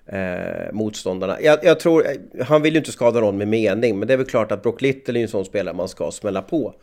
eh, 0.06 0.72
motståndarna. 0.72 1.40
Jag, 1.40 1.58
jag, 1.62 1.80
tror, 1.80 2.06
eh, 2.06 2.44
han 2.46 2.62
vill 2.62 2.72
ju 2.74 2.78
inte 2.78 2.92
skada 2.92 3.20
någon 3.20 3.38
med 3.38 3.48
mening, 3.48 3.98
men 3.98 4.08
det 4.08 4.14
är 4.14 4.18
väl 4.18 4.26
klart 4.26 4.52
att 4.52 4.62
Brock 4.62 4.82
Little 4.82 5.18
är 5.18 5.22
en 5.22 5.28
sån 5.28 5.44
spelare 5.44 5.74
man 5.74 5.88
ska 5.88 6.10
smälla 6.10 6.42
på. 6.42 6.74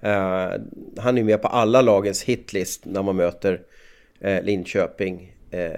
Eh, 0.00 0.50
han 0.98 1.14
är 1.14 1.16
ju 1.16 1.24
med 1.24 1.42
på 1.42 1.48
alla 1.48 1.82
lagens 1.82 2.22
hitlist 2.22 2.84
när 2.84 3.02
man 3.02 3.16
möter 3.16 3.60
eh, 4.20 4.42
Linköping. 4.42 5.34
Eh, 5.50 5.70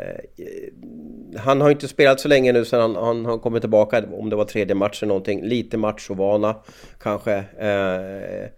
han 1.37 1.61
har 1.61 1.71
inte 1.71 1.89
spelat 1.89 2.21
så 2.21 2.29
länge 2.29 2.53
nu 2.53 2.65
sedan 2.65 2.81
han, 2.81 3.05
han 3.05 3.27
har 3.27 3.39
kommit 3.39 3.63
tillbaka, 3.63 4.05
om 4.13 4.31
det 4.31 4.37
var 4.37 4.45
tredje 4.45 4.75
matchen 4.75 5.09
någonting. 5.09 5.43
Lite 5.43 5.77
matchovana 5.77 6.57
kanske. 7.01 7.35
Eh, 7.59 8.51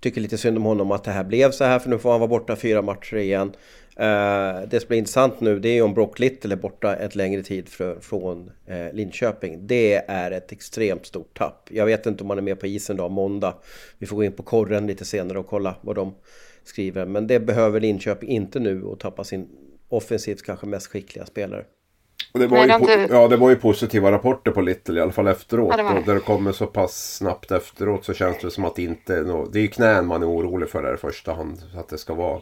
tycker 0.00 0.20
lite 0.20 0.38
synd 0.38 0.56
om 0.56 0.64
honom 0.64 0.92
att 0.92 1.04
det 1.04 1.10
här 1.10 1.24
blev 1.24 1.50
så 1.50 1.64
här 1.64 1.78
för 1.78 1.90
nu 1.90 1.98
får 1.98 2.10
han 2.10 2.20
vara 2.20 2.28
borta 2.28 2.56
fyra 2.56 2.82
matcher 2.82 3.16
igen. 3.16 3.52
Eh, 3.98 4.60
det 4.68 4.80
som 4.80 4.88
blir 4.88 4.98
intressant 4.98 5.40
nu 5.40 5.58
det 5.58 5.68
är 5.68 5.82
om 5.82 5.94
Brock 5.94 6.18
Little 6.18 6.54
är 6.54 6.56
borta 6.56 6.96
ett 6.96 7.14
längre 7.14 7.42
tid 7.42 7.68
från 8.00 8.50
eh, 8.66 8.92
Linköping. 8.92 9.66
Det 9.66 9.94
är 9.94 10.30
ett 10.30 10.52
extremt 10.52 11.06
stort 11.06 11.38
tapp. 11.38 11.68
Jag 11.70 11.86
vet 11.86 12.06
inte 12.06 12.24
om 12.24 12.30
han 12.30 12.38
är 12.38 12.42
med 12.42 12.60
på 12.60 12.66
isen 12.66 12.96
då 12.96 13.08
måndag. 13.08 13.54
Vi 13.98 14.06
får 14.06 14.16
gå 14.16 14.24
in 14.24 14.32
på 14.32 14.42
korren 14.42 14.86
lite 14.86 15.04
senare 15.04 15.38
och 15.38 15.46
kolla 15.46 15.76
vad 15.80 15.96
de 15.96 16.14
skriver. 16.64 17.06
Men 17.06 17.26
det 17.26 17.40
behöver 17.40 17.80
Linköping 17.80 18.28
inte 18.28 18.60
nu 18.60 18.82
och 18.82 19.00
tappa 19.00 19.24
sin 19.24 19.48
offensivt 19.88 20.42
kanske 20.42 20.66
mest 20.66 20.86
skickliga 20.86 21.26
spelare. 21.26 21.64
Och 22.36 22.40
det, 22.40 22.46
var 22.46 22.66
Nej, 22.66 22.68
ju 22.68 22.74
inte... 22.74 23.14
ja, 23.14 23.28
det 23.28 23.36
var 23.36 23.50
ju 23.50 23.56
positiva 23.56 24.12
rapporter 24.12 24.50
på 24.50 24.60
Little 24.60 24.98
i 24.98 25.02
alla 25.02 25.12
fall 25.12 25.26
efteråt. 25.26 25.74
Ja, 25.78 25.82
det 25.82 25.98
och 25.98 26.06
där 26.06 26.14
det 26.14 26.20
kommer 26.20 26.52
så 26.52 26.66
pass 26.66 27.16
snabbt 27.16 27.50
efteråt 27.50 28.04
så 28.04 28.14
känns 28.14 28.38
det 28.38 28.50
som 28.50 28.64
att 28.64 28.76
det 28.76 28.82
inte 28.82 29.16
är 29.16 29.22
något... 29.22 29.52
Det 29.52 29.58
är 29.58 29.62
ju 29.62 29.68
knän 29.68 30.06
man 30.06 30.22
är 30.22 30.28
orolig 30.28 30.68
för 30.68 30.82
där 30.82 30.94
i 30.94 30.96
första 30.96 31.32
hand. 31.32 31.62
Att 31.76 31.88
det 31.88 31.98
ska 31.98 32.14
vara... 32.14 32.40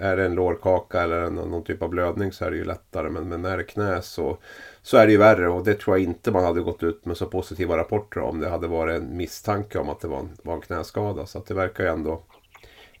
Är 0.00 0.16
det 0.16 0.24
en 0.24 0.34
lårkaka 0.34 1.02
eller 1.02 1.20
en, 1.20 1.34
någon 1.34 1.64
typ 1.64 1.82
av 1.82 1.88
blödning 1.88 2.32
så 2.32 2.44
är 2.44 2.50
det 2.50 2.56
ju 2.56 2.64
lättare. 2.64 3.10
Men, 3.10 3.28
men 3.28 3.44
är 3.44 3.56
det 3.56 3.64
knä 3.64 4.02
så, 4.02 4.38
så 4.82 4.96
är 4.96 5.06
det 5.06 5.12
ju 5.12 5.18
värre. 5.18 5.48
Och 5.48 5.64
det 5.64 5.74
tror 5.74 5.96
jag 5.96 6.04
inte 6.04 6.30
man 6.30 6.44
hade 6.44 6.60
gått 6.60 6.82
ut 6.82 7.04
med 7.04 7.16
så 7.16 7.26
positiva 7.26 7.76
rapporter 7.76 8.20
om. 8.20 8.40
Det 8.40 8.48
hade 8.48 8.66
varit 8.66 9.02
en 9.02 9.16
misstanke 9.16 9.78
om 9.78 9.88
att 9.88 10.00
det 10.00 10.08
var 10.08 10.18
en, 10.18 10.30
var 10.42 10.54
en 10.54 10.60
knäskada. 10.60 11.26
Så 11.26 11.38
att 11.38 11.46
det 11.46 11.54
verkar 11.54 11.84
ju 11.84 11.90
ändå, 11.90 12.22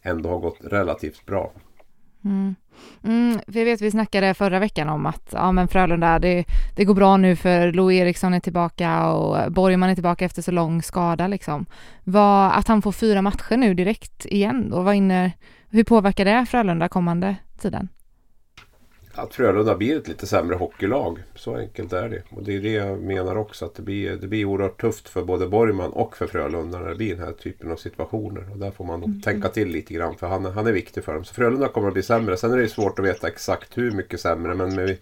ändå 0.02 0.28
ha 0.28 0.38
gått 0.38 0.58
relativt 0.60 1.26
bra. 1.26 1.52
Mm. 2.24 2.54
Mm, 3.04 3.40
vi 3.46 3.64
vet, 3.64 3.80
vi 3.80 3.90
snackade 3.90 4.34
förra 4.34 4.58
veckan 4.58 4.88
om 4.88 5.06
att 5.06 5.28
ja, 5.32 5.52
men 5.52 5.68
Frölunda, 5.68 6.18
det, 6.18 6.44
det 6.76 6.84
går 6.84 6.94
bra 6.94 7.16
nu 7.16 7.36
för 7.36 7.72
Lo 7.72 7.90
Eriksson 7.90 8.34
är 8.34 8.40
tillbaka 8.40 9.06
och 9.06 9.52
Borgman 9.52 9.90
är 9.90 9.94
tillbaka 9.94 10.24
efter 10.24 10.42
så 10.42 10.50
lång 10.50 10.82
skada 10.82 11.26
liksom. 11.26 11.66
Vad, 12.04 12.52
att 12.52 12.68
han 12.68 12.82
får 12.82 12.92
fyra 12.92 13.22
matcher 13.22 13.56
nu 13.56 13.74
direkt 13.74 14.26
igen 14.26 14.70
då, 14.70 14.82
vad 14.82 14.94
inne, 14.94 15.32
hur 15.70 15.84
påverkar 15.84 16.24
det 16.24 16.46
Frölunda 16.46 16.88
kommande 16.88 17.36
tiden? 17.58 17.88
Att 19.18 19.34
Frölunda 19.34 19.76
blir 19.76 19.98
ett 19.98 20.08
lite 20.08 20.26
sämre 20.26 20.56
hockeylag. 20.56 21.18
Så 21.34 21.56
enkelt 21.56 21.92
är 21.92 22.08
det. 22.08 22.22
Och 22.30 22.42
det 22.42 22.56
är 22.56 22.60
det 22.60 22.72
jag 22.72 23.02
menar 23.02 23.36
också. 23.36 23.64
Att 23.64 23.74
det 23.74 23.82
blir, 23.82 24.16
det 24.16 24.26
blir 24.26 24.44
oerhört 24.44 24.80
tufft 24.80 25.08
för 25.08 25.24
både 25.24 25.48
Borgman 25.48 25.92
och 25.92 26.16
för 26.16 26.26
Frölunda 26.26 26.78
när 26.78 26.88
det 26.88 26.94
blir 26.94 27.14
den 27.14 27.24
här 27.24 27.32
typen 27.32 27.72
av 27.72 27.76
situationer. 27.76 28.50
Och 28.52 28.58
där 28.58 28.70
får 28.70 28.84
man 28.84 29.02
mm. 29.02 29.20
tänka 29.20 29.48
till 29.48 29.68
lite 29.68 29.94
grann. 29.94 30.16
För 30.16 30.26
han, 30.26 30.44
han 30.44 30.66
är 30.66 30.72
viktig 30.72 31.04
för 31.04 31.14
dem. 31.14 31.24
Så 31.24 31.34
Frölunda 31.34 31.68
kommer 31.68 31.88
att 31.88 31.94
bli 31.94 32.02
sämre. 32.02 32.36
Sen 32.36 32.52
är 32.52 32.56
det 32.56 32.68
svårt 32.68 32.98
att 32.98 33.04
veta 33.04 33.28
exakt 33.28 33.78
hur 33.78 33.90
mycket 33.90 34.20
sämre. 34.20 34.54
Men 34.54 34.74
med, 34.74 34.96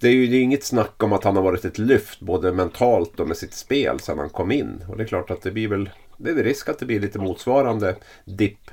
det 0.00 0.08
är 0.08 0.12
ju 0.12 0.26
det 0.26 0.36
är 0.36 0.42
inget 0.42 0.64
snack 0.64 1.02
om 1.02 1.12
att 1.12 1.24
han 1.24 1.36
har 1.36 1.42
varit 1.42 1.64
ett 1.64 1.78
lyft 1.78 2.20
både 2.20 2.52
mentalt 2.52 3.20
och 3.20 3.28
med 3.28 3.36
sitt 3.36 3.54
spel 3.54 4.00
sedan 4.00 4.18
han 4.18 4.30
kom 4.30 4.52
in. 4.52 4.84
Och 4.88 4.96
det 4.96 5.02
är 5.02 5.06
klart 5.06 5.30
att 5.30 5.42
det 5.42 5.50
blir 5.50 5.68
väl 5.68 5.90
det 6.16 6.30
är 6.30 6.34
risk 6.34 6.68
att 6.68 6.78
det 6.78 6.86
blir 6.86 7.00
lite 7.00 7.18
motsvarande 7.18 7.96
dipp 8.24 8.70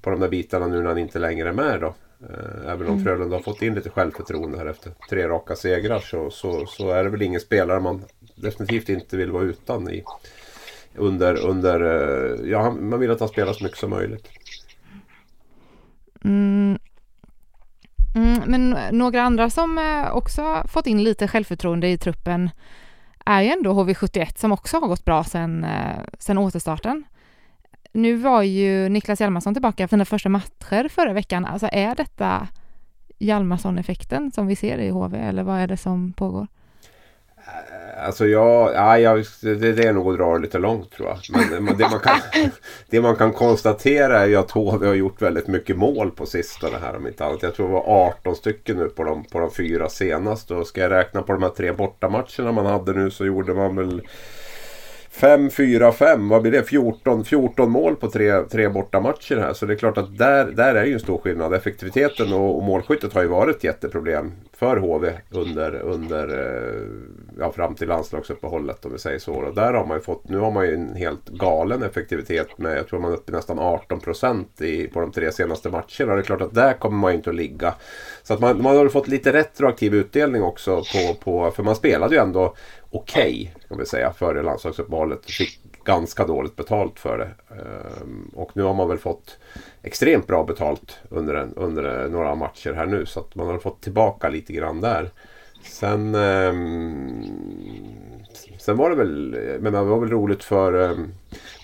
på 0.00 0.10
de 0.10 0.20
där 0.20 0.28
bitarna 0.28 0.66
nu 0.66 0.76
när 0.76 0.88
han 0.88 0.98
inte 0.98 1.18
längre 1.18 1.48
är 1.48 1.52
med 1.52 1.80
då. 1.80 1.94
Eh, 2.30 2.72
även 2.72 2.86
om 2.86 2.92
mm. 2.92 3.04
Frölunda 3.04 3.36
har 3.36 3.42
fått 3.42 3.62
in 3.62 3.74
lite 3.74 3.90
självförtroende 3.90 4.58
här 4.58 4.66
efter 4.66 4.92
tre 5.10 5.28
raka 5.28 5.56
segrar 5.56 6.00
så, 6.00 6.30
så, 6.30 6.66
så 6.66 6.90
är 6.90 7.04
det 7.04 7.10
väl 7.10 7.22
ingen 7.22 7.40
spelare 7.40 7.80
man 7.80 8.04
definitivt 8.34 8.88
inte 8.88 9.16
vill 9.16 9.30
vara 9.30 9.44
utan 9.44 9.90
i 9.90 10.04
under, 10.94 11.46
under 11.46 11.80
ja, 12.44 12.70
man 12.70 13.00
vill 13.00 13.10
att 13.10 13.20
han 13.20 13.28
spelar 13.28 13.52
så 13.52 13.64
mycket 13.64 13.78
som 13.78 13.90
möjligt. 13.90 14.28
Mm. 16.24 16.78
Mm, 18.14 18.42
men 18.46 18.76
några 18.98 19.22
andra 19.22 19.50
som 19.50 19.80
också 20.12 20.62
fått 20.68 20.86
in 20.86 21.04
lite 21.04 21.28
självförtroende 21.28 21.88
i 21.88 21.98
truppen 21.98 22.50
är 23.26 23.42
ju 23.42 23.48
ändå 23.48 23.72
HV71 23.72 24.38
som 24.38 24.52
också 24.52 24.76
har 24.76 24.88
gått 24.88 25.04
bra 25.04 25.24
eh, 25.34 26.02
sen 26.18 26.38
återstarten. 26.38 27.04
Nu 27.96 28.16
var 28.16 28.42
ju 28.42 28.88
Niklas 28.88 29.20
Hjalmarsson 29.20 29.54
tillbaka 29.54 29.88
för 29.88 29.96
sina 29.96 30.04
första 30.04 30.28
matcher 30.28 30.88
förra 30.88 31.12
veckan. 31.12 31.44
Alltså 31.44 31.68
är 31.72 31.94
detta 31.94 32.48
Hjalmarsson-effekten 33.18 34.32
som 34.32 34.46
vi 34.46 34.56
ser 34.56 34.78
i 34.78 34.88
HV 34.88 35.18
eller 35.18 35.42
vad 35.42 35.58
är 35.58 35.66
det 35.66 35.76
som 35.76 36.12
pågår? 36.12 36.46
Alltså 37.98 38.26
jag, 38.26 38.74
ja, 38.74 38.98
jag, 38.98 39.24
det, 39.42 39.72
det 39.72 39.84
är 39.84 39.92
nog 39.92 40.12
att 40.12 40.18
dra 40.18 40.34
det 40.34 40.38
lite 40.38 40.58
långt 40.58 40.90
tror 40.90 41.08
jag. 41.08 41.18
Men 41.62 41.76
det 41.76 41.88
man, 41.88 42.00
kan, 42.00 42.18
det 42.90 43.00
man 43.00 43.16
kan 43.16 43.32
konstatera 43.32 44.20
är 44.20 44.26
ju 44.26 44.36
att 44.36 44.50
HV 44.50 44.86
har 44.86 44.94
gjort 44.94 45.22
väldigt 45.22 45.46
mycket 45.46 45.76
mål 45.76 46.10
på 46.10 46.26
sistone 46.26 46.78
här 46.82 46.96
om 46.96 47.06
inte 47.06 47.24
annat. 47.24 47.42
Jag 47.42 47.54
tror 47.54 47.66
det 47.66 47.72
var 47.72 48.08
18 48.08 48.36
stycken 48.36 48.76
nu 48.76 48.88
på 48.88 49.04
de, 49.04 49.24
på 49.24 49.38
de 49.38 49.50
fyra 49.50 49.88
senaste. 49.88 50.54
Och 50.54 50.66
ska 50.66 50.80
jag 50.80 50.90
räkna 50.90 51.22
på 51.22 51.32
de 51.32 51.42
här 51.42 51.50
tre 51.50 51.72
bortamatcherna 51.72 52.52
man 52.52 52.66
hade 52.66 52.92
nu 52.92 53.10
så 53.10 53.26
gjorde 53.26 53.54
man 53.54 53.76
väl 53.76 54.02
5, 55.16 55.50
4, 55.50 55.92
5, 55.92 56.28
vad 56.28 56.42
blir 56.42 56.52
det? 56.52 56.62
14, 56.62 57.24
14 57.24 57.70
mål 57.70 57.96
på 57.96 58.10
tre, 58.10 58.42
tre 58.42 58.68
bortamatcher 58.68 59.36
här. 59.36 59.52
Så 59.52 59.66
det 59.66 59.74
är 59.74 59.76
klart 59.76 59.98
att 59.98 60.18
där, 60.18 60.44
där 60.44 60.74
är 60.74 60.84
ju 60.84 60.92
en 60.92 61.00
stor 61.00 61.18
skillnad. 61.18 61.54
Effektiviteten 61.54 62.32
och, 62.32 62.56
och 62.56 62.62
målskyttet 62.62 63.12
har 63.12 63.22
ju 63.22 63.28
varit 63.28 63.56
ett 63.56 63.64
jätteproblem 63.64 64.32
för 64.52 64.76
HV 64.76 65.12
under, 65.30 65.74
under 65.74 66.28
eh, 66.28 66.82
ja, 67.38 67.52
fram 67.52 67.74
till 67.74 67.88
landslagsuppehållet 67.88 68.84
om 68.84 68.92
vi 68.92 68.98
säger 68.98 69.18
så. 69.18 69.32
Och 69.32 69.54
där 69.54 69.72
har 69.72 69.86
man 69.86 69.96
ju 69.96 70.02
fått, 70.02 70.28
nu 70.28 70.38
har 70.38 70.50
man 70.50 70.66
ju 70.66 70.74
en 70.74 70.94
helt 70.94 71.28
galen 71.28 71.82
effektivitet 71.82 72.58
med, 72.58 72.78
jag 72.78 72.88
tror 72.88 73.00
man 73.00 73.12
är 73.12 73.16
uppe 73.16 73.32
i 73.32 73.34
nästan 73.34 73.58
18 73.58 74.00
procent 74.00 74.60
på 74.92 75.00
de 75.00 75.12
tre 75.12 75.32
senaste 75.32 75.68
matcherna. 75.68 76.14
Det 76.14 76.20
är 76.20 76.22
klart 76.22 76.42
att 76.42 76.54
där 76.54 76.72
kommer 76.72 76.96
man 76.96 77.12
inte 77.12 77.30
att 77.30 77.36
ligga. 77.36 77.74
Så 78.22 78.34
att 78.34 78.40
man, 78.40 78.62
man 78.62 78.76
har 78.76 78.88
fått 78.88 79.08
lite 79.08 79.32
retroaktiv 79.32 79.94
utdelning 79.94 80.42
också 80.42 80.76
på, 80.76 81.14
på 81.14 81.50
för 81.50 81.62
man 81.62 81.76
spelade 81.76 82.14
ju 82.14 82.20
ändå 82.20 82.54
okej 82.96 83.52
okay, 83.52 83.68
kan 83.68 83.78
vi 83.78 83.86
säga 83.86 84.12
före 84.12 84.42
landslagsuppehållet. 84.42 85.30
Fick 85.30 85.60
ganska 85.84 86.26
dåligt 86.26 86.56
betalt 86.56 86.98
för 86.98 87.18
det. 87.18 87.54
Ehm, 87.54 88.30
och 88.34 88.50
nu 88.54 88.62
har 88.62 88.74
man 88.74 88.88
väl 88.88 88.98
fått 88.98 89.38
extremt 89.82 90.26
bra 90.26 90.44
betalt 90.44 90.98
under, 91.08 91.34
en, 91.34 91.52
under 91.56 92.08
några 92.08 92.34
matcher 92.34 92.72
här 92.72 92.86
nu. 92.86 93.06
Så 93.06 93.20
att 93.20 93.34
man 93.34 93.46
har 93.46 93.58
fått 93.58 93.80
tillbaka 93.80 94.28
lite 94.28 94.52
grann 94.52 94.80
där. 94.80 95.10
Sen, 95.62 96.14
um, 96.14 97.24
sen 98.58 98.76
var 98.76 98.90
det 98.90 98.96
väl, 98.96 99.36
men 99.60 99.72
det 99.72 99.82
var 99.82 100.00
väl 100.00 100.10
roligt 100.10 100.44
för, 100.44 100.90
ehm, 100.90 101.12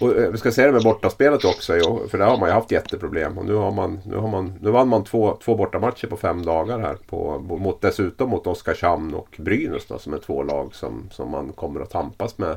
och 0.01 0.17
eh, 0.17 0.31
vi 0.31 0.39
ska 0.39 0.53
säga 0.53 0.67
det 0.67 0.73
med 0.73 0.83
bortaspelet 0.83 1.45
också, 1.45 1.73
för 2.09 2.19
där 2.19 2.25
har 2.27 2.39
man 2.39 2.49
ju 2.49 2.53
haft 2.53 2.71
jätteproblem. 2.71 3.39
Och 3.39 3.45
nu, 3.45 3.55
har 3.55 3.71
man, 3.71 4.01
nu, 4.05 4.17
har 4.17 4.29
man, 4.29 4.59
nu 4.61 4.71
vann 4.71 4.89
man 4.89 5.05
två, 5.05 5.39
två 5.45 5.55
bortamatcher 5.55 6.07
på 6.07 6.17
fem 6.17 6.45
dagar 6.45 6.79
här. 6.79 6.97
På, 7.07 7.39
mot, 7.39 7.81
dessutom 7.81 8.31
mot 8.31 8.47
Oskarshamn 8.47 9.15
och 9.15 9.37
Brynäs 9.39 9.87
då, 9.87 9.99
som 9.99 10.15
är 10.15 10.19
två 10.19 10.43
lag 10.43 10.75
som, 10.75 11.09
som 11.13 11.31
man 11.31 11.53
kommer 11.53 11.81
att 11.81 11.91
tampas 11.91 12.39
med 12.39 12.57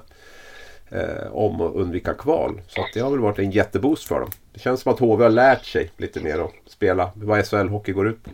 eh, 0.90 1.32
om 1.32 1.62
att 1.62 1.76
undvika 1.76 2.14
kval. 2.14 2.62
Så 2.68 2.82
att 2.82 2.90
det 2.94 3.00
har 3.00 3.12
väl 3.12 3.20
varit 3.20 3.40
en 3.40 3.52
jätteboost 3.52 4.08
för 4.08 4.20
dem. 4.20 4.30
Det 4.54 4.60
känns 4.60 4.82
som 4.82 4.94
att 4.94 5.00
HV 5.00 5.24
har 5.24 5.32
lärt 5.32 5.66
sig 5.66 5.92
lite 5.98 6.24
mer 6.24 6.40
att 6.40 6.54
spela 6.68 7.12
vad 7.14 7.40
SHL-hockey 7.40 7.92
går 7.92 8.08
ut 8.08 8.24
på. 8.24 8.32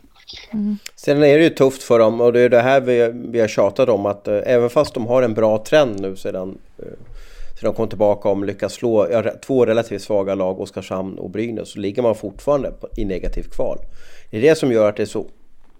Mm. 0.53 0.77
Sen 0.95 1.23
är 1.23 1.37
det 1.37 1.43
ju 1.43 1.49
tufft 1.49 1.83
för 1.83 1.99
dem 1.99 2.21
och 2.21 2.33
det 2.33 2.39
är 2.39 2.49
det 2.49 2.61
här 2.61 2.81
vi, 2.81 3.11
vi 3.13 3.39
har 3.39 3.47
tjatat 3.47 3.89
om 3.89 4.05
att 4.05 4.27
eh, 4.27 4.39
även 4.45 4.69
fast 4.69 4.93
de 4.93 5.07
har 5.07 5.21
en 5.23 5.33
bra 5.33 5.63
trend 5.63 6.01
nu 6.01 6.15
sedan, 6.15 6.57
eh, 6.77 6.85
sedan 7.59 7.61
de 7.61 7.73
kom 7.73 7.87
tillbaka 7.87 8.29
och 8.29 8.45
lyckas 8.45 8.73
slå 8.73 9.11
ja, 9.11 9.23
två 9.45 9.65
relativt 9.65 10.01
svaga 10.01 10.35
lag, 10.35 10.59
Oskarshamn 10.59 11.17
och 11.17 11.29
Brynäs, 11.29 11.71
så 11.71 11.79
ligger 11.79 12.01
man 12.01 12.15
fortfarande 12.15 12.71
på, 12.71 12.87
i 12.97 13.05
negativt 13.05 13.55
kval. 13.55 13.77
Det 14.29 14.37
är 14.37 14.41
det 14.41 14.55
som 14.55 14.71
gör 14.71 14.89
att 14.89 14.95
det 14.95 15.03
är 15.03 15.05
så 15.05 15.25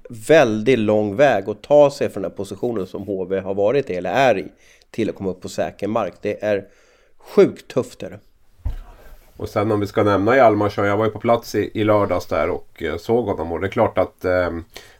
väldigt 0.10 0.80
lång 0.80 1.16
väg 1.16 1.50
att 1.50 1.62
ta 1.62 1.92
sig 1.92 2.10
från 2.10 2.24
den 2.24 2.32
positionen 2.32 2.88
som 2.88 3.04
HV 3.04 3.40
har 3.40 3.54
varit 3.54 3.90
i 3.90 3.96
eller 3.96 4.12
är 4.12 4.38
i 4.38 4.46
till 4.92 5.10
att 5.10 5.16
komma 5.16 5.30
upp 5.30 5.42
på 5.42 5.50
säker 5.50 5.88
mark. 5.88 6.14
Det 6.22 6.44
är 6.44 6.68
sjukt 7.18 7.68
tufft. 7.68 8.04
är 8.04 8.10
det. 8.10 8.20
Och 9.42 9.50
sen 9.50 9.72
om 9.72 9.80
vi 9.80 9.88
ska 9.88 10.04
nämna 10.04 10.36
Hjalmarsson. 10.36 10.86
Jag 10.86 10.98
var 10.98 11.06
ju 11.06 11.12
på 11.12 11.20
plats 11.20 11.56
i, 11.56 11.72
i 11.74 11.84
lördags 11.84 12.26
där 12.26 12.50
och 12.50 12.84
eh, 12.84 12.98
såg 12.98 13.26
honom. 13.26 13.52
Och 13.52 13.60
det 13.60 13.68
är 13.68 13.72
klart 13.72 13.98
att 13.98 14.26
eh, 14.26 14.50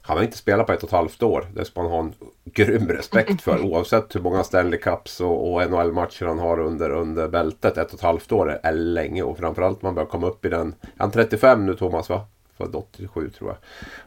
han 0.02 0.18
har 0.18 0.24
inte 0.24 0.38
spelat 0.38 0.68
på 0.68 0.74
ett 0.74 0.84
och 0.84 0.90
ett 0.90 0.96
halvt 0.96 1.24
år. 1.24 1.48
Det 1.54 1.66
ska 1.66 1.82
man 1.82 1.92
ha 1.92 2.00
en 2.00 2.14
grym 2.46 2.90
respekt 2.90 3.42
för. 3.42 3.66
Oavsett 3.66 4.16
hur 4.16 4.22
många 4.22 4.44
Stanley 4.44 4.80
Cups 4.80 5.22
och, 5.22 5.54
och 5.54 5.72
NHL-matcher 5.72 6.26
han 6.26 6.40
har 6.40 6.60
under, 6.60 6.90
under 6.90 7.28
bältet. 7.28 7.78
Ett 7.78 7.88
och 7.88 7.94
ett 7.94 8.02
halvt 8.02 8.32
år 8.32 8.60
är 8.64 8.74
länge. 8.74 9.24
Och 9.24 9.38
framförallt 9.38 9.82
man 9.82 9.96
börjar 9.96 10.10
komma 10.10 10.28
upp 10.28 10.46
i 10.46 10.50
den. 10.50 10.76
Han 10.98 11.10
är 11.10 11.14
35 11.14 11.66
nu 11.66 11.76
Thomas 11.76 12.10
va? 12.10 12.26
Född 12.62 12.76
87 12.76 13.30
tror 13.30 13.50
jag. 13.50 13.58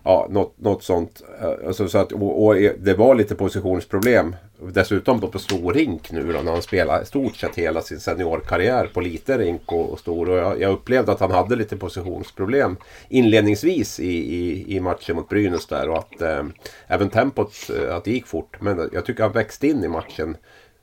Ja, 0.03 0.27
något, 0.31 0.55
något 0.59 0.83
sånt. 0.83 1.23
Eh, 1.41 1.67
alltså, 1.67 1.89
så 1.89 1.99
att, 1.99 2.13
och, 2.13 2.45
och, 2.45 2.55
det 2.79 2.95
var 2.95 3.15
lite 3.15 3.35
positionsproblem. 3.35 4.37
Dessutom 4.73 5.21
på, 5.21 5.29
på 5.29 5.39
stor 5.39 5.75
rink 5.75 6.13
nu 6.13 6.33
då, 6.33 6.41
när 6.41 6.53
han 6.53 6.63
spelade 6.63 7.03
i 7.03 7.07
stort 7.07 7.37
sett 7.37 7.55
hela 7.55 7.81
sin 7.83 8.01
seniorkarriär 8.01 8.87
på 8.95 9.01
lite 9.01 9.39
rink 9.39 9.73
och, 9.73 9.93
och 9.93 9.99
stor. 9.99 10.31
Och 10.31 10.37
jag, 10.37 10.61
jag, 10.61 10.73
upplevde 10.73 11.13
att 11.13 11.21
han 11.21 11.31
hade 11.31 11.57
lite 11.57 11.77
positionsproblem 11.77 12.77
inledningsvis 13.09 14.01
i, 14.01 14.35
i, 14.35 14.77
i 14.77 14.81
matchen 14.81 15.17
mot 15.17 15.29
Brynäs 15.29 15.67
där. 15.67 15.89
Och 15.89 15.99
att 15.99 16.21
eh, 16.21 16.45
även 16.87 17.11
tempot, 17.11 17.71
eh, 17.79 17.97
att 17.97 18.05
det 18.05 18.11
gick 18.11 18.27
fort. 18.27 18.57
Men 18.61 18.91
jag 18.93 19.05
tycker 19.05 19.23
han 19.23 19.33
växte 19.33 19.67
in 19.67 19.85
i 19.85 19.89
matchen 19.89 20.37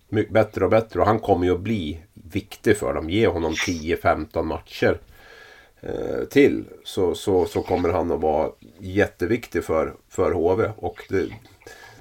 mycket 0.09 0.33
bättre 0.33 0.65
och 0.65 0.71
bättre. 0.71 0.99
Och 0.99 1.05
han 1.05 1.19
kommer 1.19 1.45
ju 1.45 1.53
att 1.53 1.59
bli 1.59 1.99
viktig 2.13 2.77
för 2.77 2.93
dem. 2.93 3.09
Ge 3.09 3.27
honom 3.27 3.53
10-15 3.53 4.43
matcher 4.43 4.97
Eh, 5.83 6.25
till 6.29 6.63
så, 6.83 7.15
så, 7.15 7.45
så 7.45 7.61
kommer 7.61 7.89
han 7.89 8.11
att 8.11 8.21
vara 8.21 8.49
jätteviktig 8.79 9.63
för, 9.63 9.93
för 10.09 10.31
HV. 10.31 10.71
Och 10.77 11.05
det, 11.09 11.27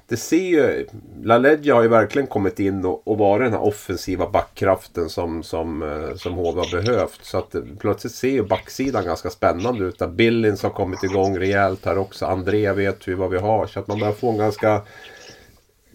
det 0.07 0.17
ser 0.17 0.37
ju, 0.37 0.87
LaLeggia 1.23 1.75
har 1.75 1.81
ju 1.81 1.87
verkligen 1.87 2.27
kommit 2.27 2.59
in 2.59 2.85
och, 2.85 3.07
och 3.07 3.17
varit 3.17 3.45
den 3.45 3.53
här 3.53 3.67
offensiva 3.67 4.29
backkraften 4.29 5.09
som, 5.09 5.43
som, 5.43 5.81
eh, 5.81 6.15
som 6.15 6.33
HV 6.33 6.59
har 6.59 6.81
behövt. 6.81 7.19
Så 7.21 7.37
att 7.37 7.55
eh, 7.55 7.61
plötsligt 7.79 8.13
ser 8.13 8.29
ju 8.29 8.43
backsidan 8.43 9.05
ganska 9.05 9.29
spännande 9.29 9.85
ut. 9.85 10.09
Billins 10.09 10.63
har 10.63 10.69
kommit 10.69 11.03
igång 11.03 11.39
rejält 11.39 11.85
här 11.85 11.97
också. 11.97 12.25
André 12.25 12.73
vet 12.73 13.07
vi 13.07 13.13
vad 13.13 13.29
vi 13.29 13.37
har. 13.37 13.67
Så 13.67 13.79
att 13.79 13.87
man 13.87 13.99
börjar 13.99 14.13
få 14.13 14.29
en 14.31 14.37
ganska 14.37 14.81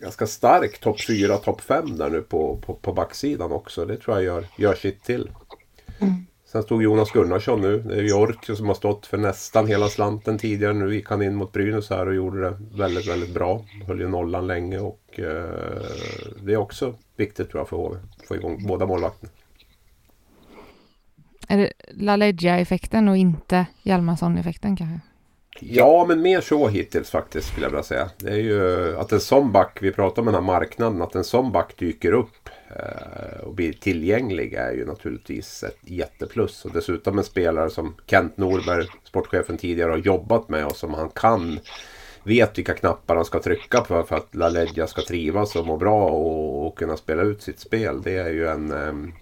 ganska 0.01 0.27
stark 0.27 0.79
topp 0.81 1.01
4, 1.07 1.37
topp 1.37 1.61
5 1.61 1.99
där 1.99 2.11
nu 2.11 2.23
på, 2.23 2.57
på, 2.57 2.75
på 2.75 2.93
backsidan 2.93 3.53
också. 3.53 3.85
Det 3.85 3.97
tror 3.97 4.17
jag 4.17 4.25
gör, 4.25 4.47
gör 4.59 4.75
sitt 4.75 5.05
till. 5.05 5.31
Mm. 6.01 6.27
Sen 6.57 6.63
stod 6.63 6.83
Jonas 6.83 7.11
Gunnarsson 7.11 7.61
nu. 7.61 7.79
Det 7.79 7.95
är 7.95 8.03
Jork 8.03 8.57
som 8.57 8.67
har 8.67 8.75
stått 8.75 9.07
för 9.07 9.19
nästan 9.19 9.67
hela 9.67 9.89
slanten 9.89 10.39
tidigare. 10.39 10.73
Nu 10.73 10.95
gick 10.95 11.09
han 11.09 11.23
in 11.23 11.35
mot 11.35 11.53
Brynäs 11.53 11.91
här 11.91 12.09
och 12.09 12.15
gjorde 12.15 12.41
det 12.41 12.57
väldigt, 12.75 13.09
väldigt 13.09 13.35
bra. 13.35 13.65
Höll 13.87 14.01
ju 14.01 14.09
nollan 14.09 14.47
länge 14.47 14.79
och 14.79 15.21
eh, 15.21 15.85
det 16.43 16.53
är 16.53 16.57
också 16.57 16.95
viktigt 17.17 17.51
tror 17.51 17.61
jag 17.61 17.69
för 17.69 17.77
HV. 17.77 17.97
Få 18.29 18.37
igång 18.37 18.67
båda 18.67 18.87
målvakterna. 18.87 19.33
Är 21.49 21.59
det 21.59 21.73
LaLeggia-effekten 21.91 23.09
och 23.09 23.17
inte 23.17 23.67
Hjalmarsson-effekten 23.83 24.77
kanske? 24.77 25.01
Ja, 25.61 26.05
men 26.09 26.23
mer 26.23 26.41
så 26.41 26.69
hittills 26.69 27.11
faktiskt 27.11 27.49
skulle 27.49 27.67
jag 27.67 27.71
vilja 27.71 27.83
säga. 27.83 28.11
Det 28.19 28.31
är 28.31 28.37
ju 28.37 28.97
att 28.99 29.13
en 29.13 29.21
sån 29.21 29.53
back, 29.53 29.79
vi 29.81 29.93
pratar 29.93 30.23
om 30.23 30.27
den 30.27 30.35
här 30.35 30.43
marknaden, 30.43 31.03
att 31.03 31.15
en 31.15 31.25
sån 31.25 31.53
back 31.53 31.77
dyker 31.79 32.13
upp 32.13 32.49
Eh, 32.71 33.41
och 33.41 33.55
blir 33.55 33.73
tillgänglig 33.73 34.55
är 34.55 34.73
ju 34.73 34.87
naturligtvis 34.87 35.63
ett 35.63 35.79
jätteplus. 35.81 36.65
Och 36.65 36.73
dessutom 36.73 37.19
en 37.19 37.25
spelare 37.25 37.71
som 37.71 37.95
Kent 38.07 38.37
Norberg, 38.37 38.87
sportchefen 39.05 39.59
tidigare, 39.59 39.91
har 39.91 39.99
jobbat 39.99 40.49
med 40.49 40.67
och 40.67 40.77
som 40.77 40.95
han 40.95 41.09
kan 41.09 41.59
vet 42.27 42.59
vilka 42.59 42.75
knappar 42.75 43.17
han 43.17 43.25
ska 43.25 43.43
trycka 43.43 43.81
på 43.81 44.03
för 44.03 44.17
att 44.17 44.35
LaLeggia 44.35 44.87
ska 44.87 45.03
trivas 45.03 45.57
och 45.57 45.67
må 45.67 45.77
bra 45.77 46.09
och, 46.09 46.67
och, 46.67 46.79
kunna 46.79 46.97
spela 46.97 47.23
ut 47.23 47.43
sitt 47.43 47.61
spel. 47.61 48.03
Det 48.03 48.17
är 48.17 48.31
ju 48.31 48.47
en... 48.47 48.73
Ehm, 48.73 49.13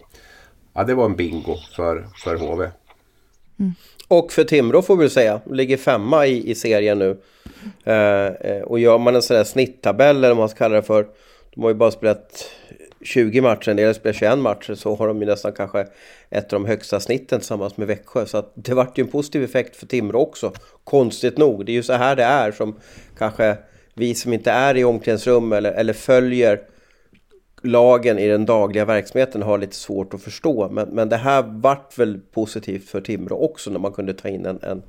ja, 0.75 0.85
det 0.85 0.95
var 0.95 1.05
en 1.05 1.17
bingo 1.17 1.57
för, 1.77 2.07
för 2.25 2.37
HV. 2.37 2.71
Mm. 3.59 3.73
Och 4.09 4.33
för 4.33 4.45
Timrå 4.45 4.83
får 4.83 4.97
vi 4.97 5.11
säga, 5.11 5.41
ligger 5.51 5.77
femma 5.77 6.27
i, 6.27 6.51
i 6.51 6.55
serien 6.55 6.99
nu. 6.99 7.17
Eh, 7.85 8.27
eh 8.27 8.63
och 8.63 8.79
gör 8.79 8.99
man 8.99 9.15
en 9.15 9.23
sån 9.23 9.37
här 9.37 9.45
snitttabell 9.45 10.17
eller 10.17 10.29
vad 10.29 10.37
man 10.37 10.49
ska 10.49 10.59
kalla 10.59 10.77
det 10.77 10.83
för. 10.83 11.07
De 11.55 11.63
har 11.63 11.71
ju 11.71 11.75
bara 11.75 11.91
spelat 11.91 12.51
20 13.05 13.41
matcher, 13.41 13.71
en 13.71 13.77
del 13.77 13.95
spelar 13.95 14.13
21 14.13 14.39
matcher, 14.39 14.75
så 14.75 14.95
har 14.95 15.09
de 15.09 15.21
ju 15.21 15.27
nästan 15.27 15.53
kanske 15.53 15.87
ett 16.31 16.53
av 16.53 16.61
de 16.61 16.67
högsta 16.67 17.01
snitten 17.01 17.41
tillsammans 17.41 17.77
med 17.77 17.87
Växjö. 17.87 18.27
Så 18.27 18.39
att 18.39 18.53
det 18.55 18.75
vart 18.75 18.99
ju 18.99 19.03
en 19.03 19.11
positiv 19.11 19.45
effekt 19.45 19.77
för 19.77 19.87
Timrå 19.87 20.21
också, 20.21 20.53
konstigt 20.85 21.39
nog. 21.39 21.67
Det 21.67 21.73
är 21.73 21.75
ju 21.75 21.83
så 21.83 21.93
här 21.93 22.17
det 22.17 22.25
är 22.25 22.53
som 22.53 22.77
kanske 23.19 23.57
vi 23.95 24.15
som 24.15 24.33
inte 24.33 24.51
är 24.51 24.77
i 24.77 24.85
omklädningsrum 24.85 25.53
eller, 25.53 25.73
eller 25.73 25.93
följer 25.93 26.61
lagen 27.63 28.19
i 28.19 28.29
den 28.29 28.47
dagliga 28.47 28.85
verksamheten 28.85 29.43
har 29.43 29.59
lite 29.59 29.77
svårt 29.77 30.15
att 30.15 30.23
förstå. 30.23 30.69
Men, 30.71 30.89
men 30.89 31.09
det 31.09 31.17
här 31.17 31.43
vart 31.43 31.99
väl 31.99 32.21
positivt 32.33 32.89
för 32.89 33.01
Timrå 33.01 33.37
också 33.37 33.71
när 33.71 33.79
man 33.79 33.93
kunde 33.93 34.15
ta 34.15 34.29
in 34.29 34.47
en, 34.47 34.59
en, 34.63 34.83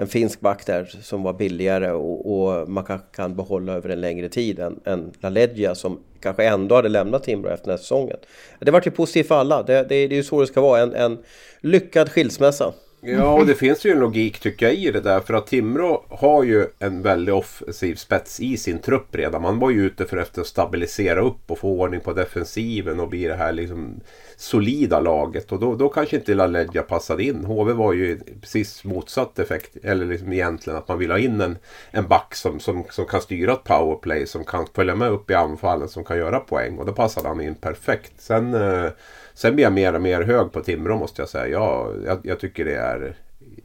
en 0.00 0.06
finsk 0.06 0.40
back 0.40 0.66
där 0.66 0.84
som 1.02 1.22
var 1.22 1.32
billigare 1.32 1.90
och, 1.90 2.32
och 2.32 2.68
man 2.68 2.84
kan, 2.84 3.00
kan, 3.12 3.36
behålla 3.36 3.72
över 3.72 3.88
en 3.88 4.00
längre 4.00 4.28
tid 4.28 4.58
än, 4.58 4.80
än 4.84 5.12
LaLeggia 5.20 5.74
som 5.74 6.00
kanske 6.20 6.44
ändå 6.44 6.74
hade 6.74 6.88
lämnat 6.88 7.24
Timrå 7.24 7.50
efter 7.50 7.66
den 7.66 7.72
här 7.72 7.78
säsongen. 7.78 8.16
Det 8.58 8.70
vart 8.70 8.86
ju 8.86 8.90
positivt 8.90 9.28
för 9.28 9.34
alla. 9.34 9.62
Det, 9.62 9.72
det, 9.72 9.84
det 9.88 9.94
är 9.94 10.16
ju 10.16 10.22
så 10.22 10.40
det 10.40 10.46
ska 10.46 10.60
vara. 10.60 10.80
En, 10.80 10.94
en 10.94 11.18
lyckad 11.60 12.08
skilsmässa. 12.08 12.72
Ja, 13.00 13.32
och 13.32 13.46
det 13.46 13.54
finns 13.54 13.84
ju 13.84 13.90
en 13.90 13.98
logik 13.98 14.40
tycker 14.40 14.66
jag 14.66 14.74
i 14.74 14.90
det 14.90 15.00
där. 15.00 15.20
För 15.20 15.34
att 15.34 15.46
Timrå 15.46 16.04
har 16.08 16.42
ju 16.42 16.66
en 16.78 17.02
väldigt 17.02 17.34
offensiv 17.34 17.94
spets 17.94 18.40
i 18.40 18.56
sin 18.56 18.78
trupp 18.78 19.14
redan. 19.14 19.42
Man 19.42 19.58
var 19.58 19.70
ju 19.70 19.86
ute 19.86 20.04
för 20.04 20.16
att 20.16 20.46
stabilisera 20.46 21.20
upp 21.20 21.50
och 21.50 21.58
få 21.58 21.68
ordning 21.68 22.00
på 22.00 22.12
defensiven 22.12 23.00
och 23.00 23.08
bli 23.08 23.24
det 23.24 23.34
här 23.34 23.52
liksom 23.52 24.00
solida 24.36 25.00
laget. 25.00 25.52
Och 25.52 25.60
då, 25.60 25.74
då 25.74 25.88
kanske 25.88 26.16
inte 26.16 26.34
LaLeggia 26.34 26.82
passade 26.82 27.24
in. 27.24 27.44
HV 27.44 27.72
var 27.72 27.92
ju 27.92 28.18
precis 28.40 28.84
motsatt 28.84 29.38
effekt. 29.38 29.76
Eller 29.82 30.06
liksom 30.06 30.32
egentligen 30.32 30.78
att 30.78 30.88
man 30.88 30.98
vill 30.98 31.10
ha 31.10 31.18
in 31.18 31.40
en, 31.40 31.58
en 31.90 32.08
back 32.08 32.34
som, 32.34 32.60
som, 32.60 32.84
som 32.90 33.06
kan 33.06 33.20
styra 33.20 33.52
ett 33.52 33.64
powerplay. 33.64 34.26
Som 34.26 34.44
kan 34.44 34.66
följa 34.74 34.94
med 34.94 35.10
upp 35.10 35.30
i 35.30 35.34
anfallen. 35.34 35.88
Som 35.88 36.04
kan 36.04 36.18
göra 36.18 36.40
poäng. 36.40 36.78
Och 36.78 36.86
då 36.86 36.92
passade 36.92 37.28
han 37.28 37.40
in 37.40 37.54
perfekt. 37.54 38.12
Sen... 38.18 38.54
Eh, 38.54 38.90
Sen 39.38 39.54
blir 39.54 39.64
jag 39.64 39.72
mer 39.72 39.94
och 39.94 40.02
mer 40.02 40.22
hög 40.22 40.52
på 40.52 40.60
Timrå 40.60 40.98
måste 40.98 41.22
jag 41.22 41.28
säga. 41.28 41.48
Jag, 41.48 41.94
jag, 42.06 42.18
jag, 42.22 42.40
tycker 42.40 42.64
det 42.64 42.76
är... 42.76 43.16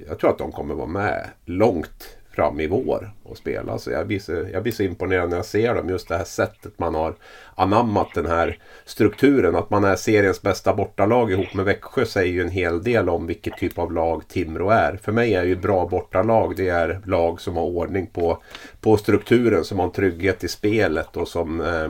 Jag 0.08 0.20
tror 0.20 0.30
att 0.30 0.38
de 0.38 0.52
kommer 0.52 0.76
vara 0.76 0.88
med 0.88 1.30
långt 1.46 2.18
fram 2.32 2.60
i 2.60 2.68
vår 2.68 3.12
och 3.24 3.38
spela. 3.38 3.78
Så 3.78 3.92
jag, 3.92 4.08
blir 4.08 4.20
så, 4.20 4.46
jag 4.54 4.64
blir 4.64 4.74
så 4.74 4.84
imponerad 4.84 5.30
när 5.30 5.36
jag 5.36 5.46
ser 5.46 5.76
dem. 5.76 5.90
Just 5.90 6.08
det 6.08 6.18
här 6.18 6.24
sättet 6.24 6.80
man 6.80 6.96
har 6.96 7.16
anammat 7.56 8.08
den 8.16 8.26
här 8.26 8.60
strukturen. 8.86 9.56
Att 9.56 9.70
man 9.70 9.84
är 9.84 9.96
seriens 9.96 10.42
bästa 10.42 10.74
bortalag 10.74 11.32
ihop 11.32 11.54
med 11.54 11.66
Växjö 11.66 12.06
säger 12.06 12.34
ju 12.34 12.42
en 12.42 12.50
hel 12.50 12.84
del 12.84 13.10
om 13.10 13.28
vilket 13.28 13.58
typ 13.58 13.80
av 13.80 13.94
lag 13.94 14.28
Timrå 14.28 14.70
är. 14.70 15.00
För 15.04 15.12
mig 15.12 15.34
är 15.34 15.44
ju 15.44 15.56
bra 15.56 15.88
bortalag 15.88 16.56
det 16.56 16.70
är 16.70 17.02
lag 17.06 17.42
som 17.42 17.58
har 17.58 17.64
ordning 17.64 18.08
på, 18.08 18.44
på 18.82 18.98
strukturen. 18.98 19.64
Som 19.64 19.80
har 19.80 19.86
en 19.86 19.92
trygghet 19.92 20.44
i 20.44 20.48
spelet 20.48 21.18
och 21.18 21.28
som 21.28 21.62
eh, 21.62 21.90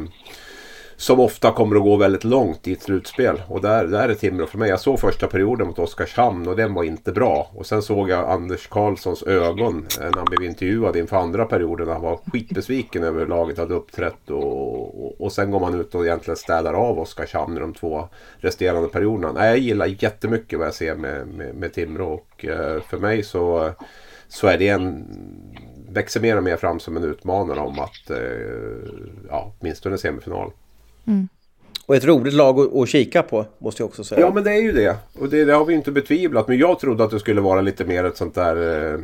som 0.95 1.19
ofta 1.19 1.51
kommer 1.51 1.75
att 1.75 1.81
gå 1.81 1.95
väldigt 1.95 2.23
långt 2.23 2.67
i 2.67 2.73
ett 2.73 2.81
slutspel. 2.81 3.41
Och 3.47 3.61
där, 3.61 3.87
där 3.87 4.09
är 4.09 4.13
Timrå 4.13 4.45
för 4.45 4.57
mig. 4.57 4.69
Jag 4.69 4.79
såg 4.79 4.99
första 4.99 5.27
perioden 5.27 5.67
mot 5.67 5.79
Oskarshamn 5.79 6.47
och 6.47 6.55
den 6.55 6.73
var 6.73 6.83
inte 6.83 7.11
bra. 7.11 7.51
Och 7.55 7.65
sen 7.65 7.81
såg 7.81 8.09
jag 8.09 8.29
Anders 8.29 8.67
Karlssons 8.67 9.23
ögon 9.23 9.87
när 9.99 10.11
han 10.15 10.25
blev 10.25 10.49
intervjuad 10.49 10.95
inför 10.95 11.17
andra 11.17 11.45
perioden. 11.45 11.87
Han 11.87 12.01
var 12.01 12.19
skitbesviken 12.31 13.03
över 13.03 13.19
hur 13.19 13.27
laget 13.27 13.57
hade 13.57 13.73
uppträtt. 13.73 14.29
Och, 14.29 15.05
och, 15.05 15.21
och 15.21 15.31
sen 15.31 15.51
går 15.51 15.59
man 15.59 15.79
ut 15.79 15.95
och 15.95 16.05
egentligen 16.05 16.37
städar 16.37 16.73
av 16.73 16.99
Oskarshamn 16.99 17.57
i 17.57 17.59
de 17.59 17.73
två 17.73 18.07
resterande 18.37 18.89
perioderna. 18.89 19.31
Nej, 19.31 19.49
jag 19.49 19.57
gillar 19.57 19.85
jättemycket 19.85 20.59
vad 20.59 20.67
jag 20.67 20.75
ser 20.75 20.95
med, 20.95 21.27
med, 21.27 21.55
med 21.55 21.73
Timrå. 21.73 22.13
Och 22.13 22.45
eh, 22.45 22.81
för 22.81 22.97
mig 22.97 23.23
så, 23.23 23.71
så 24.27 24.47
är 24.47 24.57
det 24.57 24.69
en 24.69 25.05
växer 25.89 26.19
mer 26.19 26.37
och 26.37 26.43
mer 26.43 26.57
fram 26.57 26.79
som 26.79 26.97
en 26.97 27.03
utmanare 27.03 27.59
om 27.59 27.79
att 27.79 28.09
eh, 28.09 28.17
ja, 29.29 29.53
åtminstone 29.59 29.97
semifinal. 29.97 30.51
Mm. 31.07 31.27
Och 31.85 31.95
ett 31.95 32.05
roligt 32.05 32.33
lag 32.33 32.59
att, 32.59 32.75
att 32.75 32.89
kika 32.89 33.23
på 33.23 33.45
måste 33.57 33.81
jag 33.81 33.89
också 33.89 34.03
säga. 34.03 34.21
Ja 34.21 34.31
men 34.33 34.43
det 34.43 34.51
är 34.51 34.61
ju 34.61 34.71
det. 34.71 34.97
Och 35.19 35.29
det, 35.29 35.45
det 35.45 35.53
har 35.53 35.65
vi 35.65 35.73
inte 35.73 35.91
betvivlat. 35.91 36.47
Men 36.47 36.57
jag 36.57 36.79
trodde 36.79 37.03
att 37.03 37.11
det 37.11 37.19
skulle 37.19 37.41
vara 37.41 37.61
lite 37.61 37.85
mer 37.85 38.03
ett 38.03 38.17
sånt 38.17 38.35
där 38.35 38.93
eh, 38.93 38.99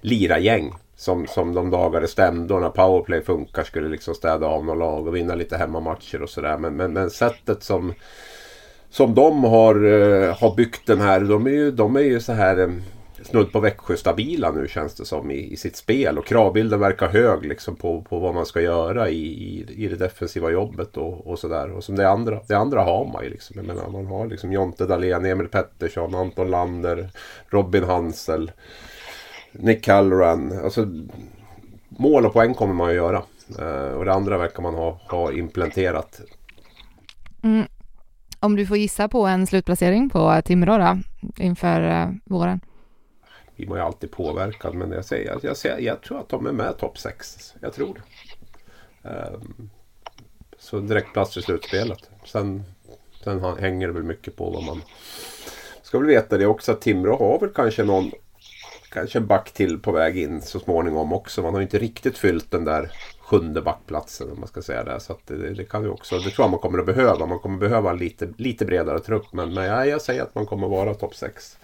liragäng. 0.00 0.74
Som, 0.98 1.26
som 1.26 1.54
de 1.54 1.70
dagar 1.70 2.00
det 2.00 2.08
stämde 2.08 2.54
och 2.54 2.60
när 2.60 2.70
powerplay 2.70 3.22
funkar 3.22 3.62
skulle 3.62 3.88
liksom 3.88 4.14
städa 4.14 4.46
av 4.46 4.64
några 4.64 4.78
lag 4.78 5.06
och 5.06 5.16
vinna 5.16 5.34
lite 5.34 5.56
hemmamatcher 5.56 6.22
och 6.22 6.30
sådär. 6.30 6.58
Men, 6.58 6.76
men, 6.76 6.92
men 6.92 7.10
sättet 7.10 7.62
som, 7.62 7.94
som 8.90 9.14
de 9.14 9.44
har, 9.44 9.74
eh, 9.84 10.36
har 10.36 10.56
byggt 10.56 10.86
den 10.86 11.00
här. 11.00 11.20
De 11.20 11.46
är 11.46 11.50
ju, 11.50 11.70
de 11.70 11.96
är 11.96 12.00
ju 12.00 12.20
så 12.20 12.32
här 12.32 12.58
eh, 12.58 12.68
snudd 13.26 13.52
på 13.52 13.60
Växjö-stabila 13.60 14.50
nu 14.50 14.68
känns 14.68 14.94
det 14.94 15.04
som 15.04 15.30
i, 15.30 15.52
i 15.52 15.56
sitt 15.56 15.76
spel. 15.76 16.18
Och 16.18 16.26
kravbilden 16.26 16.80
verkar 16.80 17.08
hög 17.08 17.46
liksom 17.46 17.76
på, 17.76 18.02
på 18.02 18.18
vad 18.18 18.34
man 18.34 18.46
ska 18.46 18.60
göra 18.60 19.08
i, 19.08 19.26
i, 19.26 19.66
i 19.84 19.88
det 19.88 19.96
defensiva 19.96 20.50
jobbet 20.50 20.96
och, 20.96 21.26
och 21.26 21.38
sådär. 21.38 21.70
Och 21.70 21.84
som 21.84 21.96
det 21.96 22.08
andra, 22.08 22.40
det 22.48 22.54
andra 22.54 22.82
har 22.82 23.04
man 23.12 23.24
ju 23.24 23.30
liksom. 23.30 23.56
Jag 23.56 23.66
menar, 23.66 23.88
man 23.88 24.06
har 24.06 24.26
liksom 24.26 24.52
Jonte 24.52 24.86
Dahlén, 24.86 25.24
Emil 25.24 25.48
Pettersson, 25.48 26.14
Anton 26.14 26.50
Lander, 26.50 27.08
Robin 27.48 27.84
Hansel, 27.84 28.52
Nick 29.52 29.88
Halloran. 29.88 30.52
Alltså, 30.64 30.86
mål 31.88 32.26
och 32.26 32.32
poäng 32.32 32.54
kommer 32.54 32.74
man 32.74 32.88
att 32.88 32.94
göra. 32.94 33.22
Uh, 33.60 33.98
och 33.98 34.04
det 34.04 34.12
andra 34.12 34.38
verkar 34.38 34.62
man 34.62 34.74
ha, 34.74 35.00
ha 35.08 35.32
implementerat. 35.32 36.20
Mm. 37.42 37.66
Om 38.40 38.56
du 38.56 38.66
får 38.66 38.76
gissa 38.76 39.08
på 39.08 39.26
en 39.26 39.46
slutplacering 39.46 40.10
på 40.10 40.42
Timrå 40.44 40.78
då, 40.78 40.98
inför 41.36 41.82
eh, 41.82 42.08
våren? 42.24 42.60
Blir 43.56 43.66
man 43.66 43.78
ju 43.78 43.84
alltid 43.84 44.10
påverkad. 44.10 44.74
Men 44.74 44.92
jag, 44.92 45.04
säger, 45.04 45.38
jag, 45.42 45.56
säger, 45.56 45.78
jag 45.78 46.00
tror 46.00 46.20
att 46.20 46.28
de 46.28 46.46
är 46.46 46.52
med 46.52 46.78
topp 46.78 46.98
6. 46.98 47.54
Jag 47.60 47.72
tror 47.72 47.94
det. 47.94 49.08
Um, 49.08 49.70
så 50.58 50.80
direktplats 50.80 51.36
i 51.36 51.42
slutspelet. 51.42 52.10
Sen, 52.24 52.64
sen 53.24 53.40
hänger 53.58 53.86
det 53.86 53.92
väl 53.92 54.02
mycket 54.02 54.36
på 54.36 54.50
vad 54.50 54.64
man... 54.64 54.82
Ska 55.82 55.98
väl 55.98 56.06
veta 56.06 56.38
det 56.38 56.46
också 56.46 56.72
att 56.72 56.80
Timrå 56.80 57.16
har 57.16 57.38
väl 57.40 57.50
kanske 57.54 57.84
någon 57.84 58.10
kanske 58.96 59.18
en 59.18 59.26
back 59.26 59.52
till 59.52 59.78
på 59.78 59.92
väg 59.92 60.18
in 60.18 60.42
så 60.42 60.60
småningom 60.60 61.12
också. 61.12 61.42
Man 61.42 61.54
har 61.54 61.62
inte 61.62 61.78
riktigt 61.78 62.18
fyllt 62.18 62.50
den 62.50 62.64
där 62.64 62.90
sjunde 63.20 63.62
backplatsen 63.62 64.30
om 64.30 64.40
man 64.40 64.48
ska 64.48 64.62
säga 64.62 64.84
det. 64.84 65.00
Så 65.00 65.16
det, 65.26 65.54
det, 65.54 65.64
kan 65.64 65.82
ju 65.82 65.88
också, 65.88 66.18
det 66.18 66.30
tror 66.30 66.44
jag 66.44 66.50
man 66.50 66.60
kommer 66.60 66.78
att 66.78 66.86
behöva. 66.86 67.26
Man 67.26 67.38
kommer 67.38 67.58
behöva 67.58 67.90
en 67.90 67.96
lite, 67.96 68.28
lite 68.36 68.64
bredare 68.64 69.00
trupp. 69.00 69.32
Men, 69.32 69.54
men 69.54 69.64
ja, 69.64 69.86
jag 69.86 70.02
säger 70.02 70.22
att 70.22 70.34
man 70.34 70.46
kommer 70.46 70.66
att 70.66 70.72
vara 70.72 70.94
topp 70.94 71.14
6. 71.14 71.58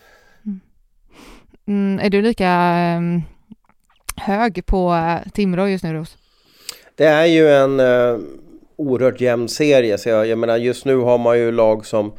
Mm, 1.67 2.05
är 2.05 2.11
du 2.11 2.23
lika 2.23 2.75
um, 2.99 3.23
hög 4.17 4.67
på 4.67 4.93
uh, 4.93 5.31
Timrå 5.33 5.69
just 5.69 5.85
nu, 5.85 5.93
Ros? 5.93 6.17
Det 6.97 7.05
är 7.05 7.27
ju 7.27 7.49
en 7.49 7.81
uh, 7.81 8.19
oerhört 8.83 9.21
jämn 9.21 9.49
serie. 9.49 9.99
Så 9.99 10.09
jag, 10.09 10.27
jag 10.27 10.39
menar, 10.39 10.57
just 10.57 10.85
nu 10.85 10.97
har 10.97 11.19
man 11.19 11.39
ju 11.39 11.53
lag 11.53 11.87
som, 11.87 12.13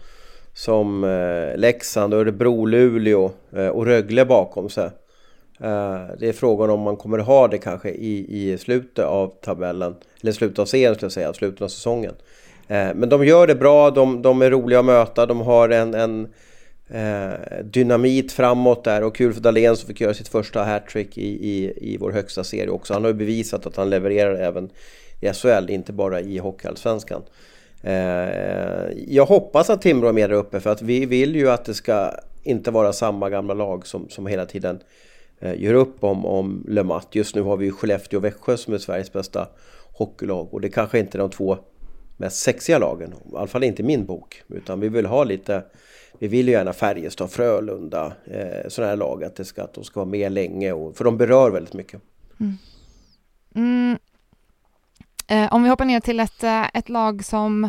som 0.53 1.03
eh, 1.03 1.57
Leksand, 1.57 2.13
Örebro, 2.13 2.65
Luleå 2.65 3.31
eh, 3.55 3.67
och 3.67 3.85
Rögle 3.85 4.25
bakom 4.25 4.69
sig. 4.69 4.89
Eh, 5.59 6.01
det 6.19 6.29
är 6.29 6.33
frågan 6.33 6.69
om 6.69 6.79
man 6.79 6.97
kommer 6.97 7.19
ha 7.19 7.47
det 7.47 7.57
kanske 7.57 7.89
i, 7.89 8.51
i 8.51 8.57
slutet 8.57 9.05
av 9.05 9.27
tabellen, 9.27 9.95
eller 10.21 10.31
slutet 10.31 10.59
av 10.59 10.65
serien 10.65 10.95
skulle 10.95 11.05
jag 11.05 11.13
säga, 11.13 11.33
slutet 11.33 11.61
av 11.61 11.67
säsongen. 11.67 12.13
men 12.67 13.09
de 13.09 13.25
gör 13.25 13.47
det 13.47 13.55
bra, 13.55 13.91
de, 13.91 14.21
de 14.21 14.41
är 14.41 14.49
roliga 14.51 14.79
att 14.79 14.85
möta, 14.85 15.25
de 15.25 15.41
har 15.41 15.69
en, 15.69 15.93
en 15.93 16.27
eh, 16.93 17.63
dynamit 17.63 18.31
framåt 18.31 18.83
där 18.83 19.03
och 19.03 19.15
kul 19.15 19.33
för 19.33 19.41
Dahlén 19.41 19.77
som 19.77 19.87
fick 19.87 20.01
göra 20.01 20.13
sitt 20.13 20.27
första 20.27 20.63
hattrick 20.63 21.17
i, 21.17 21.49
i, 21.49 21.73
i 21.93 21.97
vår 21.97 22.11
högsta 22.11 22.43
serie 22.43 22.69
också. 22.69 22.93
Han 22.93 23.03
har 23.03 23.11
ju 23.11 23.17
bevisat 23.17 23.65
att 23.65 23.75
han 23.75 23.89
levererar 23.89 24.35
även 24.35 24.69
i 25.21 25.33
SHL, 25.33 25.69
inte 25.69 25.93
bara 25.93 26.21
i 26.21 26.37
Hockeyallsvenskan. 26.37 27.21
Eh, 27.81 28.91
jag 29.07 29.25
hoppas 29.25 29.69
att 29.69 29.81
Timrå 29.81 30.07
är 30.07 30.13
med 30.13 30.29
där 30.29 30.37
uppe 30.37 30.59
för 30.59 30.69
att 30.69 30.81
vi 30.81 31.05
vill 31.05 31.35
ju 31.35 31.51
att 31.51 31.65
det 31.65 31.73
ska 31.73 32.11
inte 32.43 32.71
vara 32.71 32.93
samma 32.93 33.29
gamla 33.29 33.53
lag 33.53 33.87
som, 33.87 34.09
som 34.09 34.27
hela 34.27 34.45
tiden 34.45 34.79
eh, 35.39 35.61
gör 35.61 35.73
upp 35.73 36.03
om, 36.03 36.25
om 36.25 36.65
Le 36.67 36.83
Mat. 36.83 37.07
Just 37.11 37.35
nu 37.35 37.41
har 37.41 37.57
vi 37.57 37.65
ju 37.65 37.71
Skellefteå 37.71 38.17
och 38.17 38.23
Växjö 38.23 38.57
som 38.57 38.73
är 38.73 38.77
Sveriges 38.77 39.13
bästa 39.13 39.47
hockeylag 39.93 40.53
och 40.53 40.61
det 40.61 40.69
kanske 40.69 40.99
inte 40.99 41.17
är 41.17 41.19
de 41.19 41.29
två 41.29 41.57
mest 42.17 42.37
sexiga 42.37 42.79
lagen, 42.79 43.13
i 43.33 43.35
alla 43.35 43.47
fall 43.47 43.63
inte 43.63 43.81
i 43.81 43.85
min 43.85 44.05
bok. 44.05 44.43
Utan 44.47 44.79
vi 44.79 44.89
vill 44.89 45.05
ha 45.05 45.23
lite 45.23 45.63
vi 46.19 46.27
vill 46.27 46.47
ju 46.47 46.53
gärna 46.53 46.73
Färjestad, 46.73 47.31
Frölunda, 47.31 48.13
eh, 48.25 48.67
sådana 48.69 48.89
här 48.89 48.97
lag, 48.97 49.23
att, 49.23 49.35
det 49.35 49.45
ska, 49.45 49.63
att 49.63 49.73
de 49.73 49.83
ska 49.83 49.99
vara 49.99 50.09
med 50.09 50.31
länge, 50.31 50.71
och, 50.71 50.97
för 50.97 51.03
de 51.03 51.17
berör 51.17 51.51
väldigt 51.51 51.73
mycket. 51.73 52.01
Mm. 52.39 52.57
Mm. 53.55 53.97
Eh, 55.27 55.53
om 55.53 55.63
vi 55.63 55.69
hoppar 55.69 55.85
ner 55.85 55.99
till 55.99 56.19
ett, 56.19 56.43
eh, 56.43 56.65
ett 56.73 56.89
lag 56.89 57.25
som, 57.25 57.63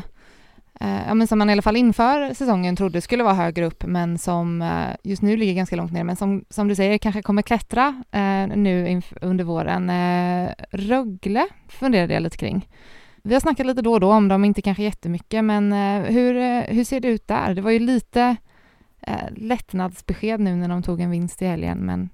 eh, 0.81 1.07
ja, 1.07 1.15
men 1.15 1.27
som 1.27 1.39
man 1.39 1.51
i 1.51 1.53
alla 1.53 1.63
fall 1.63 1.77
inför 1.77 2.35
säsongen 2.35 2.77
trodde 2.77 3.01
skulle 3.01 3.25
vara 3.25 3.35
högre 3.35 3.67
upp, 3.67 3.85
men 3.87 4.19
som 4.19 4.63
eh, 4.63 4.97
just 5.03 5.23
nu 5.23 5.37
ligger 5.37 5.55
ganska 5.55 5.77
långt 5.77 5.93
ner, 5.93 6.05
men 6.05 6.17
som, 6.17 6.45
som 6.51 6.69
du 6.69 6.75
säger 6.75 6.99
kanske 6.99 7.23
kommer 7.23 7.43
klättra 7.43 8.03
eh, 8.11 8.47
nu 8.57 9.03
under 9.21 9.45
våren. 9.45 9.91
Eh, 9.91 10.51
Rögle 10.71 11.47
funderade 11.69 12.15
jag 12.15 12.23
lite 12.23 12.37
kring. 12.37 12.69
Vi 13.27 13.35
har 13.35 13.41
snackat 13.41 13.67
lite 13.67 13.83
då 13.83 13.93
och 13.93 14.01
då 14.01 14.13
om 14.13 14.29
dem, 14.29 14.45
inte 14.45 14.63
kanske 14.63 14.83
jättemycket, 14.83 15.45
men 15.45 15.73
eh, 15.73 16.13
hur, 16.13 16.37
eh, 16.37 16.61
hur 16.61 16.85
ser 16.85 17.01
det 17.01 17.09
ut 17.09 17.29
där? 17.29 17.55
Det 17.55 17.61
var 17.61 17.71
ju 17.71 17.79
lite 17.79 18.37
eh, 19.07 19.29
lättnadsbesked 19.37 20.41
nu 20.41 20.55
när 20.57 20.69
de 20.69 20.83
tog 20.83 21.01
en 21.01 21.11
vinst 21.11 21.43
i 21.43 21.45
helgen, 21.45 21.79
men 21.79 22.09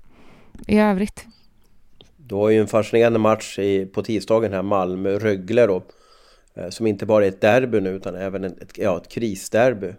i 0.67 0.79
övrigt? 0.79 1.27
Det 2.17 2.35
var 2.35 2.51
ju 2.51 2.61
en 2.61 2.67
fascinerande 2.67 3.19
match 3.19 3.59
i, 3.59 3.87
på 3.87 4.03
tisdagen 4.03 4.53
här, 4.53 4.63
Malmö-Rögle 4.63 5.67
då. 5.67 5.83
Eh, 6.55 6.69
som 6.69 6.87
inte 6.87 7.07
bara 7.07 7.25
är 7.25 7.29
ett 7.29 7.41
derby 7.41 7.81
nu 7.81 7.91
utan 7.91 8.15
även 8.15 8.45
ett, 8.45 8.79
ja, 8.79 8.97
ett 8.97 9.09
krisderby. 9.09 9.93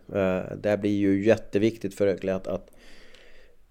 Det 0.62 0.82
blir 0.82 0.98
ju 0.98 1.26
jätteviktigt 1.26 1.96
för 1.96 2.06
Rögle 2.06 2.36
att, 2.36 2.48
att 2.48 2.68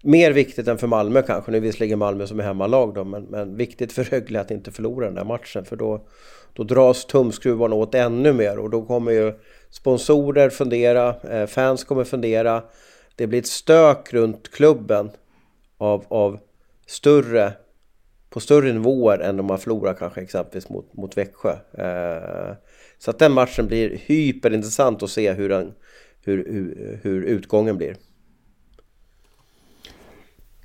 mer 0.03 0.31
viktigt 0.31 0.67
än 0.67 0.77
för 0.77 0.87
Malmö 0.87 1.21
kanske. 1.21 1.51
Nu 1.51 1.57
är 1.57 1.61
visserligen 1.61 1.99
Malmö 1.99 2.27
som 2.27 2.39
är 2.39 2.43
hemmalag 2.43 2.93
då, 2.93 3.03
men, 3.03 3.23
men 3.23 3.55
viktigt 3.55 3.93
för 3.93 4.03
Rögle 4.03 4.39
att 4.39 4.51
inte 4.51 4.71
förlora 4.71 5.05
den 5.05 5.15
där 5.15 5.23
matchen. 5.23 5.65
För 5.65 5.75
då, 5.75 6.07
då 6.53 6.63
dras 6.63 7.05
tumskruvarna 7.05 7.75
åt 7.75 7.95
ännu 7.95 8.33
mer 8.33 8.59
och 8.59 8.69
då 8.69 8.85
kommer 8.85 9.11
ju 9.11 9.33
sponsorer 9.69 10.49
fundera, 10.49 11.15
eh, 11.29 11.47
fans 11.47 11.83
kommer 11.83 12.03
fundera. 12.03 12.63
Det 13.15 13.27
blir 13.27 13.39
ett 13.39 13.47
stök 13.47 14.13
runt 14.13 14.51
klubben 14.51 15.11
av, 15.77 16.05
av 16.07 16.39
större, 16.87 17.53
på 18.29 18.39
större 18.39 18.73
nivåer 18.73 19.19
än 19.19 19.39
om 19.39 19.45
man 19.45 19.59
förlorar 19.59 19.93
kanske 19.93 20.21
exempelvis 20.21 20.69
mot, 20.69 20.93
mot 20.93 21.17
Växjö. 21.17 21.51
Eh, 21.77 22.55
så 22.97 23.11
att 23.11 23.19
den 23.19 23.31
matchen 23.31 23.67
blir 23.67 23.97
hyperintressant 24.05 25.03
att 25.03 25.09
se 25.09 25.31
hur, 25.31 25.49
den, 25.49 25.73
hur, 26.23 26.37
hur, 26.37 26.99
hur 27.03 27.23
utgången 27.23 27.77
blir. 27.77 27.95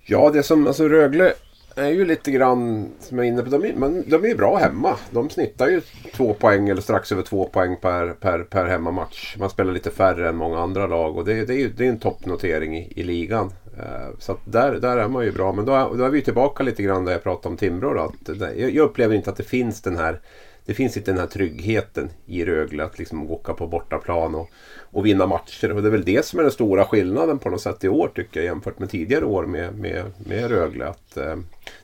Ja, 0.08 0.30
det 0.30 0.42
som, 0.42 0.66
alltså 0.66 0.88
Rögle 0.88 1.32
är 1.74 1.88
ju 1.88 2.04
lite 2.04 2.30
grann, 2.30 2.90
som 3.00 3.18
jag 3.18 3.26
är 3.26 3.30
inne 3.30 3.42
på, 3.42 3.50
de 3.50 3.64
är, 3.64 4.10
de 4.10 4.24
är 4.24 4.28
ju 4.28 4.34
bra 4.34 4.56
hemma. 4.56 4.96
De 5.10 5.30
snittar 5.30 5.68
ju 5.68 5.80
två 6.14 6.34
poäng 6.34 6.68
eller 6.68 6.82
strax 6.82 7.12
över 7.12 7.22
två 7.22 7.44
poäng 7.44 7.76
per, 7.82 8.12
per, 8.12 8.38
per 8.38 8.66
hemmamatch. 8.66 9.36
Man 9.38 9.50
spelar 9.50 9.72
lite 9.72 9.90
färre 9.90 10.28
än 10.28 10.36
många 10.36 10.58
andra 10.58 10.86
lag 10.86 11.16
och 11.16 11.24
det, 11.24 11.44
det 11.44 11.54
är 11.54 11.58
ju 11.58 11.68
det 11.68 11.84
är 11.84 11.88
en 11.88 11.98
toppnotering 11.98 12.78
i, 12.78 12.92
i 12.96 13.02
ligan. 13.02 13.46
Uh, 13.78 14.18
så 14.18 14.36
där, 14.44 14.74
där 14.74 14.96
är 14.96 15.08
man 15.08 15.24
ju 15.24 15.32
bra. 15.32 15.52
Men 15.52 15.64
då 15.64 15.72
är, 15.72 15.96
då 15.96 16.04
är 16.04 16.10
vi 16.10 16.22
tillbaka 16.22 16.62
lite 16.62 16.82
grann 16.82 17.04
där 17.04 17.12
jag 17.12 17.22
pratade 17.22 17.48
om 17.48 17.56
Timrå. 17.56 17.94
Då, 17.94 18.00
att, 18.00 18.40
jag, 18.40 18.70
jag 18.70 18.84
upplever 18.84 19.14
inte 19.14 19.30
att 19.30 19.36
det 19.36 19.42
finns 19.42 19.82
den 19.82 19.96
här 19.96 20.20
det 20.66 20.74
finns 20.74 20.96
inte 20.96 21.10
den 21.10 21.20
här 21.20 21.26
tryggheten 21.26 22.10
i 22.26 22.44
Rögle 22.44 22.84
att 22.84 22.98
liksom 22.98 23.30
åka 23.30 23.54
på 23.54 23.66
bortaplan 23.66 24.34
och, 24.34 24.50
och 24.78 25.06
vinna 25.06 25.26
matcher. 25.26 25.72
Och 25.72 25.82
det 25.82 25.88
är 25.88 25.92
väl 25.92 26.04
det 26.04 26.24
som 26.24 26.38
är 26.38 26.42
den 26.42 26.52
stora 26.52 26.84
skillnaden 26.84 27.38
på 27.38 27.50
något 27.50 27.60
sätt 27.60 27.84
i 27.84 27.88
år 27.88 28.10
tycker 28.14 28.40
jag 28.40 28.44
jämfört 28.44 28.78
med 28.78 28.90
tidigare 28.90 29.24
år 29.24 29.46
med, 29.46 29.78
med, 29.78 30.04
med 30.18 30.50
Rögle. 30.50 30.86
Att, 30.86 31.16
eh, 31.16 31.36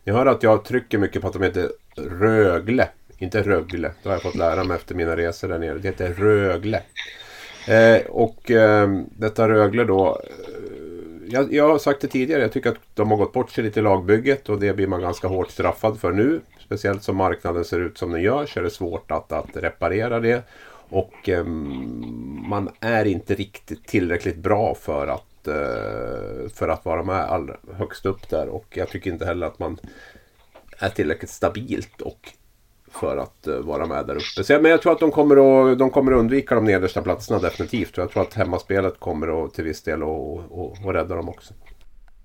ni 0.05 0.13
hör 0.13 0.27
att 0.27 0.43
jag 0.43 0.65
trycker 0.65 0.99
mycket 0.99 1.23
på 1.23 1.29
att 1.29 1.35
de 1.35 1.43
heter 1.43 1.71
Rögle, 1.97 2.89
inte 3.19 3.43
Rögle. 3.43 3.93
Det 4.03 4.09
har 4.09 4.15
jag 4.15 4.23
fått 4.23 4.35
lära 4.35 4.65
mig 4.65 4.77
efter 4.77 4.95
mina 4.95 5.17
resor 5.17 5.49
där 5.49 5.59
nere. 5.59 5.79
Det 5.79 5.89
heter 5.89 6.13
Rögle. 6.13 6.83
Eh, 7.69 8.07
och 8.07 8.51
eh, 8.51 8.91
detta 9.17 9.49
Rögle 9.49 9.85
då. 9.85 10.21
Jag, 11.33 11.53
jag, 11.53 11.69
har 11.69 11.79
sagt 11.79 12.01
det 12.01 12.09
tidigare, 12.09 12.43
jag 12.43 12.53
tycker 12.53 12.71
att 12.71 12.79
de 12.95 13.11
har 13.11 13.17
gått 13.17 13.33
bort 13.33 13.51
sig 13.51 13.65
lite 13.65 13.81
i 13.81 13.83
lagbygget 13.83 14.49
och 14.49 14.61
det 14.61 14.73
blir 14.73 14.87
man 14.87 15.01
ganska 15.01 15.29
hårt 15.29 15.51
straffad 15.51 16.01
för 16.01 16.13
nu. 16.13 16.41
Speciellt 16.59 17.03
som 17.03 17.17
marknaden 17.17 17.65
ser 17.65 17.81
ut 17.81 17.99
som 17.99 18.13
den 18.13 18.23
gör 18.23 18.47
så 18.47 18.59
är 18.61 18.65
det 18.65 18.71
svårt 18.71 19.11
att, 19.11 19.33
att 19.33 19.57
reparera 19.57 20.21
det. 20.21 20.43
Och 20.89 21.29
eh, 21.29 21.45
man 21.45 22.71
är 22.81 23.05
inte 23.05 23.35
riktigt 23.35 23.87
tillräckligt 23.87 24.37
bra 24.37 24.75
för 24.75 25.07
att, 25.07 25.49
eh, 25.49 26.49
för 26.55 26.69
att 26.69 26.85
vara 26.85 27.03
med 27.03 27.17
all, 27.17 27.51
högst 27.75 28.07
upp 28.07 28.29
där. 28.29 28.49
Och 28.49 28.67
jag 28.71 28.89
tycker 28.89 29.11
inte 29.11 29.27
heller 29.27 29.47
att 29.47 29.59
man 29.59 29.79
är 30.79 30.89
tillräckligt 30.89 31.31
stabilt 31.31 32.01
och 32.01 32.33
för 32.93 33.17
att 33.17 33.49
uh, 33.49 33.59
vara 33.59 33.87
med 33.87 34.07
där 34.07 34.15
uppe. 34.15 34.45
Så, 34.45 34.53
men 34.53 34.71
jag 34.71 34.83
tror 34.83 34.93
att 34.93 35.01
de 35.01 35.11
kommer, 35.11 35.37
att, 35.73 35.79
de 35.79 35.91
kommer 35.91 36.13
att 36.13 36.19
undvika 36.19 36.55
de 36.55 36.65
nedersta 36.65 37.03
platserna 37.03 37.39
definitivt. 37.39 37.97
Jag 37.97 38.11
tror 38.11 38.23
att 38.23 38.35
hemmaspelet 38.35 39.01
kommer 39.01 39.45
att 39.45 39.55
till 39.55 39.65
viss 39.65 39.83
del 39.83 40.03
att 40.03 40.95
rädda 40.95 41.15
dem 41.15 41.29
också. 41.29 41.55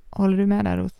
Håller 0.09 0.37
du 0.37 0.45
med 0.45 0.65
där 0.65 0.77
Ros? 0.77 0.91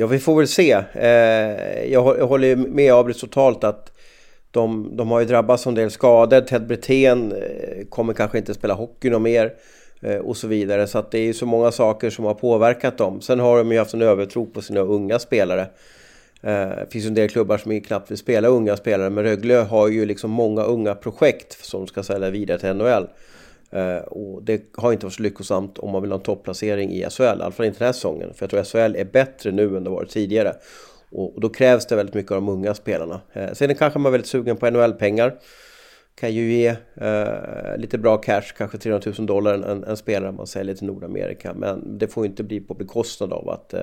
Ja, 0.00 0.06
vi 0.06 0.18
får 0.18 0.36
väl 0.36 0.48
se. 0.48 0.72
Eh, 0.92 1.92
jag, 1.92 2.02
håller 2.02 2.56
med 2.56 2.92
Abris 2.92 3.20
totalt 3.20 3.64
att 3.64 3.92
de, 4.50 4.96
de 4.96 5.10
har 5.10 5.20
ju 5.20 5.26
drabbats 5.26 5.66
av 5.66 5.70
en 5.70 5.74
del 5.74 5.90
skador. 5.90 6.40
Ted 6.40 6.66
Brithén 6.66 7.32
eh, 7.32 7.86
kommer 7.88 8.14
kanske 8.14 8.38
inte 8.38 8.54
spela 8.54 8.74
hockey 8.74 9.10
något 9.10 9.22
mer 9.22 9.52
eh, 10.00 10.16
och 10.16 10.36
så 10.36 10.48
vidare. 10.48 10.86
Så 10.86 10.98
att 10.98 11.10
det 11.10 11.18
är 11.18 11.24
ju 11.24 11.34
så 11.34 11.46
många 11.46 11.72
saker 11.72 12.10
som 12.10 12.24
har 12.24 12.34
påverkat 12.34 12.98
dem. 12.98 13.20
Sen 13.20 13.40
har 13.40 13.58
de 13.58 13.72
ju 13.72 13.78
haft 13.78 13.94
en 13.94 14.02
övertro 14.02 14.46
på 14.46 14.62
sina 14.62 14.80
unga 14.80 15.18
spelare. 15.18 15.66
Det 16.40 16.86
finns 16.90 17.04
ju 17.04 17.08
en 17.08 17.14
del 17.14 17.28
klubbar 17.28 17.58
som 17.58 17.80
knappt 17.80 18.10
vill 18.10 18.18
spela 18.18 18.48
unga 18.48 18.76
spelare, 18.76 19.10
men 19.10 19.24
Rögle 19.24 19.54
har 19.54 19.88
ju 19.88 20.06
liksom 20.06 20.30
många 20.30 20.62
unga 20.62 20.94
projekt 20.94 21.64
som 21.64 21.86
ska 21.86 22.02
sälja 22.02 22.30
vidare 22.30 22.58
till 22.58 22.74
NHL. 22.74 23.06
Eh, 23.70 23.98
och 23.98 24.42
det 24.42 24.62
har 24.76 24.92
inte 24.92 25.06
varit 25.06 25.14
så 25.14 25.22
lyckosamt 25.22 25.78
om 25.78 25.90
man 25.90 26.02
vill 26.02 26.10
ha 26.10 26.18
en 26.18 26.24
topplacering 26.24 26.90
i 26.90 27.06
SHL, 27.10 27.22
i 27.22 27.26
alla 27.26 27.50
fall 27.50 27.66
inte 27.66 27.78
den 27.78 27.86
här 27.86 27.92
säsongen. 27.92 28.34
För 28.34 28.42
jag 28.42 28.50
tror 28.50 28.88
SHL 28.88 28.96
är 28.96 29.04
bättre 29.04 29.50
nu 29.50 29.76
än 29.76 29.84
det 29.84 29.90
varit 29.90 30.10
tidigare. 30.10 30.54
Och, 31.10 31.40
då 31.40 31.48
krävs 31.48 31.86
det 31.86 31.96
väldigt 31.96 32.14
mycket 32.14 32.32
av 32.32 32.36
de 32.36 32.48
unga 32.48 32.74
spelarna. 32.74 33.20
Eh, 33.32 33.52
sen 33.52 33.74
kanske 33.74 33.98
man 33.98 34.10
är 34.10 34.12
väldigt 34.12 34.30
sugen 34.30 34.56
på 34.56 34.70
NHL-pengar. 34.70 35.38
Kan 36.14 36.34
ju 36.34 36.52
ge 36.52 36.76
lite 37.76 37.98
bra 37.98 38.16
cash, 38.16 38.42
kanske 38.56 38.78
300 38.78 39.12
000 39.18 39.26
dollar 39.26 39.54
en, 39.54 39.84
en 39.84 39.96
spelare 39.96 40.32
man 40.32 40.46
säljer 40.46 40.74
till 40.74 40.86
Nordamerika. 40.86 41.54
Men 41.54 41.98
det 41.98 42.08
får 42.08 42.26
inte 42.26 42.42
bli 42.42 42.60
på 42.60 42.74
bekostnad 42.74 43.32
av 43.32 43.48
att 43.48 43.74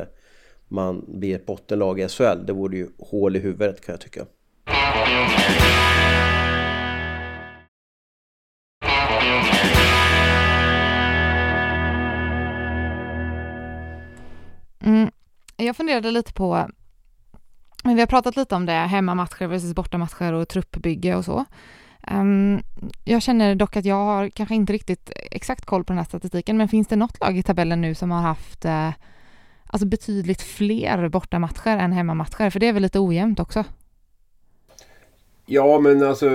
man 0.68 1.06
blir 1.08 1.36
ett 1.36 1.46
bottenlag 1.46 2.00
i 2.00 2.08
SHL. 2.08 2.46
Det 2.46 2.54
vore 2.54 2.78
ju 2.78 2.88
hål 3.00 3.36
i 3.36 3.40
huvudet 3.40 3.86
kan 3.86 3.94
jag 3.94 4.02
tycka. 4.02 4.26
Mm, 14.86 15.12
jag 15.58 15.76
funderade 15.76 16.12
lite 16.12 16.34
på, 16.34 16.70
vi 17.84 18.00
har 18.00 18.08
pratat 18.08 18.36
lite 18.36 18.56
om 18.56 18.66
det, 18.66 18.72
hemmamatcher 18.72 19.48
versus 19.48 19.74
bortamatcher 19.74 20.34
och 20.34 20.48
truppbygge 20.48 21.16
och 21.16 21.26
så. 21.26 21.46
Um, 22.12 22.64
jag 23.04 23.22
känner 23.22 23.56
dock 23.56 23.78
att 23.78 23.86
jag 23.86 23.96
har 23.96 24.30
kanske 24.30 24.56
inte 24.56 24.74
riktigt 24.74 25.12
exakt 25.16 25.66
koll 25.66 25.84
på 25.84 25.94
den 25.94 25.98
här 25.98 26.06
statistiken, 26.06 26.58
men 26.58 26.68
finns 26.68 26.88
det 26.88 26.96
något 26.96 27.20
lag 27.20 27.38
i 27.38 27.44
tabellen 27.44 27.82
nu 27.82 27.96
som 27.96 28.12
har 28.12 28.22
haft 28.22 28.66
uh, 28.66 28.90
alltså 29.68 29.88
betydligt 29.88 30.42
fler 30.42 31.10
bortamatcher 31.10 31.78
än 31.78 31.92
hemmamatcher? 31.92 32.50
För 32.50 32.60
det 32.60 32.68
är 32.68 32.74
väl 32.74 32.84
lite 32.84 33.00
ojämnt 33.00 33.40
också? 33.40 33.64
Ja, 35.46 35.80
men 35.80 36.04
alltså 36.04 36.30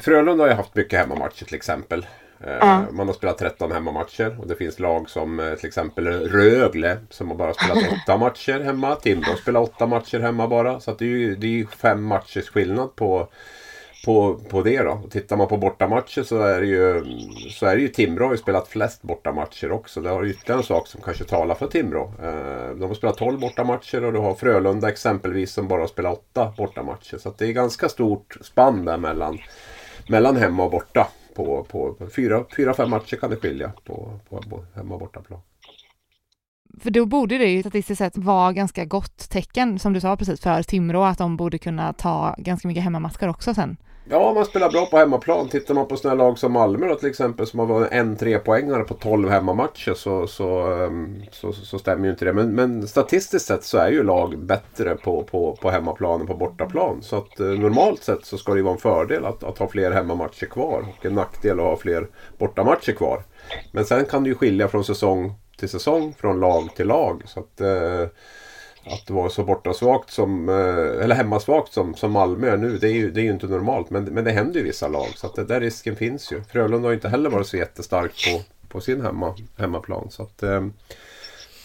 Frölunda 0.00 0.44
har 0.44 0.48
ju 0.48 0.54
haft 0.54 0.74
mycket 0.74 0.98
hemmamatcher 0.98 1.44
till 1.44 1.54
exempel. 1.54 2.06
Mm. 2.44 2.96
Man 2.96 3.06
har 3.06 3.14
spelat 3.14 3.38
13 3.38 3.72
hemmamatcher 3.72 4.36
och 4.40 4.46
det 4.46 4.54
finns 4.54 4.78
lag 4.78 5.10
som 5.10 5.40
eh, 5.40 5.54
till 5.54 5.66
exempel 5.66 6.06
Rögle 6.06 6.98
som 7.10 7.28
har 7.28 7.36
bara 7.36 7.54
spelat 7.54 7.78
8 8.04 8.16
matcher 8.16 8.60
hemma. 8.60 8.94
Timrå 8.94 9.36
spelar 9.36 9.60
8 9.60 9.86
matcher 9.86 10.20
hemma 10.20 10.48
bara. 10.48 10.80
Så 10.80 10.94
det 10.94 11.04
är 11.04 11.08
ju 11.08 11.36
det 11.36 11.60
är 11.60 11.66
fem 11.66 12.02
matchers 12.04 12.48
skillnad 12.48 12.96
på, 12.96 13.28
på, 14.06 14.40
på 14.48 14.62
det 14.62 14.82
då. 14.82 14.90
Och 14.90 15.10
tittar 15.10 15.36
man 15.36 15.48
på 15.48 15.56
bortamatcher 15.56 16.22
så 16.22 16.38
är 16.38 16.60
det 16.60 16.66
ju, 16.66 17.04
så 17.50 17.66
är 17.66 17.76
det 17.76 17.82
ju 17.82 17.88
Timrå 17.88 18.24
har 18.24 18.32
ju 18.32 18.38
spelat 18.38 18.68
flest 18.68 19.02
bortamatcher 19.02 19.72
också. 19.72 20.00
Det 20.00 20.08
har 20.08 20.26
ytterligare 20.26 20.60
en 20.60 20.66
sak 20.66 20.86
som 20.86 21.00
kanske 21.00 21.24
talar 21.24 21.54
för 21.54 21.66
Timrå. 21.66 22.12
Eh, 22.22 22.76
de 22.76 22.82
har 22.82 22.94
spelat 22.94 23.16
12 23.16 23.40
bortamatcher 23.40 24.04
och 24.04 24.12
du 24.12 24.18
har 24.18 24.34
Frölunda 24.34 24.88
exempelvis 24.88 25.52
som 25.52 25.68
bara 25.68 25.80
har 25.80 25.86
spelat 25.86 26.18
8 26.32 26.52
bortamatcher. 26.56 27.18
Så 27.18 27.34
det 27.38 27.46
är 27.46 27.52
ganska 27.52 27.88
stort 27.88 28.36
spann 28.40 28.84
där 28.84 28.98
mellan, 28.98 29.38
mellan 30.08 30.36
hemma 30.36 30.64
och 30.64 30.70
borta 30.70 31.08
på, 31.34 31.66
på, 31.70 31.92
på 31.92 32.06
fyra, 32.06 32.44
fyra, 32.56 32.74
fem 32.74 32.90
matcher 32.90 33.16
kan 33.16 33.30
det 33.30 33.36
skilja 33.36 33.72
på, 33.84 34.10
på, 34.28 34.42
på 34.42 34.64
hemma 34.74 34.94
och 34.94 35.00
bortaplan. 35.00 35.40
För 36.80 36.90
då 36.90 37.06
borde 37.06 37.38
det 37.38 37.46
ju 37.46 37.60
statistiskt 37.60 37.98
sett 37.98 38.16
vara 38.16 38.52
ganska 38.52 38.84
gott 38.84 39.30
tecken, 39.30 39.78
som 39.78 39.92
du 39.92 40.00
sa 40.00 40.16
precis, 40.16 40.40
för 40.40 40.62
Timrå, 40.62 41.02
att 41.02 41.18
de 41.18 41.36
borde 41.36 41.58
kunna 41.58 41.92
ta 41.92 42.34
ganska 42.38 42.68
mycket 42.68 42.84
hemmamatcher 42.84 43.28
också 43.28 43.54
sen. 43.54 43.76
Ja, 44.08 44.32
man 44.34 44.44
spelar 44.44 44.70
bra 44.70 44.86
på 44.86 44.98
hemmaplan. 44.98 45.48
Tittar 45.48 45.74
man 45.74 45.88
på 45.88 45.96
sådana 45.96 46.24
lag 46.24 46.38
som 46.38 46.52
Malmö 46.52 46.88
då, 46.88 46.94
till 46.94 47.08
exempel 47.08 47.46
som 47.46 47.58
har 47.58 47.66
varit 47.66 47.92
en 47.92 48.16
trepoängare 48.16 48.84
på 48.84 48.94
12 48.94 49.30
hemmamatcher 49.30 49.94
så, 49.94 50.26
så, 50.26 50.72
ehm, 50.72 51.22
så, 51.32 51.52
så, 51.52 51.78
stämmer 51.78 52.04
ju 52.04 52.10
inte 52.10 52.24
det. 52.24 52.32
Men, 52.32 52.54
men, 52.54 52.88
statistiskt 52.88 53.46
sett 53.46 53.64
så 53.64 53.78
är 53.78 53.90
ju 53.90 54.02
lag 54.02 54.38
bättre 54.38 54.94
på, 54.94 55.22
på, 55.22 55.56
på 55.62 55.70
hemmaplan 55.70 56.20
än 56.20 56.26
på 56.26 56.34
bortaplan. 56.34 57.02
Så 57.02 57.16
att 57.16 57.40
eh, 57.40 57.46
normalt 57.46 58.02
sett 58.02 58.24
så 58.24 58.38
ska 58.38 58.52
det 58.52 58.58
ju 58.58 58.64
vara 58.64 58.74
en 58.74 58.80
fördel 58.80 59.24
att, 59.24 59.44
att 59.44 59.58
ha 59.58 59.68
fler 59.68 59.90
hemmamatcher 59.90 60.46
kvar 60.46 60.84
och 60.98 61.06
en 61.06 61.14
nackdel 61.14 61.60
att 61.60 61.66
ha 61.66 61.76
fler 61.76 62.08
bortamatcher 62.38 62.92
kvar. 62.92 63.22
Men 63.72 63.84
sen 63.84 64.04
kan 64.04 64.22
det 64.22 64.28
ju 64.28 64.34
skilja 64.34 64.68
från 64.68 64.84
säsong 64.84 65.34
till 65.58 65.68
säsong, 65.68 66.14
från 66.18 66.40
lag 66.40 66.74
till 66.76 66.86
lag. 66.86 67.22
Så 67.26 67.40
att, 67.40 67.60
eh, 67.60 68.08
att 68.86 69.10
vara 69.10 69.30
så 69.30 69.44
bortasvagt 69.44 70.10
som, 70.10 70.48
eh, 70.48 71.04
eller 71.04 71.14
hemmasvagt 71.14 71.72
som, 71.72 71.94
som 71.94 72.12
Malmö 72.12 72.50
är 72.50 72.56
nu, 72.56 72.78
det 72.78 72.88
är 72.88 72.92
ju, 72.92 73.10
det 73.10 73.20
är 73.20 73.22
ju 73.22 73.30
inte 73.30 73.46
normalt. 73.46 73.90
Men, 73.90 74.04
men 74.04 74.24
det 74.24 74.30
händer 74.30 74.54
ju 74.54 74.60
i 74.60 74.64
vissa 74.68 74.88
lag, 74.88 75.08
så 75.16 75.26
att 75.26 75.34
det 75.34 75.44
där 75.44 75.60
risken 75.60 75.96
finns 75.96 76.32
ju. 76.32 76.42
Frölunda 76.42 76.88
har 76.88 76.94
inte 76.94 77.08
heller 77.08 77.30
varit 77.30 77.46
så 77.46 77.56
jättestark 77.56 78.12
på, 78.32 78.42
på 78.68 78.80
sin 78.80 79.00
hemma, 79.00 79.34
hemmaplan. 79.56 80.10
Så 80.10 80.22
att, 80.22 80.42
eh, 80.42 80.66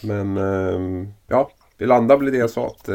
men 0.04 0.38
eh, 0.38 1.08
ja, 1.28 1.52
det 1.78 1.86
landar 1.86 2.18
väl 2.18 2.28
i 2.28 2.32
det 2.32 2.38
jag 2.38 2.50
sa. 2.50 2.68
Att, 2.68 2.90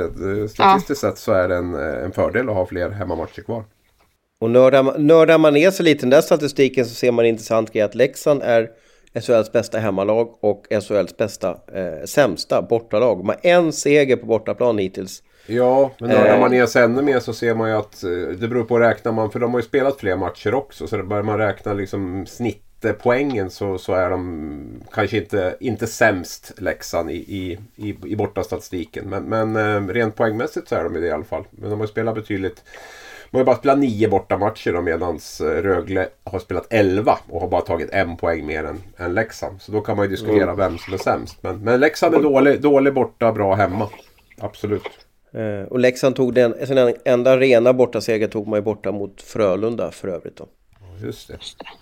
statistiskt 0.50 1.02
ja. 1.02 1.10
sett 1.10 1.18
så 1.18 1.32
är 1.32 1.48
det 1.48 1.56
en, 1.56 1.74
en 1.74 2.12
fördel 2.12 2.48
att 2.48 2.54
ha 2.54 2.66
fler 2.66 2.90
hemmamatcher 2.90 3.42
kvar. 3.42 3.64
Och 4.40 4.50
nördar, 4.50 4.98
nördar 4.98 5.38
man 5.38 5.54
ner 5.54 5.70
sig 5.70 5.84
lite 5.84 5.98
i 5.98 6.00
den 6.00 6.10
där 6.10 6.20
statistiken 6.20 6.86
så 6.86 6.94
ser 6.94 7.12
man 7.12 7.24
en 7.24 7.28
intressant 7.28 7.72
grej 7.72 7.82
att 7.82 7.94
Leksand 7.94 8.42
är 8.42 8.70
SHLs 9.20 9.52
bästa 9.52 9.78
hemmalag 9.78 10.34
och 10.40 10.66
SHLs 10.70 11.16
bästa 11.16 11.50
eh, 11.50 12.04
sämsta 12.04 12.62
bortalag. 12.62 13.18
De 13.18 13.28
har 13.28 13.38
en 13.42 13.72
seger 13.72 14.16
på 14.16 14.26
bortaplan 14.26 14.78
hittills. 14.78 15.22
Ja, 15.46 15.90
men 15.98 16.10
när 16.10 16.40
man 16.40 16.50
ner 16.50 16.66
sig 16.66 16.82
ännu 16.82 17.02
mer 17.02 17.20
så 17.20 17.32
ser 17.32 17.54
man 17.54 17.70
ju 17.70 17.76
att 17.76 18.04
eh, 18.04 18.10
det 18.10 18.48
beror 18.48 18.64
på 18.64 18.76
att 18.76 18.82
räkna 18.82 19.12
man, 19.12 19.30
för 19.30 19.40
de 19.40 19.52
har 19.52 19.60
ju 19.60 19.66
spelat 19.66 20.00
fler 20.00 20.16
matcher 20.16 20.54
också. 20.54 20.86
Så 20.86 21.02
börjar 21.02 21.22
man 21.22 21.38
räkna 21.38 21.72
liksom 21.72 22.26
snitt 22.26 22.62
sett 22.86 23.02
poängen 23.02 23.50
så, 23.50 23.78
så 23.78 23.92
är 23.92 24.10
de 24.10 24.82
kanske 24.92 25.16
inte, 25.16 25.56
inte 25.60 25.86
sämst 25.86 26.52
Leksand 26.56 27.10
i, 27.10 27.14
i, 27.14 27.58
i, 27.76 27.96
i 28.06 28.16
bortastatistiken. 28.16 29.10
Men, 29.10 29.24
men 29.24 29.56
eh, 29.56 29.88
rent 29.88 30.16
poängmässigt 30.16 30.68
så 30.68 30.74
är 30.74 30.84
de 30.84 30.92
det 30.92 31.06
i 31.06 31.10
alla 31.10 31.24
fall. 31.24 31.44
Men 31.50 31.70
de 31.70 31.80
har 31.80 31.86
spelat 31.86 32.14
betydligt 32.14 32.62
de 33.30 33.36
har 33.36 33.44
bara 33.44 33.56
spelat 33.56 33.78
nio 33.78 34.08
bortamatcher 34.08 34.80
medan 34.80 35.18
eh, 35.40 35.44
Rögle 35.44 36.08
har 36.24 36.38
spelat 36.38 36.72
elva 36.72 37.18
och 37.28 37.40
har 37.40 37.48
bara 37.48 37.60
tagit 37.60 37.90
en 37.90 38.16
poäng 38.16 38.46
mer 38.46 38.64
än, 38.64 38.82
än 38.96 39.14
Leksand. 39.14 39.62
Så 39.62 39.72
då 39.72 39.80
kan 39.80 39.96
man 39.96 40.04
ju 40.04 40.10
diskutera 40.10 40.42
mm. 40.42 40.56
vem 40.56 40.78
som 40.78 40.94
är 40.94 40.98
sämst. 40.98 41.42
Men, 41.42 41.58
men 41.58 41.80
Leksand 41.80 42.14
är 42.14 42.22
dålig, 42.22 42.60
dålig 42.60 42.94
borta, 42.94 43.32
bra 43.32 43.54
hemma. 43.54 43.88
Absolut. 44.38 44.82
Eh, 45.32 45.62
och 45.68 45.78
Leksand 45.78 46.16
tog 46.16 46.34
den, 46.34 46.66
sin 46.66 46.94
enda 47.04 47.36
rena 47.36 47.72
bortaseger 47.72 48.28
tog 48.28 48.46
man 48.48 48.58
ju 48.58 48.62
borta 48.62 48.92
mot 48.92 49.22
Frölunda 49.22 49.90
för 49.90 50.08
övrigt 50.08 50.36
då. 50.36 50.46
Just 51.02 51.28
det. 51.28 51.38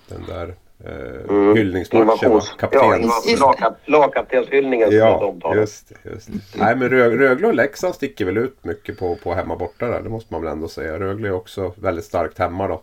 Den 0.08 0.26
där 0.26 0.54
eh, 0.84 1.30
mm. 1.30 1.56
hyllningsmatchen. 1.56 2.40
Kaptens... 2.58 3.24
Ja, 3.40 3.76
lagkaptenshyllningen 3.84 4.88
ja, 4.90 5.34
just 5.54 5.88
det, 5.88 6.10
just 6.10 6.26
det. 6.26 6.58
Nej 6.58 6.76
men 6.76 6.88
Rög, 6.88 7.20
Rögle 7.20 7.46
och 7.46 7.54
Leksand 7.54 7.94
sticker 7.94 8.24
väl 8.24 8.36
ut 8.36 8.64
mycket 8.64 8.98
på, 8.98 9.16
på 9.16 9.34
hemma 9.34 9.56
borta 9.56 9.86
där. 9.86 10.02
Det 10.02 10.08
måste 10.08 10.32
man 10.32 10.42
väl 10.42 10.52
ändå 10.52 10.68
säga. 10.68 10.98
Rögle 10.98 11.28
är 11.28 11.32
också 11.32 11.72
väldigt 11.76 12.04
starkt 12.04 12.38
hemma 12.38 12.68
då. 12.68 12.82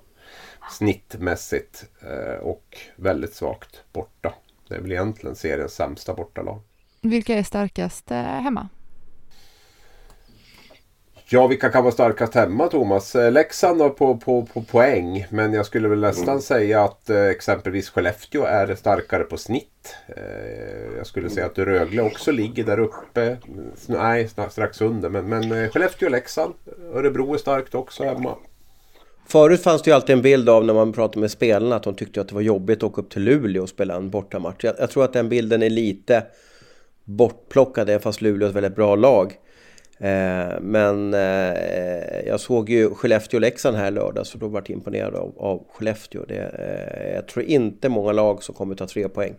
Snittmässigt. 0.72 1.86
Eh, 2.02 2.44
och 2.44 2.78
väldigt 2.96 3.34
svagt 3.34 3.84
borta. 3.94 4.34
Det 4.68 4.76
är 4.76 4.82
väl 4.82 4.92
egentligen 4.92 5.36
seriens 5.36 5.74
sämsta 5.74 6.14
bortalag. 6.14 6.62
Vilka 7.02 7.36
är 7.36 7.44
starkast 7.44 8.12
eh, 8.12 8.18
hemma? 8.18 8.70
Ja, 11.34 11.48
vilka 11.48 11.70
kan 11.70 11.84
vara 11.84 11.94
starkast 11.94 12.36
hemma 12.36 12.68
Thomas? 12.68 13.16
Eh, 13.16 13.32
Leksand 13.32 13.82
har 13.82 13.90
på, 13.90 14.18
på, 14.18 14.46
på 14.46 14.62
poäng. 14.62 15.26
Men 15.30 15.54
jag 15.54 15.66
skulle 15.66 15.88
väl 15.88 16.00
nästan 16.00 16.28
mm. 16.28 16.42
säga 16.42 16.84
att 16.84 17.10
eh, 17.10 17.26
exempelvis 17.26 17.90
Skellefteå 17.90 18.44
är 18.44 18.76
starkare 18.76 19.24
på 19.24 19.38
snitt. 19.38 19.96
Eh, 20.08 20.98
jag 20.98 21.08
skulle 21.08 21.30
säga 21.30 21.46
att 21.46 21.58
Rögle 21.58 22.02
också 22.02 22.32
ligger 22.32 22.64
där 22.64 22.80
uppe. 22.80 23.38
Nej, 23.86 24.30
strax 24.50 24.82
under. 24.82 25.10
Men, 25.10 25.30
men 25.30 25.52
eh, 25.52 25.70
Skellefteå 25.70 26.06
och 26.06 26.12
Leksand. 26.12 26.54
Örebro 26.94 27.34
är 27.34 27.38
starkt 27.38 27.76
också 27.76 28.04
hemma. 28.04 28.36
Förut 29.28 29.64
fanns 29.64 29.82
det 29.82 29.90
ju 29.90 29.96
alltid 29.96 30.16
en 30.16 30.22
bild 30.22 30.50
av 30.50 30.66
när 30.66 30.74
man 30.74 30.94
pratade 30.94 31.20
med 31.20 31.32
spelarna 31.32 31.76
att 31.76 31.84
de 31.84 31.96
tyckte 31.96 32.22
att 32.22 32.28
det 32.28 32.36
var 32.36 32.42
jobbigt 32.42 32.78
att 32.78 32.84
åka 32.84 33.02
upp 33.02 33.10
till 33.10 33.24
Luleå 33.24 33.64
och 33.64 33.70
spela 33.70 33.96
en 33.96 34.10
bortamatch. 34.10 34.64
Jag, 34.64 34.76
jag 34.80 34.90
tror 34.90 35.04
att 35.04 35.14
den 35.14 35.30
bilden 35.30 35.64
är 35.64 35.70
lite 35.70 36.24
bortplockad, 37.04 38.02
fast 38.02 38.22
Luleå 38.22 38.46
är 38.46 38.50
ett 38.50 38.56
väldigt 38.56 38.76
bra 38.76 38.96
lag. 38.96 39.38
Eh, 40.02 40.60
men 40.62 41.14
eh, 41.14 42.22
jag 42.28 42.40
såg 42.40 42.70
ju 42.70 42.90
Skellefteå-Leksand 42.90 43.78
här 43.78 43.92
lördag 43.92 44.28
så 44.28 44.38
då 44.38 44.48
var 44.48 44.60
jag 44.60 44.70
imponerad 44.70 45.16
av, 45.16 45.34
av 45.38 45.68
Skellefteå. 45.74 46.26
Det, 46.28 46.36
eh, 46.36 47.16
jag 47.16 47.28
tror 47.28 47.46
inte 47.46 47.90
många 47.90 48.12
lag 48.12 48.44
som 48.44 48.56
kommer 48.56 48.76
ta 48.76 48.88
tre 48.88 49.10
poäng 49.10 49.36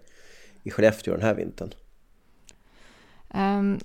i 0.62 0.70
Skellefteå 0.70 1.14
den 1.14 1.22
här 1.22 1.34
vintern. 1.34 1.70
Um, 3.34 3.80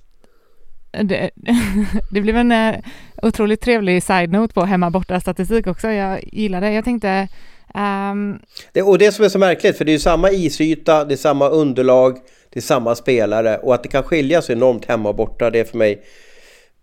det, 0.90 1.30
det 2.10 2.20
blev 2.20 2.36
en 2.36 2.82
otroligt 3.22 3.60
trevlig 3.60 4.02
side-note 4.02 4.54
på 4.54 4.64
hemma 4.64 4.90
borta 4.90 5.20
statistik 5.20 5.66
också. 5.66 5.88
Jag 5.90 6.20
gillar 6.32 6.60
det. 6.60 6.72
Jag 6.72 6.84
tänkte... 6.84 7.28
Um... 7.74 8.38
Det, 8.72 8.82
och 8.82 8.98
det 8.98 9.12
som 9.12 9.24
är 9.24 9.28
så 9.28 9.38
märkligt, 9.38 9.78
för 9.78 9.84
det 9.84 9.90
är 9.90 9.92
ju 9.92 9.98
samma 9.98 10.30
isyta, 10.30 11.04
det 11.04 11.14
är 11.14 11.16
samma 11.16 11.48
underlag, 11.48 12.18
det 12.50 12.58
är 12.58 12.62
samma 12.62 12.94
spelare 12.94 13.58
och 13.58 13.74
att 13.74 13.82
det 13.82 13.88
kan 13.88 14.02
skilja 14.02 14.42
så 14.42 14.52
enormt 14.52 14.84
hemma 14.84 15.08
och 15.08 15.16
borta, 15.16 15.50
det 15.50 15.60
är 15.60 15.64
för 15.64 15.78
mig 15.78 16.02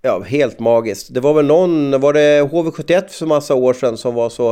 ja, 0.05 0.19
helt 0.19 0.59
magiskt. 0.59 1.13
Det 1.13 1.19
var 1.19 1.33
väl 1.33 1.45
någon, 1.45 1.99
var 1.99 2.13
det 2.13 2.41
HV71 2.41 3.07
för 3.07 3.25
massa 3.25 3.55
år 3.55 3.73
sedan 3.73 3.97
som 3.97 4.13
var 4.15 4.29
så 4.29 4.51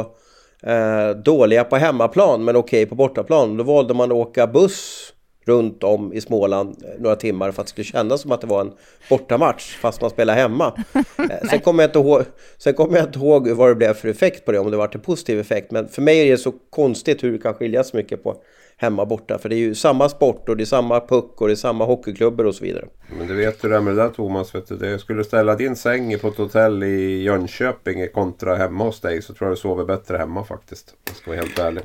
eh, 0.64 1.10
dåliga 1.26 1.64
på 1.64 1.76
hemmaplan 1.76 2.44
men 2.44 2.56
okej 2.56 2.86
på 2.86 2.96
bortaplan. 2.96 3.58
Då 3.58 3.64
valde 3.64 3.94
man 3.94 4.12
att 4.12 4.18
åka 4.18 4.48
buss 4.48 5.14
runt 5.46 5.84
om 5.84 6.14
i 6.14 6.22
Småland 6.22 6.84
några 7.00 7.16
timmar 7.16 7.52
för 7.52 7.62
att 7.62 7.68
det 7.68 7.72
skulle 7.72 7.86
kännas 7.86 8.22
som 8.22 8.32
att 8.32 8.42
det 8.42 8.48
var 8.48 8.62
en 8.62 8.72
bortamatch 9.10 9.78
fast 9.78 10.02
man 10.02 10.10
spelar 10.10 10.36
hemma. 10.36 10.74
Eh, 11.30 11.50
sen 11.50 11.60
kommer 11.60 11.84
jag, 11.84 11.90
inte 11.90 12.00
ihåg, 12.00 12.24
sen 12.58 12.74
kommer 12.74 12.98
jag 12.98 13.06
inte 13.06 13.20
ihåg 13.20 13.50
vad 13.50 13.70
det 13.70 13.76
blev 13.76 13.94
för 13.94 14.08
effekt 14.08 14.46
på 14.46 14.52
det, 14.52 14.60
om 14.60 14.72
det 14.72 14.78
var 14.78 14.90
en 14.94 15.00
positiv 15.00 15.40
effekt. 15.40 15.72
Men 15.72 15.88
för 15.88 16.02
mig 16.02 16.28
är 16.28 16.32
det 16.32 16.38
så 16.38 16.54
konstigt 16.70 17.24
hur 17.24 17.32
det 17.32 17.38
kan 17.38 17.54
skilja 17.54 17.84
så 17.84 17.98
mycket 17.98 18.24
på 18.24 18.36
hemma 18.78 19.06
borta. 19.06 19.38
För 19.38 19.50
det 19.50 19.56
är 19.56 19.60
ju 19.60 19.76
samma 19.76 20.10
sport 20.10 20.50
och 20.50 20.58
det 20.58 20.64
är 20.64 20.66
samma 20.66 21.00
puck 21.00 21.42
och 21.42 21.48
det 21.48 21.54
är 21.54 21.56
samma 21.56 21.86
hockeyklubbor 21.86 22.46
och 22.46 22.56
så 22.56 22.64
vidare. 22.64 22.86
Men 23.18 23.28
du 23.28 23.36
vet 23.36 23.64
hur 23.64 23.70
det 23.70 23.76
är 23.76 23.82
med 23.82 23.96
det 23.96 24.04
där 24.04 24.10
Thomas. 24.10 24.56
Vet 24.56 24.68
du, 24.68 24.78
det 24.78 25.00
skulle 25.00 25.24
ställa 25.24 25.56
din 25.56 25.76
säng 25.76 26.20
på 26.20 26.28
ett 26.28 26.38
hotell 26.38 26.84
i 26.84 27.24
Jönköping 27.24 28.08
kontra 28.08 28.56
hemma 28.56 28.84
hos 28.84 29.02
dig 29.02 29.22
så 29.22 29.34
tror 29.34 29.50
jag 29.50 29.58
du 29.58 29.62
sover 29.62 29.86
bättre 29.86 30.18
hemma 30.18 30.44
faktiskt. 30.44 30.94
Jag 31.06 31.16
ska 31.16 31.32
vara 31.32 31.40
helt 31.40 31.60
ärlig. 31.60 31.84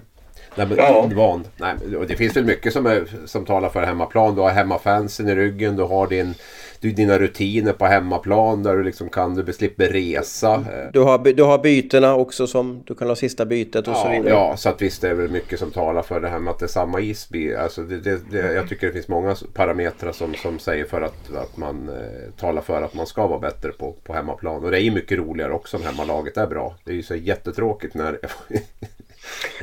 Nej, 0.54 0.66
men 0.66 0.76
ja. 0.76 1.10
van. 1.14 1.44
Nej, 1.56 1.74
det 2.08 2.16
finns 2.16 2.36
väl 2.36 2.44
mycket 2.44 2.72
som, 2.72 2.86
är, 2.86 3.04
som 3.24 3.44
talar 3.44 3.68
för 3.68 3.82
hemmaplan. 3.82 4.34
Du 4.34 4.40
har 4.40 4.50
hemmafansen 4.50 5.28
i 5.28 5.34
ryggen, 5.34 5.76
du 5.76 5.82
har 5.82 6.06
din 6.06 6.34
du, 6.80 6.92
dina 6.92 7.18
rutiner 7.18 7.72
på 7.72 7.86
hemmaplan 7.86 8.62
där 8.62 8.76
du 8.76 8.84
liksom 8.84 9.08
kan, 9.08 9.34
du 9.34 9.52
slipper 9.52 9.88
resa. 9.88 10.64
Du 10.92 11.00
har, 11.00 11.18
du 11.18 11.42
har 11.42 11.58
bytena 11.58 12.14
också 12.14 12.46
som 12.46 12.82
du 12.86 12.94
kan 12.94 13.08
ha 13.08 13.16
sista 13.16 13.46
bytet 13.46 13.88
och 13.88 13.94
ja, 13.94 14.02
så 14.02 14.10
vidare. 14.10 14.28
Ja, 14.28 14.56
så 14.56 14.68
att 14.68 14.82
visst 14.82 15.02
det 15.02 15.08
är 15.08 15.14
väl 15.14 15.30
mycket 15.30 15.58
som 15.58 15.70
talar 15.70 16.02
för 16.02 16.20
det 16.20 16.28
här 16.28 16.38
med 16.38 16.50
att 16.50 16.58
det 16.58 16.66
är 16.66 16.68
samma 16.68 17.00
isby. 17.00 17.54
Alltså 17.54 17.82
det, 17.82 18.00
det, 18.00 18.20
det, 18.30 18.52
jag 18.52 18.68
tycker 18.68 18.86
det 18.86 18.92
finns 18.92 19.08
många 19.08 19.36
parametrar 19.54 20.12
som, 20.12 20.34
som 20.34 20.58
säger 20.58 20.84
för 20.84 21.02
att, 21.02 21.34
att 21.34 21.56
man 21.56 21.88
eh, 21.88 22.32
talar 22.40 22.62
för 22.62 22.82
att 22.82 22.94
man 22.94 23.06
ska 23.06 23.26
vara 23.26 23.38
bättre 23.38 23.68
på, 23.68 23.94
på 24.04 24.12
hemmaplan. 24.12 24.64
Och 24.64 24.70
det 24.70 24.78
är 24.78 24.82
ju 24.82 24.90
mycket 24.90 25.18
roligare 25.18 25.52
också 25.52 25.76
om 25.76 25.82
hemmalaget 25.82 26.36
är 26.36 26.46
bra. 26.46 26.74
Det 26.84 26.90
är 26.92 26.96
ju 26.96 27.02
så 27.02 27.14
jättetråkigt 27.14 27.94
när 27.94 28.18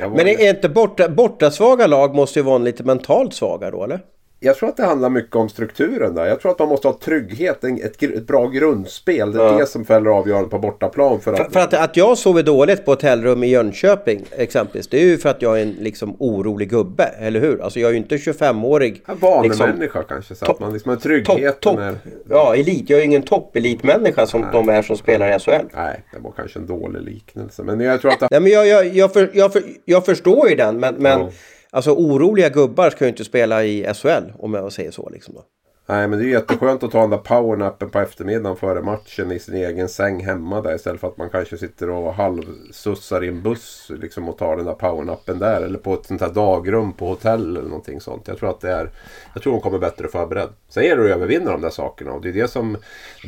Men 0.00 0.18
är 0.18 0.50
inte 0.50 0.68
borta, 0.68 1.08
borta 1.08 1.50
svaga 1.50 1.86
lag 1.86 2.14
måste 2.14 2.38
ju 2.38 2.42
vara 2.42 2.58
lite 2.58 2.84
mentalt 2.84 3.34
svaga 3.34 3.70
då 3.70 3.84
eller? 3.84 4.00
Jag 4.40 4.56
tror 4.56 4.68
att 4.68 4.76
det 4.76 4.84
handlar 4.84 5.10
mycket 5.10 5.36
om 5.36 5.48
strukturen 5.48 6.14
där. 6.14 6.26
Jag 6.26 6.40
tror 6.40 6.52
att 6.52 6.58
man 6.58 6.68
måste 6.68 6.88
ha 6.88 6.98
trygghet, 6.98 7.64
ett, 7.64 8.02
ett 8.02 8.26
bra 8.26 8.46
grundspel. 8.46 9.32
Det 9.32 9.42
är 9.42 9.46
ja. 9.46 9.58
det 9.58 9.66
som 9.66 9.84
fäller 9.84 10.10
avgörande 10.10 10.48
på 10.48 10.58
bortaplan. 10.58 11.20
För 11.20 11.32
att... 11.32 11.38
För, 11.38 11.50
för, 11.50 11.60
att, 11.60 11.74
att 11.74 11.96
jag 11.96 12.18
sover 12.18 12.42
dåligt 12.42 12.84
på 12.84 12.90
hotellrum 12.90 13.44
i 13.44 13.46
Jönköping 13.46 14.24
exempelvis. 14.30 14.88
Det 14.88 15.00
är 15.00 15.04
ju 15.04 15.18
för 15.18 15.28
att 15.28 15.42
jag 15.42 15.58
är 15.58 15.62
en 15.62 15.70
liksom 15.70 16.16
orolig 16.18 16.70
gubbe, 16.70 17.04
eller 17.04 17.40
hur? 17.40 17.62
Alltså 17.62 17.80
jag 17.80 17.88
är 17.88 17.92
ju 17.92 17.98
inte 17.98 18.16
25-årig. 18.16 19.02
En 19.06 19.18
vanemänniska 19.18 19.80
liksom, 19.80 20.02
kanske. 20.08 20.34
Så 20.34 20.50
att 20.50 20.60
man 20.60 20.72
liksom 20.72 20.88
har 20.88 20.96
tryggheten. 20.96 21.52
Top, 21.52 21.60
top, 21.60 21.78
är... 21.78 21.94
Ja, 22.28 22.54
elit. 22.54 22.90
Jag 22.90 23.00
är 23.00 23.04
ingen 23.04 23.22
toppelitmänniska 23.22 24.26
som 24.26 24.40
Nej. 24.40 24.50
de 24.52 24.68
är 24.68 24.82
som 24.82 24.96
spelar 24.96 25.36
i 25.36 25.38
SHL. 25.38 25.50
Nej, 25.74 26.04
det 26.12 26.18
var 26.20 26.32
kanske 26.36 26.58
en 26.58 26.66
dålig 26.66 27.02
liknelse. 27.02 27.62
Men 27.62 27.80
jag 27.80 28.00
tror 28.00 28.12
att... 28.12 28.20
Det... 28.20 28.28
Nej, 28.30 28.40
men 28.40 28.52
jag, 28.52 28.66
jag, 28.66 28.86
jag, 28.86 29.12
för, 29.12 29.30
jag, 29.32 29.52
för, 29.52 29.62
jag 29.84 30.06
förstår 30.06 30.48
ju 30.48 30.54
den, 30.54 30.80
men... 30.80 30.94
men 30.94 31.20
ja. 31.20 31.30
Alltså 31.70 31.90
oroliga 31.90 32.48
gubbar 32.48 32.90
ska 32.90 33.04
ju 33.04 33.08
inte 33.08 33.24
spela 33.24 33.64
i 33.64 33.94
SHL 33.94 34.32
om 34.38 34.54
jag 34.54 34.72
säger 34.72 34.90
så. 34.90 35.10
Liksom 35.10 35.34
då. 35.34 35.44
Nej 35.88 36.08
men 36.08 36.18
det 36.18 36.24
är 36.24 36.28
jätteskönt 36.28 36.82
att 36.82 36.90
ta 36.90 37.00
den 37.00 37.10
där 37.10 37.18
powernappen 37.18 37.90
på 37.90 37.98
eftermiddagen 37.98 38.56
före 38.56 38.82
matchen 38.82 39.32
i 39.32 39.38
sin 39.38 39.54
egen 39.54 39.88
säng 39.88 40.24
hemma 40.24 40.60
där 40.60 40.74
istället 40.74 41.00
för 41.00 41.08
att 41.08 41.16
man 41.16 41.30
kanske 41.30 41.58
sitter 41.58 41.90
och 41.90 42.14
halvsussar 42.14 43.24
i 43.24 43.28
en 43.28 43.42
buss 43.42 43.90
liksom, 44.00 44.28
och 44.28 44.38
tar 44.38 44.56
den 44.56 44.66
där 44.66 44.72
powernappen 44.72 45.38
där. 45.38 45.62
Eller 45.62 45.78
på 45.78 45.94
ett 45.94 46.06
sånt 46.06 46.20
här 46.20 46.32
dagrum 46.32 46.92
på 46.92 47.06
hotell 47.06 47.56
eller 47.56 47.68
någonting 47.68 48.00
sånt. 48.00 48.28
Jag 48.28 48.38
tror 48.38 48.50
att 48.50 48.60
det 48.60 48.72
är... 48.72 48.90
Jag 49.34 49.42
tror 49.42 49.52
hon 49.52 49.62
kommer 49.62 49.78
bättre 49.78 50.08
förberedd. 50.08 50.48
Sen 50.68 50.84
gäller 50.84 51.02
det 51.02 51.10
att 51.10 51.16
övervinna 51.16 51.50
de 51.50 51.60
där 51.60 51.70
sakerna 51.70 52.12
och 52.12 52.22
det 52.22 52.28
är 52.28 52.32
det 52.32 52.48
som... 52.48 52.76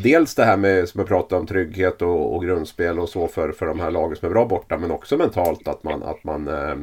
Dels 0.03 0.35
det 0.35 0.45
här 0.45 0.57
med 0.57 0.89
som 0.89 0.99
jag 0.99 1.09
pratade 1.09 1.41
om 1.41 1.47
trygghet 1.47 2.03
och, 2.03 2.35
och 2.35 2.45
grundspel 2.45 2.99
och 2.99 3.09
så 3.09 3.27
för, 3.27 3.53
för 3.53 3.67
de 3.67 3.81
här 3.81 3.91
lagen 3.91 4.17
som 4.17 4.27
är 4.27 4.33
bra 4.33 4.45
borta 4.45 4.79
men 4.79 4.91
också 4.91 5.17
mentalt 5.17 5.69
att 5.69 5.83
man, 5.83 6.03
att 6.03 6.25
man 6.25 6.49
eh, 6.49 6.77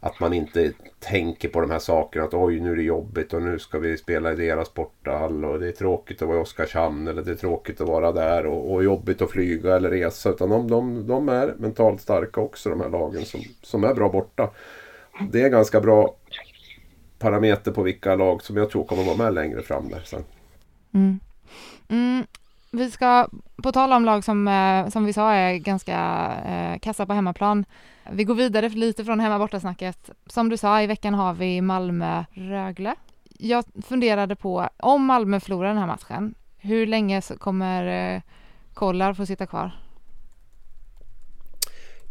att 0.00 0.20
man 0.20 0.32
inte 0.32 0.72
tänker 0.98 1.48
på 1.48 1.60
de 1.60 1.70
här 1.70 1.78
sakerna. 1.78 2.24
Att 2.24 2.34
oj 2.34 2.60
nu 2.60 2.72
är 2.72 2.76
det 2.76 2.82
jobbigt 2.82 3.34
och 3.34 3.42
nu 3.42 3.58
ska 3.58 3.78
vi 3.78 3.96
spela 3.96 4.32
i 4.32 4.36
deras 4.36 4.68
sporthall. 4.68 5.44
Och 5.44 5.60
det 5.60 5.68
är 5.68 5.72
tråkigt 5.72 6.22
att 6.22 6.28
vara 6.28 6.38
i 6.38 6.42
Oskarshamn. 6.42 7.08
Eller 7.08 7.22
det 7.22 7.30
är 7.30 7.34
tråkigt 7.34 7.80
att 7.80 7.88
vara 7.88 8.12
där. 8.12 8.46
Och, 8.46 8.72
och 8.72 8.84
jobbigt 8.84 9.22
att 9.22 9.30
flyga 9.30 9.76
eller 9.76 9.90
resa. 9.90 10.30
Utan 10.30 10.50
de, 10.50 10.68
de, 10.68 11.06
de 11.06 11.28
är 11.28 11.54
mentalt 11.58 12.00
starka 12.00 12.40
också 12.40 12.70
de 12.70 12.80
här 12.80 12.88
lagen 12.88 13.24
som, 13.24 13.40
som 13.62 13.84
är 13.84 13.94
bra 13.94 14.08
borta. 14.08 14.50
Det 15.30 15.42
är 15.42 15.48
ganska 15.48 15.80
bra 15.80 16.14
parameter 17.18 17.72
på 17.72 17.82
vilka 17.82 18.14
lag 18.14 18.42
som 18.42 18.56
jag 18.56 18.70
tror 18.70 18.84
kommer 18.84 19.04
vara 19.04 19.16
med 19.16 19.34
längre 19.34 19.62
fram 19.62 19.88
där 19.88 20.02
sen. 20.04 20.24
Mm. 20.94 21.20
Mm. 21.88 22.26
Vi 22.70 22.90
ska, 22.90 23.28
på 23.62 23.72
tal 23.72 23.92
om 23.92 24.04
lag 24.04 24.24
som, 24.24 24.48
eh, 24.48 24.88
som 24.88 25.04
vi 25.04 25.12
sa 25.12 25.32
är 25.32 25.56
ganska 25.56 26.30
eh, 26.46 26.78
kassa 26.78 27.06
på 27.06 27.12
hemmaplan, 27.12 27.64
vi 28.12 28.24
går 28.24 28.34
vidare 28.34 28.68
lite 28.68 29.04
från 29.04 29.20
hemma 29.20 29.38
borta-snacket. 29.38 30.10
Som 30.26 30.48
du 30.48 30.56
sa, 30.56 30.82
i 30.82 30.86
veckan 30.86 31.14
har 31.14 31.34
vi 31.34 31.60
Malmö-Rögle. 31.60 32.94
Jag 33.38 33.64
funderade 33.88 34.36
på, 34.36 34.68
om 34.76 35.04
Malmö 35.04 35.40
förlorar 35.40 35.68
den 35.68 35.78
här 35.78 35.86
matchen, 35.86 36.34
hur 36.58 36.86
länge 36.86 37.22
kommer 37.38 38.14
eh, 38.14 38.22
Kollar 38.74 39.14
få 39.14 39.26
sitta 39.26 39.46
kvar? 39.46 39.72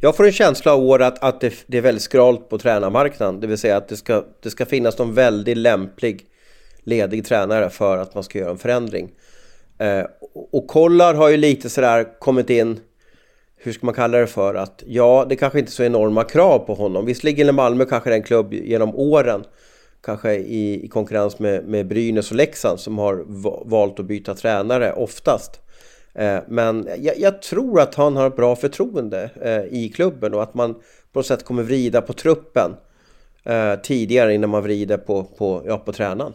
Jag 0.02 0.16
får 0.16 0.26
en 0.26 0.32
känsla 0.32 0.74
av 0.74 0.84
år 0.84 1.02
att, 1.02 1.24
att 1.24 1.41
det, 1.41 1.54
det, 1.68 1.78
är 1.78 1.82
väldigt 1.82 2.04
skralt 2.04 2.50
på 2.50 2.58
tränarmarknaden. 2.58 3.39
Det 3.39 3.47
vill 3.47 3.58
säga 3.58 3.78
att 3.78 3.88
det 3.88 3.97
ska, 3.97 4.26
det 4.41 4.50
ska 4.50 4.66
finnas 4.66 4.97
någon 4.97 5.14
väldigt 5.14 5.58
lämplig 5.58 6.26
ledig 6.84 7.26
tränare 7.26 7.70
för 7.70 7.97
att 7.97 8.16
man 8.16 8.24
ska 8.24 8.39
göra 8.39 8.52
en 8.52 8.58
förändring. 8.58 9.12
Eh, 9.78 10.06
och 10.52 10.68
Kollar 10.68 11.14
har 11.14 11.30
ju 11.30 11.38
lite 11.38 11.70
sådär 11.70 12.20
kommit 12.20 12.50
in 12.50 12.80
hur 13.62 13.72
ska 13.72 13.86
man 13.86 13.95
kalla 13.95 14.18
det 14.18 14.28
för 14.28 14.55
att 14.55 14.84
ja, 14.88 15.26
det 15.30 15.36
kanske 15.36 15.60
inte 15.60 15.70
är 15.70 15.74
så 15.74 15.84
enorma 15.84 16.24
krav 16.24 16.60
på 16.60 16.74
honom. 16.74 17.05
Visserligen 17.05 17.47
är 17.47 17.53
Malmö 17.53 17.86
kanske 17.86 18.10
den 18.10 18.24
klubb 18.24 18.53
genom 18.53 18.95
åren 18.95 19.43
kanske 20.01 20.34
i, 20.34 20.86
i 20.86 20.88
konkurrens 20.88 21.39
med, 21.39 21.66
med 21.66 21.88
Brynäs 21.88 22.32
och 22.32 22.38
Leksand 22.38 22.80
som 22.80 22.97
har 22.97 23.24
valt 23.70 23.99
att 23.99 24.05
byta 24.05 24.36
tränare 24.36 24.93
oftast. 24.93 25.62
Eh, 26.14 26.39
men 26.47 26.88
jag, 26.97 27.20
jag, 27.20 27.41
tror 27.41 27.80
att 27.82 27.95
han 27.95 28.16
har 28.16 28.28
ett 28.28 28.36
bra 28.36 28.55
förtroende 28.55 29.30
eh, 29.41 29.80
i 29.80 29.89
klubben 29.95 30.34
och 30.34 30.43
att 30.43 30.53
man 30.53 30.74
på 31.14 31.20
något 31.20 31.26
sätt 31.26 31.45
kommer 31.45 31.64
vrida 31.64 32.01
på 32.01 32.14
truppen 32.14 32.72
eh, 33.43 33.76
tidigare 33.76 34.34
innan 34.34 34.49
man 34.49 34.64
vrider 34.64 34.97
på, 34.97 35.24
på, 35.24 35.64
ja, 35.66 35.78
på 35.78 35.93
tränaren. 35.93 36.34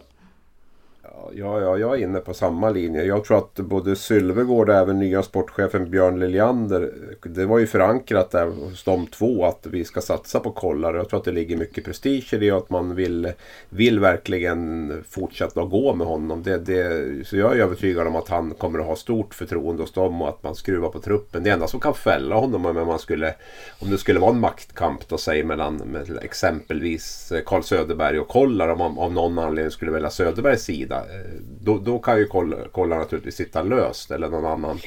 Ja, 1.37 1.61
ja, 1.61 1.79
jag 1.79 1.95
är 1.95 2.05
inne 2.05 2.21
på 2.21 2.35
samma 2.35 2.71
linje. 2.71 3.05
Jag 3.05 3.25
tror 3.25 3.39
att 3.39 3.55
både 3.55 3.97
Sylvegård 3.97 4.69
och 4.69 4.75
även 4.75 4.99
nya 4.99 5.23
sportchefen 5.23 5.91
Björn 5.91 6.21
Liljander. 6.21 6.93
Det 7.23 7.47
var 7.47 7.59
ju 7.59 7.67
förankrat 7.67 8.31
där 8.31 8.47
hos 8.47 8.85
de 8.85 9.07
två 9.07 9.45
att 9.45 9.67
vi 9.71 9.85
ska 9.85 10.01
satsa 10.01 10.41
på 10.41 10.51
Kollar. 10.51 10.95
Jag 10.95 11.09
tror 11.09 11.19
att 11.19 11.25
det 11.25 11.33
ligger 11.33 11.57
mycket 11.57 11.85
prestige 11.85 12.35
i 12.35 12.37
det 12.37 12.53
och 12.53 12.59
att 12.59 12.71
man 12.71 12.95
vill, 12.95 13.33
vill 13.69 14.01
verkligen 14.01 14.93
fortsätta 15.09 15.61
att 15.61 15.71
gå 15.71 15.95
med 15.95 16.07
honom. 16.07 16.43
Det, 16.43 16.59
det, 16.59 17.27
så 17.27 17.37
jag 17.37 17.57
är 17.57 17.63
övertygad 17.63 18.07
om 18.07 18.17
att 18.17 18.29
han 18.29 18.51
kommer 18.51 18.79
att 18.79 18.87
ha 18.87 18.97
stort 18.97 19.35
förtroende 19.35 19.83
hos 19.83 19.93
dem 19.93 20.23
och 20.23 20.29
att 20.29 20.43
man 20.43 20.55
skruvar 20.55 20.89
på 20.89 21.01
truppen. 21.01 21.43
Det 21.43 21.51
enda 21.51 21.67
som 21.67 21.81
kan 21.81 21.95
fälla 21.95 22.35
honom 22.35 22.67
om, 22.67 22.87
man 22.87 22.99
skulle, 22.99 23.35
om 23.79 23.91
det 23.91 23.99
skulle 23.99 24.21
vara 24.21 24.31
en 24.31 24.41
maktkamp 24.41 25.09
då, 25.09 25.19
säg 25.19 25.45
mellan 25.45 25.77
med 25.77 26.19
exempelvis 26.23 27.33
Carl 27.47 27.63
Söderberg 27.63 28.21
och 28.21 28.29
Kollar. 28.29 28.69
Om 28.69 28.79
man 28.79 28.99
av 28.99 29.13
någon 29.13 29.39
anledning 29.39 29.71
skulle 29.71 29.91
välja 29.91 30.11
Söderbergs 30.11 30.63
sida 30.63 31.05
då, 31.61 31.79
då 31.79 31.99
kan 31.99 32.19
ju 32.19 32.27
kolla, 32.27 32.57
kolla 32.73 32.99
naturligtvis 32.99 33.37
sitta 33.37 33.63
löst 33.63 34.11
eller 34.11 34.29
någon 34.29 34.47
annan 34.47 34.79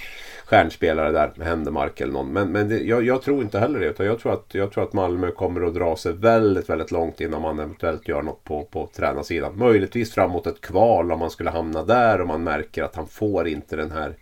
stjärnspelare 0.48 1.12
där 1.12 1.44
Händemark 1.44 2.02
eller 2.02 2.14
någon. 2.14 2.34
Men, 2.34 2.52
men 2.52 2.70
det, 2.70 2.80
jag, 2.80 3.04
jag, 3.04 3.22
tror 3.22 3.44
inte 3.44 3.60
heller 3.60 3.80
det. 3.80 3.86
Utan 3.86 4.06
jag, 4.06 4.20
tror 4.20 4.34
att, 4.34 4.46
jag 4.52 4.72
tror 4.72 4.84
att 4.84 4.94
Malmö 4.94 5.32
kommer 5.32 5.62
att 5.62 5.74
dra 5.74 5.96
sig 5.96 6.14
väldigt, 6.14 6.70
väldigt 6.70 6.92
långt 6.92 7.22
innan 7.22 7.42
man 7.42 7.60
eventuellt 7.60 8.08
gör 8.08 8.22
något 8.22 8.44
på, 8.44 8.64
på 8.64 8.90
tränarsidan. 8.96 9.58
Möjligtvis 9.58 10.14
framåt 10.14 10.48
ett 10.48 10.62
kval 10.62 11.12
om 11.12 11.20
man 11.20 11.30
skulle 11.30 11.50
hamna 11.50 11.84
där 11.84 12.22
och 12.22 12.28
man 12.28 12.44
märker 12.44 12.84
att 12.84 12.96
han 12.96 13.08
får 13.08 13.48
inte 13.48 13.76
den 13.76 13.92
här 13.92 14.16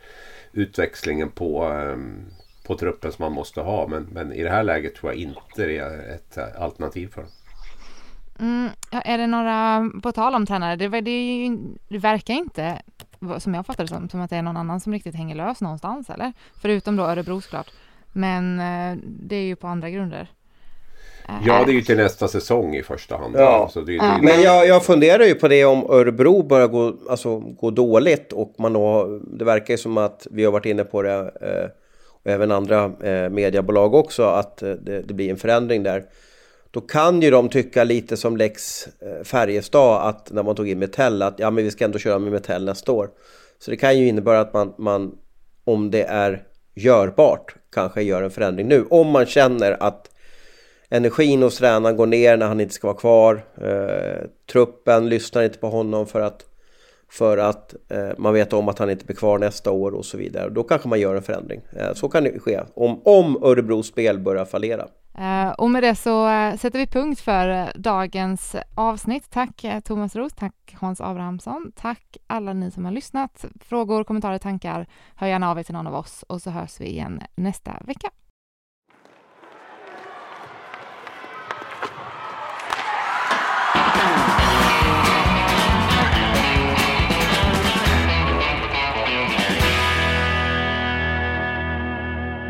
utväxlingen 0.53 1.29
på, 1.29 1.63
ehm, 1.63 2.25
på 2.67 2.77
truppen 2.77 3.11
som 3.11 3.23
man 3.23 3.31
måste 3.31 3.61
ha. 3.61 3.87
Men, 3.87 4.07
men 4.11 4.33
i 4.33 4.43
det 4.43 4.49
här 4.49 4.63
läget 4.63 4.95
tror 4.95 5.11
jag 5.11 5.21
inte 5.21 5.65
det 5.65 5.77
är 5.77 6.15
ett 6.15 6.37
alternativ 6.57 7.07
för 7.07 7.21
honom. 7.21 7.31
Mm, 8.39 8.69
är 8.91 9.17
det 9.17 9.27
några, 9.27 9.89
på 10.03 10.11
tal 10.11 10.35
om 10.35 10.45
tränare, 10.45 10.75
det, 10.75 11.01
det, 11.01 11.49
det, 11.89 11.97
verkar 11.97 12.33
inte, 12.33 12.81
som 13.39 13.53
jag 13.53 13.65
fattar 13.65 13.83
det 13.83 13.87
som, 13.87 14.09
som 14.09 14.21
att 14.21 14.29
det 14.29 14.35
är 14.35 14.41
någon 14.41 14.57
annan 14.57 14.79
som 14.79 14.93
riktigt 14.93 15.15
hänger 15.15 15.35
lös 15.35 15.61
någonstans 15.61 16.09
eller? 16.09 16.33
Förutom 16.61 16.95
då 16.95 17.03
Örebro 17.03 17.41
såklart. 17.41 17.71
Men 18.13 18.59
eh, 18.59 18.97
det 19.03 19.35
är 19.35 19.43
ju 19.43 19.55
på 19.55 19.67
andra 19.67 19.89
grunder. 19.89 20.29
Ja, 21.45 21.63
det 21.65 21.71
är 21.71 21.73
ju 21.73 21.81
till 21.81 21.97
nästa 21.97 22.27
säsong 22.27 22.75
i 22.75 22.83
första 22.83 23.17
hand. 23.17 23.35
Ja. 23.37 23.69
Så 23.73 23.81
det, 23.81 23.97
det, 23.97 24.19
Men 24.21 24.41
jag, 24.41 24.67
jag 24.67 24.85
funderar 24.85 25.23
ju 25.23 25.35
på 25.35 25.47
det 25.47 25.65
om 25.65 25.83
Örebro 25.89 26.43
börjar 26.43 26.67
gå, 26.67 26.95
alltså, 27.09 27.39
gå 27.39 27.71
dåligt 27.71 28.33
och 28.33 28.55
man 28.57 28.73
då, 28.73 29.19
det 29.23 29.45
verkar 29.45 29.73
ju 29.73 29.77
som 29.77 29.97
att 29.97 30.27
vi 30.31 30.45
har 30.45 30.51
varit 30.51 30.65
inne 30.65 30.83
på 30.83 31.01
det 31.01 31.13
eh, 31.41 31.69
och 32.23 32.31
även 32.31 32.51
andra 32.51 32.83
eh, 32.83 33.29
mediebolag 33.29 33.93
också 33.93 34.23
att 34.23 34.61
eh, 34.61 34.71
det, 34.71 35.01
det, 35.01 35.13
blir 35.13 35.29
en 35.29 35.37
förändring 35.37 35.83
där. 35.83 36.03
Då 36.75 36.81
kan 36.81 37.21
ju 37.21 37.31
de 37.31 37.49
tycka 37.49 37.83
lite 37.83 38.17
som 38.17 38.37
Lex 38.37 38.87
eh, 38.87 39.23
Färjestad 39.23 40.09
att 40.09 40.31
när 40.31 40.43
man 40.43 40.55
tog 40.55 40.69
in 40.69 40.79
Metell 40.79 41.21
att 41.21 41.39
ja 41.39 41.51
men 41.51 41.63
vi 41.63 41.71
ska 41.71 41.85
ändå 41.85 41.99
köra 41.99 42.19
med 42.19 42.31
Metell 42.31 42.65
nästa 42.65 42.91
år. 42.91 43.09
Så 43.59 43.71
det 43.71 43.77
kan 43.77 43.99
ju 43.99 44.07
innebära 44.07 44.39
att 44.39 44.53
man, 44.53 44.73
man 44.77 45.17
om 45.63 45.91
det 45.91 46.03
är 46.03 46.43
görbart 46.73 47.55
kanske 47.73 48.01
gör 48.01 48.23
en 48.23 48.31
förändring 48.31 48.67
nu. 48.67 48.85
Om 48.89 49.07
man 49.07 49.25
känner 49.25 49.83
att 49.83 50.09
energin 50.89 51.43
hos 51.43 51.57
tränaren 51.57 51.97
går 51.97 52.05
ner 52.05 52.37
när 52.37 52.47
han 52.47 52.61
inte 52.61 52.73
ska 52.73 52.87
vara 52.87 52.97
kvar. 52.97 53.45
Eh, 53.61 54.27
truppen 54.51 55.09
lyssnar 55.09 55.43
inte 55.43 55.57
på 55.57 55.67
honom 55.67 56.07
för 56.07 56.21
att, 56.21 56.45
för 57.09 57.37
att 57.37 57.75
eh, 57.89 58.09
man 58.17 58.33
vet 58.33 58.53
om 58.53 58.69
att 58.69 58.79
han 58.79 58.89
inte 58.89 59.05
blir 59.05 59.15
kvar 59.15 59.39
nästa 59.39 59.71
år 59.71 59.91
och 59.91 60.05
så 60.05 60.17
vidare. 60.17 60.49
Då 60.49 60.63
kanske 60.63 60.87
man 60.87 60.99
gör 60.99 61.15
en 61.15 61.23
förändring. 61.23 61.61
Eh, 61.77 61.93
så 61.93 62.09
kan 62.09 62.23
det 62.23 62.39
ske 62.39 62.61
om, 62.73 63.01
om 63.03 63.43
Örebros 63.43 63.87
spel 63.87 64.19
börjar 64.19 64.45
fallera. 64.45 64.87
Uh, 65.19 65.49
och 65.49 65.71
med 65.71 65.83
det 65.83 65.95
så 65.95 66.27
uh, 66.27 66.55
sätter 66.57 66.79
vi 66.79 66.87
punkt 66.87 67.19
för 67.19 67.49
uh, 67.49 67.67
dagens 67.75 68.55
avsnitt. 68.75 69.29
Tack 69.29 69.65
Thomas 69.83 70.15
Roos, 70.15 70.33
tack 70.33 70.75
Hans 70.79 71.01
Abrahamsson, 71.01 71.71
tack 71.75 72.17
alla 72.27 72.53
ni 72.53 72.71
som 72.71 72.85
har 72.85 72.91
lyssnat. 72.91 73.45
Frågor, 73.61 74.03
kommentarer, 74.03 74.37
tankar, 74.37 74.87
hör 75.15 75.27
gärna 75.27 75.51
av 75.51 75.59
er 75.59 75.63
till 75.63 75.73
någon 75.73 75.87
av 75.87 75.95
oss 75.95 76.23
och 76.29 76.41
så 76.41 76.49
hörs 76.49 76.81
vi 76.81 76.85
igen 76.85 77.21
nästa 77.35 77.71
vecka. 77.85 78.09